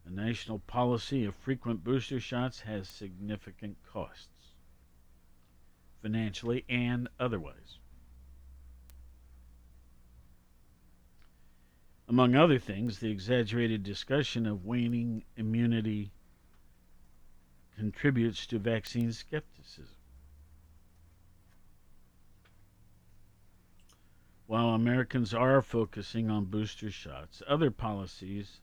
The 0.05 0.13
national 0.13 0.61
policy 0.61 1.25
of 1.25 1.35
frequent 1.35 1.83
booster 1.83 2.21
shots 2.21 2.61
has 2.61 2.89
significant 2.89 3.77
costs, 3.93 4.53
financially 6.01 6.65
and 6.69 7.09
otherwise. 7.19 7.79
Among 12.07 12.37
other 12.37 12.59
things, 12.59 13.01
the 13.01 13.11
exaggerated 13.11 13.83
discussion 13.83 14.47
of 14.47 14.65
waning 14.65 15.25
immunity 15.37 16.13
contributes 17.77 18.47
to 18.47 18.59
vaccine 18.59 19.13
skepticism. 19.13 19.97
While 24.47 24.75
Americans 24.75 25.33
are 25.33 25.63
focusing 25.63 26.31
on 26.31 26.45
booster 26.45 26.91
shots, 26.91 27.43
other 27.47 27.71
policies 27.71 28.61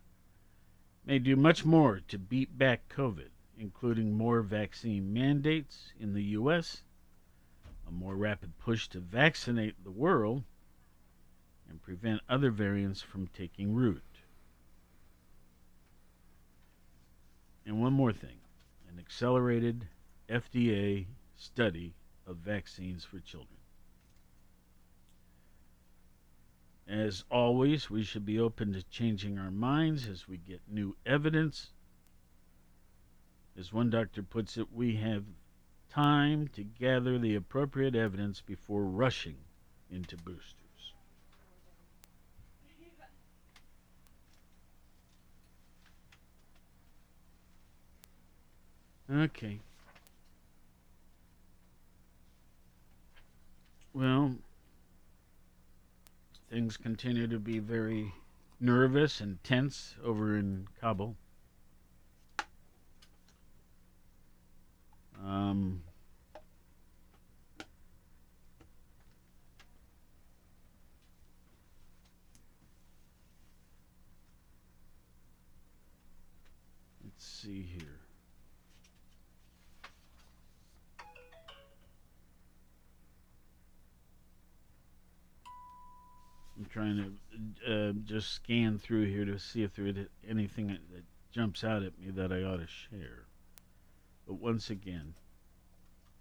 may 1.03 1.17
do 1.17 1.35
much 1.35 1.65
more 1.65 1.99
to 2.01 2.19
beat 2.19 2.55
back 2.55 2.87
COVID, 2.87 3.29
including 3.57 4.13
more 4.13 4.41
vaccine 4.43 5.11
mandates 5.11 5.93
in 5.99 6.13
the 6.13 6.23
U.S., 6.35 6.83
a 7.87 7.91
more 7.91 8.15
rapid 8.15 8.59
push 8.59 8.87
to 8.89 8.99
vaccinate 8.99 9.83
the 9.83 9.91
world, 9.91 10.43
and 11.67 11.81
prevent 11.81 12.21
other 12.29 12.51
variants 12.51 13.01
from 13.01 13.25
taking 13.27 13.73
root. 13.73 14.03
And 17.65 17.81
one 17.81 17.93
more 17.93 18.13
thing 18.13 18.37
an 18.87 18.99
accelerated 18.99 19.87
FDA 20.29 21.07
study 21.35 21.95
of 22.27 22.37
vaccines 22.37 23.03
for 23.03 23.19
children. 23.19 23.60
As 26.87 27.23
always, 27.29 27.89
we 27.89 28.03
should 28.03 28.25
be 28.25 28.39
open 28.39 28.73
to 28.73 28.83
changing 28.83 29.37
our 29.37 29.51
minds 29.51 30.07
as 30.07 30.27
we 30.27 30.37
get 30.37 30.61
new 30.67 30.95
evidence. 31.05 31.71
As 33.57 33.71
one 33.71 33.89
doctor 33.89 34.23
puts 34.23 34.57
it, 34.57 34.73
we 34.73 34.95
have 34.95 35.23
time 35.89 36.47
to 36.49 36.63
gather 36.63 37.17
the 37.19 37.35
appropriate 37.35 37.95
evidence 37.95 38.41
before 38.41 38.83
rushing 38.83 39.35
into 39.89 40.15
boosters. 40.17 40.93
Okay. 49.13 49.59
Well, 53.93 54.35
things 56.51 56.75
continue 56.75 57.27
to 57.27 57.39
be 57.39 57.59
very 57.59 58.13
nervous 58.59 59.21
and 59.21 59.41
tense 59.41 59.95
over 60.03 60.37
in 60.37 60.67
Kabul. 60.81 61.15
Um, 65.25 65.81
let's 77.05 77.25
see 77.25 77.61
here. 77.61 77.90
I'm 86.61 86.67
trying 86.67 87.17
to 87.65 87.89
uh, 87.89 87.93
just 88.05 88.33
scan 88.33 88.77
through 88.77 89.05
here 89.05 89.25
to 89.25 89.39
see 89.39 89.63
if 89.63 89.75
there's 89.75 89.95
anything 90.29 90.67
that, 90.67 91.03
jumps 91.33 91.63
out 91.63 91.81
at 91.81 91.97
me 91.97 92.11
that 92.11 92.29
I 92.29 92.43
ought 92.43 92.57
to 92.57 92.67
share. 92.67 93.23
But 94.27 94.33
once 94.33 94.69
again, 94.69 95.13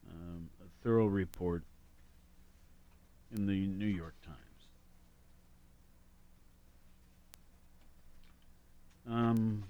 um, 0.09 0.49
a 0.65 0.85
thorough 0.85 1.07
report 1.07 1.65
in 3.35 3.47
the 3.47 3.67
New 3.67 3.87
York 3.87 4.15
Times. 4.25 4.37
Um, 9.11 9.65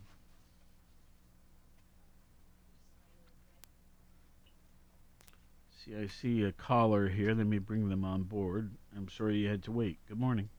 see, 5.82 5.96
I 5.96 6.06
see 6.06 6.42
a 6.42 6.52
caller 6.52 7.08
here. 7.08 7.34
Let 7.34 7.46
me 7.46 7.58
bring 7.58 7.88
them 7.88 8.04
on 8.04 8.24
board. 8.24 8.72
I'm 8.94 9.08
sorry 9.08 9.38
you 9.38 9.48
had 9.48 9.62
to 9.62 9.72
wait. 9.72 9.96
Good 10.06 10.20
morning. 10.20 10.50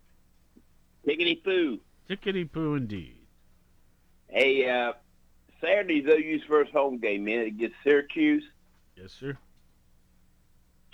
Tickety 1.08 1.43
poo. 1.43 1.80
Tickety 2.10 2.52
poo 2.52 2.76
indeed. 2.76 3.18
Hey, 4.28 4.70
uh, 4.70 4.93
Saturday's 5.60 6.06
OU's 6.08 6.41
first 6.47 6.72
home 6.72 6.99
game, 6.99 7.26
man. 7.26 7.39
It 7.39 7.58
gets 7.58 7.74
Syracuse. 7.84 8.43
Yes, 8.95 9.12
sir. 9.12 9.38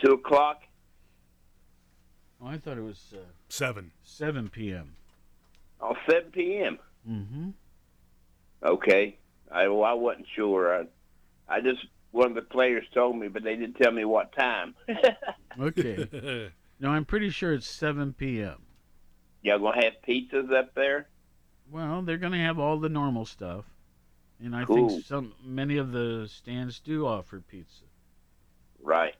Two 0.03 0.13
o'clock. 0.13 0.61
Oh, 2.41 2.47
I 2.47 2.57
thought 2.57 2.77
it 2.77 2.83
was 2.83 3.13
uh, 3.15 3.19
7. 3.49 3.91
7 4.03 4.49
p.m. 4.49 4.95
Oh, 5.81 5.95
7 6.09 6.31
p.m. 6.31 6.79
Mm-hmm. 7.09 7.49
Okay. 8.63 9.17
I 9.51 9.67
well, 9.67 9.83
I 9.83 9.93
wasn't 9.93 10.27
sure. 10.35 10.75
I, 10.81 10.85
I 11.47 11.61
just 11.61 11.79
one 12.11 12.27
of 12.29 12.35
the 12.35 12.41
players 12.41 12.85
told 12.93 13.17
me, 13.17 13.27
but 13.27 13.43
they 13.43 13.55
didn't 13.55 13.75
tell 13.75 13.91
me 13.91 14.05
what 14.05 14.35
time. 14.35 14.75
Okay. 15.59 16.51
no, 16.79 16.91
I'm 16.91 17.03
pretty 17.03 17.31
sure 17.31 17.51
it's 17.51 17.67
7 17.67 18.13
p.m. 18.13 18.66
Y'all 19.41 19.59
gonna 19.59 19.83
have 19.83 19.93
pizzas 20.07 20.51
up 20.53 20.73
there? 20.73 21.07
Well, 21.69 22.01
they're 22.01 22.17
going 22.17 22.31
to 22.31 22.37
have 22.39 22.59
all 22.59 22.77
the 22.77 22.87
normal 22.89 23.25
stuff, 23.25 23.65
and 24.39 24.55
I 24.55 24.63
Cool. 24.63 24.87
think 24.89 25.05
some 25.05 25.33
many 25.43 25.77
of 25.77 25.91
the 25.91 26.27
stands 26.29 26.79
do 26.79 27.05
offer 27.05 27.41
pizza. 27.41 27.83
Right. 28.81 29.15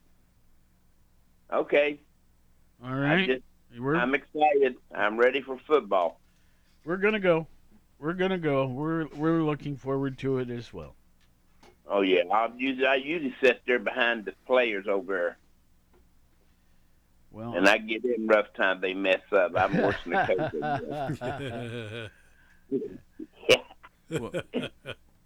Okay. 1.52 2.00
All 2.84 2.94
right. 2.96 3.24
I 3.24 3.26
just, 3.26 3.44
I'm 3.82 4.16
excited. 4.16 4.76
I'm 4.96 5.18
ready 5.18 5.42
for 5.42 5.58
football. 5.58 6.20
we're 6.86 6.98
gonna 6.98 7.20
go. 7.20 7.48
We're 8.00 8.14
gonna 8.14 8.38
go. 8.38 8.68
We're 8.68 9.08
we're 9.08 9.44
looking 9.44 9.76
forward 9.76 10.18
to 10.20 10.38
it 10.40 10.50
as 10.50 10.72
well. 10.72 10.96
Oh 11.90 12.02
yeah, 12.02 12.24
I'll 12.32 12.54
usually 12.56 12.86
I 12.88 12.96
usually 12.96 13.36
sit 13.42 13.62
there 13.66 13.80
behind 13.80 14.26
the 14.26 14.34
players 14.46 14.88
over 14.88 15.14
there, 15.14 15.38
Well, 17.32 17.54
and 17.56 17.68
I 17.68 17.78
get 17.78 18.04
in 18.06 18.28
rough 18.28 18.54
time. 18.56 18.82
They 18.82 18.94
mess 18.94 19.22
up. 19.32 19.52
I'm 19.56 19.78
worse 19.78 19.96
than 20.06 20.14
the 20.14 22.10
coach. 22.70 22.92
well, 24.10 24.32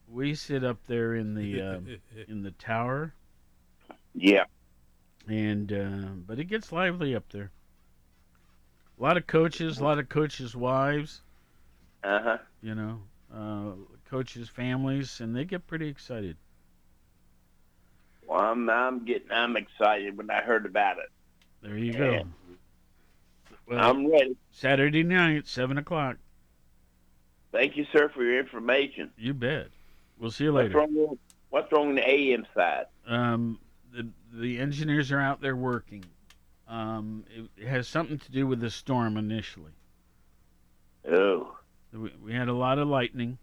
we 0.07 0.35
sit 0.35 0.63
up 0.63 0.77
there 0.87 1.15
in 1.15 1.35
the 1.35 1.61
um, 1.61 1.97
in 2.27 2.41
the 2.43 2.51
tower, 2.51 3.13
yeah. 4.13 4.43
and 5.27 5.71
uh, 5.71 6.09
but 6.27 6.39
it 6.39 6.45
gets 6.45 6.71
lively 6.71 7.15
up 7.15 7.29
there. 7.31 7.51
A 8.99 9.03
lot 9.03 9.17
of 9.17 9.25
coaches, 9.27 9.79
a 9.79 9.83
lot 9.83 9.97
of 9.99 10.09
coaches' 10.09 10.55
wives, 10.55 11.21
Uh 12.03 12.19
huh. 12.21 12.37
you 12.61 12.75
know, 12.75 12.99
uh, 13.33 13.71
coaches' 14.09 14.49
families, 14.49 15.19
and 15.21 15.35
they 15.35 15.45
get 15.45 15.65
pretty 15.67 15.87
excited. 15.87 16.35
Well, 18.27 18.39
I'm 18.39 18.69
I'm 18.69 19.05
getting 19.05 19.31
I'm 19.31 19.55
excited 19.57 20.17
when 20.17 20.29
I 20.29 20.41
heard 20.41 20.65
about 20.65 20.97
it. 20.97 21.09
There 21.61 21.77
you 21.77 21.93
go. 21.93 22.11
Yeah. 22.11 22.23
Well, 23.67 23.79
I'm 23.79 24.07
ready. 24.11 24.35
Saturday 24.51 25.03
night, 25.03 25.47
seven 25.47 25.77
o'clock. 25.77 26.17
Thank 27.51 27.77
you, 27.77 27.85
sir, 27.91 28.09
for 28.09 28.23
your 28.23 28.39
information. 28.39 29.11
You 29.17 29.33
bet. 29.33 29.67
We'll 30.17 30.31
see 30.31 30.45
you 30.45 30.53
What's 30.53 30.65
later. 30.67 30.77
wrong, 30.79 30.93
with- 30.95 31.19
what's 31.49 31.71
wrong 31.71 31.87
with 31.89 31.97
the 31.97 32.09
AM 32.09 32.45
side? 32.55 32.85
Um, 33.07 33.59
the 33.93 34.07
the 34.33 34.59
engineers 34.59 35.11
are 35.11 35.19
out 35.19 35.41
there 35.41 35.55
working. 35.55 36.05
Um, 36.67 37.25
it, 37.35 37.45
it 37.57 37.67
has 37.67 37.87
something 37.87 38.17
to 38.17 38.31
do 38.31 38.47
with 38.47 38.61
the 38.61 38.69
storm 38.69 39.17
initially. 39.17 39.73
Oh, 41.11 41.57
We, 41.91 42.13
we 42.23 42.33
had 42.33 42.47
a 42.47 42.53
lot 42.53 42.77
of 42.79 42.87
lightning, 42.87 43.37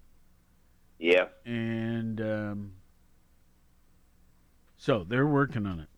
yeah. 0.99 1.27
and 1.45 2.19
um, 2.23 2.73
so 4.79 5.05
they're 5.05 5.27
working 5.27 5.67
on 5.67 5.81
it. 5.81 5.89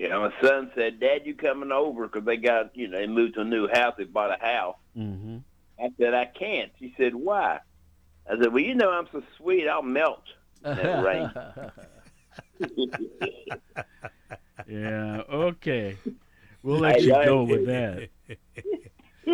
Yeah, 0.00 0.16
my 0.16 0.32
son 0.40 0.70
said, 0.74 0.98
"Dad, 0.98 1.26
you 1.26 1.34
coming 1.34 1.70
over?" 1.70 2.08
Because 2.08 2.24
they 2.24 2.38
got, 2.38 2.74
you 2.74 2.88
know, 2.88 2.96
they 2.96 3.06
moved 3.06 3.34
to 3.34 3.42
a 3.42 3.44
new 3.44 3.68
house. 3.68 3.96
They 3.98 4.04
bought 4.04 4.30
a 4.30 4.42
house. 4.42 4.78
Mm-hmm. 4.96 5.36
I 5.78 5.90
said, 5.98 6.14
"I 6.14 6.24
can't." 6.24 6.72
She 6.78 6.94
said, 6.96 7.14
"Why?" 7.14 7.60
I 8.26 8.38
said, 8.38 8.50
"Well, 8.50 8.62
you 8.62 8.74
know, 8.74 8.90
I'm 8.90 9.08
so 9.12 9.22
sweet. 9.36 9.68
I'll 9.68 9.82
melt 9.82 10.22
in 10.64 10.74
that 10.74 11.04
rain." 11.04 11.30
Yeah. 14.68 15.22
Okay. 15.28 15.96
We'll 16.62 16.78
let 16.78 17.00
you 17.00 17.12
go 17.12 17.42
with 17.42 17.66
that. 17.66 18.08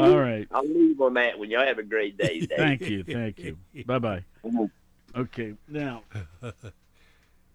All 0.00 0.16
right. 0.18 0.48
I'll 0.50 0.64
leave 0.66 1.00
on 1.00 1.14
that 1.14 1.38
one. 1.38 1.50
Y'all 1.50 1.66
have 1.66 1.78
a 1.78 1.82
great 1.82 2.16
day. 2.16 2.40
Dave. 2.40 2.56
Thank 2.56 2.80
you. 2.82 3.04
Thank 3.04 3.38
you. 3.40 3.58
Bye 3.84 3.98
bye. 3.98 4.24
Okay. 5.14 5.54
Now, 5.68 6.04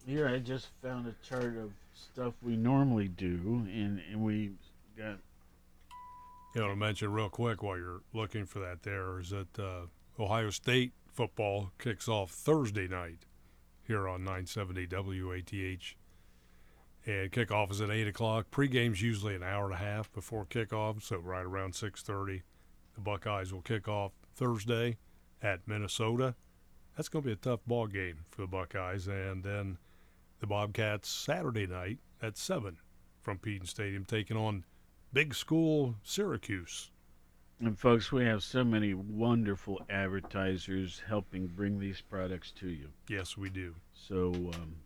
here 0.06 0.28
I 0.28 0.38
just 0.38 0.68
found 0.84 1.08
a 1.08 1.16
chart 1.28 1.58
of 1.58 1.72
stuff 2.02 2.34
we 2.42 2.56
normally 2.56 3.08
do, 3.08 3.66
and, 3.72 4.02
and 4.12 4.22
we 4.22 4.52
got 4.98 5.18
You 6.56 6.62
know, 6.62 6.70
to 6.70 6.76
mention 6.76 7.12
real 7.12 7.30
quick 7.30 7.64
while 7.64 7.78
you're 7.78 8.02
looking 8.14 8.46
for 8.46 8.60
that 8.60 8.84
there 8.84 9.20
is 9.20 9.30
that 9.30 9.60
uh, 9.60 9.86
Ohio 10.20 10.50
State 10.50 10.92
football 11.12 11.72
kicks 11.80 12.08
off 12.08 12.32
Thursday 12.32 12.88
night 12.88 13.26
here 13.86 14.08
on 14.08 14.24
970 14.24 14.88
WATH. 14.88 15.96
And 17.06 17.32
kickoff 17.32 17.72
is 17.72 17.82
at 17.82 17.90
8 17.90 18.08
o'clock. 18.08 18.52
Pregame's 18.52 19.02
usually 19.02 19.36
an 19.36 19.42
hour 19.42 19.66
and 19.66 19.74
a 19.74 19.78
half 19.78 20.12
before 20.14 20.46
kickoff, 20.46 21.02
so 21.02 21.18
right 21.18 21.46
around 21.46 21.74
6.30. 21.74 22.44
The 22.94 23.02
Buckeyes 23.02 23.52
will 23.52 23.62
kick 23.62 23.88
off 23.88 24.12
Thursday 24.36 24.98
at 25.42 25.68
Minnesota. 25.68 26.36
That's 26.96 27.10
going 27.10 27.24
to 27.24 27.28
be 27.28 27.34
a 27.34 27.38
tough 27.38 27.62
ball 27.66 27.88
game 27.88 28.26
for 28.30 28.42
the 28.42 28.48
Buckeyes. 28.48 29.08
And 29.08 29.44
then 29.44 29.78
the 30.42 30.48
Bobcats 30.48 31.08
Saturday 31.08 31.68
night 31.68 32.00
at 32.22 32.36
7 32.36 32.78
from 33.22 33.38
Peden 33.38 33.68
Stadium 33.68 34.04
taking 34.04 34.36
on 34.36 34.66
Big 35.14 35.36
School 35.36 35.96
Syracuse. 36.04 36.90
And 37.60 37.78
folks, 37.78 38.12
we 38.12 38.26
have 38.26 38.42
so 38.42 38.64
many 38.64 38.96
wonderful 38.96 39.80
advertisers 39.88 41.04
helping 41.08 41.46
bring 41.46 41.80
these 41.80 42.02
products 42.02 42.52
to 42.54 42.68
you. 42.68 42.88
Yes, 43.08 43.38
we 43.38 43.52
do. 43.52 43.76
So, 43.94 44.34
um, 44.34 44.78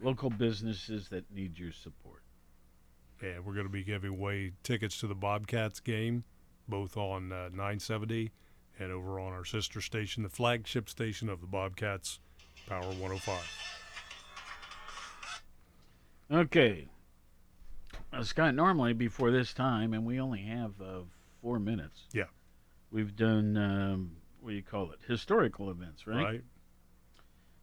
local 0.00 0.30
businesses 0.30 1.08
that 1.08 1.28
need 1.34 1.58
your 1.58 1.72
support. 1.72 2.22
And 3.20 3.44
we're 3.44 3.54
going 3.54 3.66
to 3.66 3.72
be 3.72 3.82
giving 3.82 4.10
away 4.10 4.52
tickets 4.62 5.00
to 5.00 5.08
the 5.08 5.16
Bobcats 5.16 5.80
game, 5.80 6.22
both 6.68 6.96
on 6.96 7.32
uh, 7.32 7.48
970 7.48 8.30
and 8.78 8.92
over 8.92 9.18
on 9.18 9.32
our 9.32 9.44
sister 9.44 9.80
station, 9.80 10.22
the 10.22 10.28
flagship 10.28 10.88
station 10.88 11.28
of 11.28 11.40
the 11.40 11.46
Bobcats, 11.48 12.20
Power 12.68 12.82
105. 12.82 13.36
Okay. 16.30 16.88
Uh, 18.12 18.22
Scott, 18.22 18.54
normally 18.54 18.92
before 18.92 19.30
this 19.30 19.52
time, 19.52 19.92
and 19.92 20.04
we 20.04 20.20
only 20.20 20.42
have 20.42 20.80
uh, 20.80 21.00
four 21.40 21.58
minutes. 21.58 22.06
Yeah. 22.12 22.24
We've 22.90 23.14
done, 23.14 23.56
um, 23.56 24.16
what 24.40 24.50
do 24.50 24.56
you 24.56 24.62
call 24.62 24.92
it? 24.92 25.00
Historical 25.06 25.70
events, 25.70 26.06
right? 26.06 26.24
Right. 26.24 26.44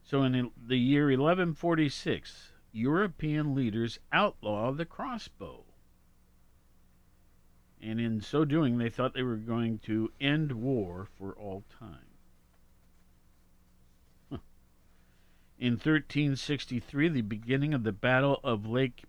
So 0.04 0.24
in 0.24 0.52
the 0.68 0.78
year 0.78 1.06
1146, 1.06 2.52
European 2.72 3.56
leaders 3.56 4.00
outlaw 4.12 4.72
the 4.72 4.86
crossbow. 4.86 5.64
And 7.82 8.00
in 8.00 8.22
so 8.22 8.46
doing, 8.46 8.78
they 8.78 8.90
thought 8.90 9.14
they 9.14 9.24
were 9.24 9.36
going 9.36 9.80
to 9.80 10.12
end 10.20 10.52
war 10.54 11.08
for 11.18 11.34
all 11.34 11.64
time. 11.80 12.13
In 15.64 15.76
1363, 15.76 17.08
the 17.08 17.22
beginning 17.22 17.74
of 17.74 17.84
the 17.84 17.94
Battle 17.94 18.38
of 18.44 18.68
Lake 18.68 19.06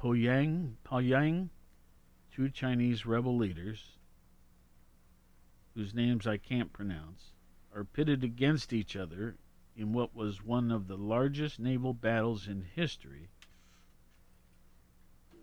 Poyang, 0.00 0.76
Poyang, 0.86 1.50
two 2.34 2.48
Chinese 2.48 3.04
rebel 3.04 3.36
leaders, 3.36 3.98
whose 5.74 5.92
names 5.92 6.26
I 6.26 6.38
can't 6.38 6.72
pronounce, 6.72 7.34
are 7.74 7.84
pitted 7.84 8.24
against 8.24 8.72
each 8.72 8.96
other 8.96 9.36
in 9.76 9.92
what 9.92 10.16
was 10.16 10.42
one 10.42 10.70
of 10.70 10.88
the 10.88 10.96
largest 10.96 11.60
naval 11.60 11.92
battles 11.92 12.48
in 12.48 12.62
history 12.62 13.28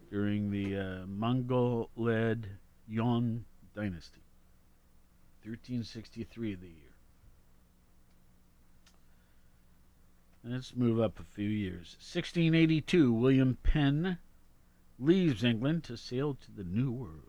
during 0.10 0.50
the 0.50 0.76
uh, 0.76 1.06
Mongol 1.06 1.91
led 1.95 2.58
Yuan 2.88 3.45
dynasty. 3.76 4.24
1363 5.43 6.56
the 6.56 6.66
year. 6.66 6.89
Let's 10.44 10.76
move 10.76 11.00
up 11.00 11.20
a 11.20 11.24
few 11.24 11.50
years. 11.50 11.98
1682, 12.00 13.12
William 13.12 13.58
Penn 13.62 14.18
leaves 14.98 15.44
England 15.44 15.84
to 15.86 15.98
sail 15.98 16.36
to 16.36 16.52
the 16.52 16.64
New 16.64 16.92
World. 16.92 17.24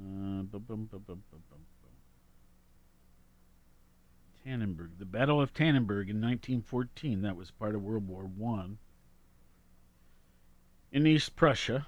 Uh. 0.00 0.42
Tannenberg, 4.44 4.98
the 4.98 5.04
Battle 5.04 5.40
of 5.40 5.52
Tannenberg 5.52 6.08
in 6.08 6.20
1914. 6.20 7.22
That 7.22 7.36
was 7.36 7.50
part 7.50 7.74
of 7.74 7.82
World 7.82 8.08
War 8.08 8.24
One. 8.24 8.78
In 10.90 11.06
East 11.06 11.36
Prussia, 11.36 11.86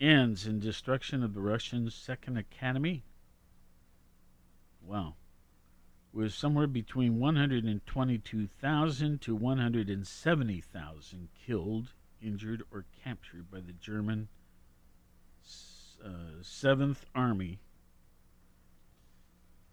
ends 0.00 0.46
in 0.46 0.60
destruction 0.60 1.22
of 1.22 1.34
the 1.34 1.40
Russian 1.40 1.90
Second 1.90 2.36
Academy. 2.36 3.02
Wow, 4.82 5.14
was 6.16 6.34
somewhere 6.34 6.66
between 6.66 7.18
122,000 7.18 9.20
to 9.20 9.36
170,000 9.36 11.28
killed, 11.46 11.92
injured, 12.22 12.62
or 12.72 12.86
captured 13.04 13.50
by 13.50 13.60
the 13.60 13.74
German 13.74 14.28
uh, 16.02 16.40
Seventh 16.40 17.04
Army. 17.14 17.58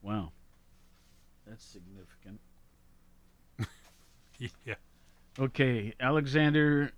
Wow, 0.02 0.34
that's 1.48 1.64
significant. 1.64 2.42
yeah. 4.66 4.76
Okay, 5.40 5.94
Alexander 5.98 6.92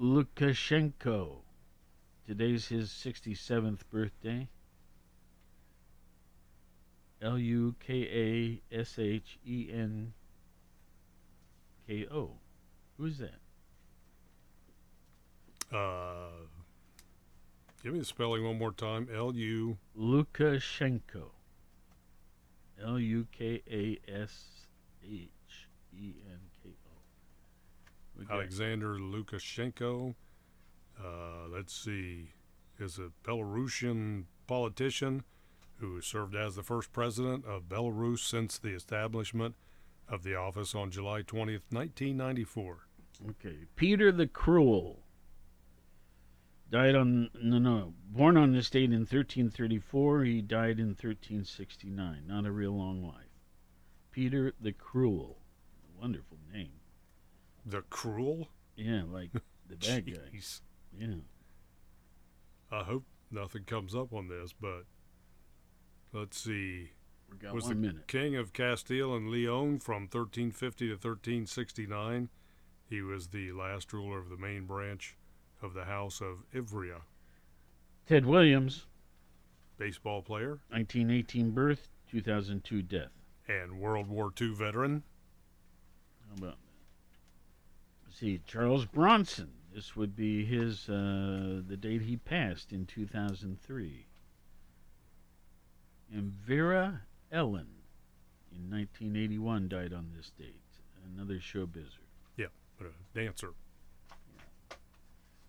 Lukashenko. 0.00 1.42
Today's 2.26 2.66
his 2.66 2.90
67th 2.90 3.82
birthday. 3.90 4.48
L 7.20 7.38
U 7.38 7.74
K 7.80 8.60
A 8.72 8.74
S 8.74 8.98
H 8.98 9.38
E 9.44 9.68
N 9.72 10.12
K 11.86 12.06
O. 12.12 12.32
Who 12.96 13.06
is 13.06 13.18
that? 13.18 13.40
Uh, 15.74 16.46
give 17.82 17.92
me 17.92 17.98
the 17.98 18.04
spelling 18.04 18.44
one 18.44 18.58
more 18.58 18.72
time. 18.72 19.08
L 19.14 19.34
U. 19.34 19.78
Lukashenko. 19.98 21.30
L 22.82 22.98
U 22.98 23.26
K 23.32 23.62
A 23.70 23.98
S 24.08 24.66
H 25.04 25.28
E 25.92 26.14
N 26.26 26.40
K 26.62 26.70
O. 26.86 28.32
Alexander 28.32 28.94
Lukashenko. 28.98 30.14
Uh, 30.98 31.48
let's 31.48 31.74
see, 31.74 32.30
is 32.78 32.98
a 32.98 33.10
Belarusian 33.24 34.24
politician 34.46 35.22
who 35.78 36.00
served 36.00 36.34
as 36.34 36.56
the 36.56 36.62
first 36.62 36.92
president 36.92 37.44
of 37.44 37.68
Belarus 37.68 38.20
since 38.20 38.58
the 38.58 38.74
establishment 38.74 39.54
of 40.08 40.22
the 40.22 40.34
office 40.34 40.74
on 40.74 40.90
July 40.90 41.22
20th, 41.22 41.62
1994. 41.70 42.78
Okay, 43.30 43.56
Peter 43.76 44.12
the 44.12 44.26
Cruel 44.26 45.02
died 46.70 46.94
on 46.94 47.30
no 47.40 47.58
no 47.58 47.94
born 48.10 48.36
on 48.36 48.52
this 48.52 48.70
date 48.70 48.92
in 48.92 49.00
1334. 49.00 50.24
He 50.24 50.42
died 50.42 50.78
in 50.78 50.88
1369. 50.88 52.24
Not 52.26 52.46
a 52.46 52.52
real 52.52 52.76
long 52.76 53.02
life. 53.02 53.14
Peter 54.12 54.52
the 54.60 54.72
Cruel, 54.72 55.38
wonderful 56.00 56.38
name. 56.52 56.80
The 57.66 57.82
Cruel? 57.82 58.48
Yeah, 58.76 59.02
like 59.10 59.30
the 59.68 59.76
bad 59.76 60.06
guy. 60.06 60.40
Yeah. 60.96 61.14
I 62.70 62.84
hope 62.84 63.04
nothing 63.30 63.64
comes 63.64 63.94
up 63.94 64.12
on 64.12 64.28
this, 64.28 64.52
but 64.52 64.84
let's 66.12 66.38
see. 66.40 66.90
We 67.30 67.36
got 67.38 67.54
was 67.54 67.64
one 67.64 67.74
the 67.82 67.88
minute. 67.88 68.06
king 68.08 68.36
of 68.36 68.52
Castile 68.52 69.14
and 69.14 69.28
Leon 69.30 69.80
from 69.80 70.02
1350 70.04 70.86
to 70.86 70.92
1369. 70.94 72.28
He 72.88 73.02
was 73.02 73.28
the 73.28 73.52
last 73.52 73.92
ruler 73.92 74.18
of 74.18 74.30
the 74.30 74.36
main 74.38 74.64
branch 74.64 75.16
of 75.62 75.74
the 75.74 75.84
House 75.84 76.20
of 76.20 76.44
Ivrea. 76.54 77.02
Ted 78.06 78.24
Williams, 78.24 78.86
baseball 79.76 80.22
player 80.22 80.60
1918 80.70 81.50
birth, 81.50 81.88
2002 82.10 82.80
death. 82.82 83.10
and 83.46 83.78
World 83.78 84.08
War 84.08 84.32
II 84.40 84.54
veteran. 84.54 85.02
How 86.28 86.36
about 86.36 86.50
that? 86.52 86.58
Let's 88.06 88.18
see, 88.18 88.40
Charles 88.46 88.86
Bronson. 88.86 89.50
This 89.74 89.94
would 89.94 90.16
be 90.16 90.44
his 90.46 90.88
uh, 90.88 91.60
the 91.66 91.76
date 91.78 92.02
he 92.02 92.16
passed 92.16 92.72
in 92.72 92.86
2003. 92.86 94.06
And 96.12 96.32
Vera 96.32 97.02
Ellen 97.30 97.68
in 98.52 98.70
1981 98.70 99.68
died 99.68 99.92
on 99.92 100.10
this 100.16 100.30
date. 100.38 100.54
Another 101.14 101.34
showbizer. 101.34 102.04
Yeah, 102.36 102.46
but 102.78 102.86
a 102.86 103.18
dancer. 103.18 103.52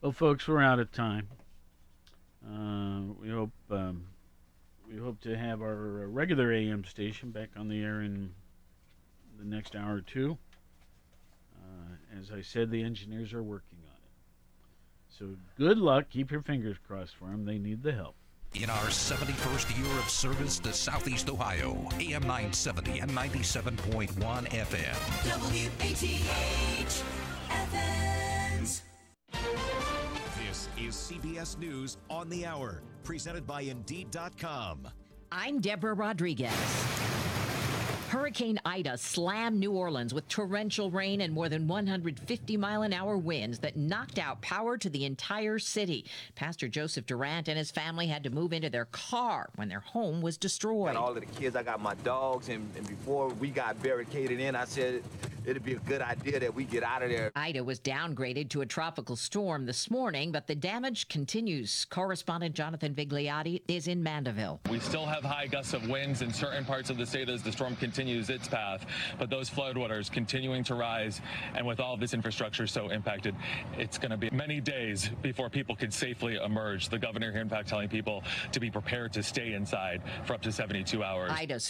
Well, 0.01 0.11
folks, 0.11 0.47
we're 0.47 0.61
out 0.61 0.79
of 0.79 0.91
time. 0.91 1.27
Uh, 2.45 3.13
we 3.21 3.29
hope 3.29 3.51
um, 3.69 4.05
we 4.89 4.97
hope 4.97 5.19
to 5.21 5.37
have 5.37 5.61
our 5.61 6.07
regular 6.07 6.53
AM 6.53 6.85
station 6.85 7.31
back 7.31 7.49
on 7.57 7.67
the 7.67 7.83
air 7.83 8.01
in 8.01 8.31
the 9.37 9.45
next 9.45 9.75
hour 9.75 9.95
or 9.95 10.01
two. 10.01 10.37
Uh, 11.55 12.17
as 12.19 12.31
I 12.31 12.41
said, 12.41 12.71
the 12.71 12.81
engineers 12.81 13.33
are 13.33 13.43
working 13.43 13.79
on 13.83 13.95
it. 13.95 15.17
So 15.17 15.35
good 15.57 15.77
luck. 15.77 16.09
Keep 16.09 16.31
your 16.31 16.41
fingers 16.41 16.77
crossed 16.87 17.15
for 17.15 17.25
them. 17.25 17.45
They 17.45 17.57
need 17.57 17.83
the 17.83 17.91
help. 17.91 18.15
In 18.55 18.69
our 18.69 18.87
71st 18.87 19.77
year 19.77 19.99
of 19.99 20.09
service 20.09 20.57
to 20.59 20.73
Southeast 20.73 21.29
Ohio, 21.29 21.77
AM 21.99 22.23
970 22.23 22.99
and 22.99 23.11
97.1 23.11 24.09
FM. 24.49 24.95
WATH 25.39 27.03
Athens. 27.51 28.81
This 30.47 30.67
is 30.79 30.95
CBS 30.95 31.59
News 31.59 31.97
on 32.09 32.27
the 32.29 32.45
Hour, 32.45 32.81
presented 33.03 33.45
by 33.45 33.61
Indeed.com. 33.61 34.87
I'm 35.31 35.61
Deborah 35.61 35.93
Rodriguez. 35.93 36.51
Hurricane 38.09 38.59
Ida 38.65 38.97
slammed 38.97 39.59
New 39.59 39.73
Orleans 39.73 40.15
with 40.15 40.27
torrential 40.27 40.89
rain 40.89 41.21
and 41.21 41.31
more 41.31 41.47
than 41.47 41.67
150 41.67 42.57
mile 42.57 42.81
an 42.81 42.91
hour 42.91 43.15
winds 43.15 43.59
that 43.59 43.77
knocked 43.77 44.17
out 44.17 44.41
power 44.41 44.79
to 44.79 44.89
the 44.89 45.05
entire 45.05 45.59
city. 45.59 46.05
Pastor 46.33 46.67
Joseph 46.67 47.05
Durant 47.05 47.47
and 47.47 47.55
his 47.55 47.69
family 47.69 48.07
had 48.07 48.23
to 48.23 48.31
move 48.31 48.51
into 48.51 48.71
their 48.71 48.85
car 48.85 49.51
when 49.57 49.69
their 49.69 49.81
home 49.81 50.23
was 50.23 50.37
destroyed. 50.37 50.95
got 50.95 51.03
all 51.03 51.09
of 51.09 51.19
the 51.19 51.39
kids. 51.39 51.55
I 51.55 51.61
got 51.61 51.81
my 51.81 51.93
dogs, 52.03 52.49
and, 52.49 52.67
and 52.75 52.87
before 52.87 53.29
we 53.29 53.51
got 53.51 53.79
barricaded 53.83 54.39
in, 54.39 54.55
I 54.55 54.65
said 54.65 55.03
it'd 55.45 55.63
be 55.63 55.73
a 55.73 55.79
good 55.79 56.01
idea 56.01 56.39
that 56.39 56.55
we 56.55 56.63
get 56.63 56.81
out 56.81 57.03
of 57.03 57.09
there. 57.09 57.31
Ida 57.35 57.63
was 57.63 57.79
downgraded 57.79 58.49
to 58.49 58.61
a 58.61 58.65
tropical 58.65 59.17
storm 59.17 59.67
this 59.67 59.91
morning, 59.91 60.31
but 60.31 60.47
the 60.47 60.55
damage 60.55 61.09
continues. 61.09 61.85
Correspondent 61.85 62.55
Jonathan 62.55 62.95
Vigliotti 62.95 63.61
is 63.67 63.87
in 63.87 64.01
Mandeville. 64.01 64.61
We 64.67 64.79
still 64.79 65.05
have 65.05 65.23
high 65.23 65.45
gusts 65.45 65.75
of 65.75 65.87
winds 65.87 66.23
in 66.23 66.33
certain 66.33 66.65
parts 66.65 66.89
of 66.89 66.97
the 66.97 67.05
state 67.05 67.29
as 67.29 67.43
the 67.43 67.51
storm 67.51 67.75
continues 67.75 67.98
its 68.07 68.47
path, 68.47 68.85
but 69.17 69.29
those 69.29 69.49
floodwaters 69.49 70.09
continuing 70.11 70.63
to 70.63 70.75
rise. 70.75 71.21
And 71.55 71.65
with 71.65 71.79
all 71.79 71.93
of 71.93 71.99
this 71.99 72.13
infrastructure 72.13 72.65
so 72.65 72.89
impacted, 72.89 73.35
it's 73.77 73.97
going 73.97 74.11
to 74.11 74.17
be 74.17 74.29
many 74.31 74.61
days 74.61 75.09
before 75.21 75.49
people 75.49 75.75
can 75.75 75.91
safely 75.91 76.35
emerge. 76.37 76.89
The 76.89 76.97
governor 76.99 77.31
here, 77.31 77.41
in 77.41 77.49
fact, 77.49 77.67
telling 77.67 77.89
people 77.89 78.23
to 78.51 78.59
be 78.59 78.71
prepared 78.71 79.11
to 79.13 79.23
stay 79.23 79.53
inside 79.53 80.01
for 80.23 80.33
up 80.33 80.41
to 80.43 80.51
72 80.51 81.03
hours. 81.03 81.31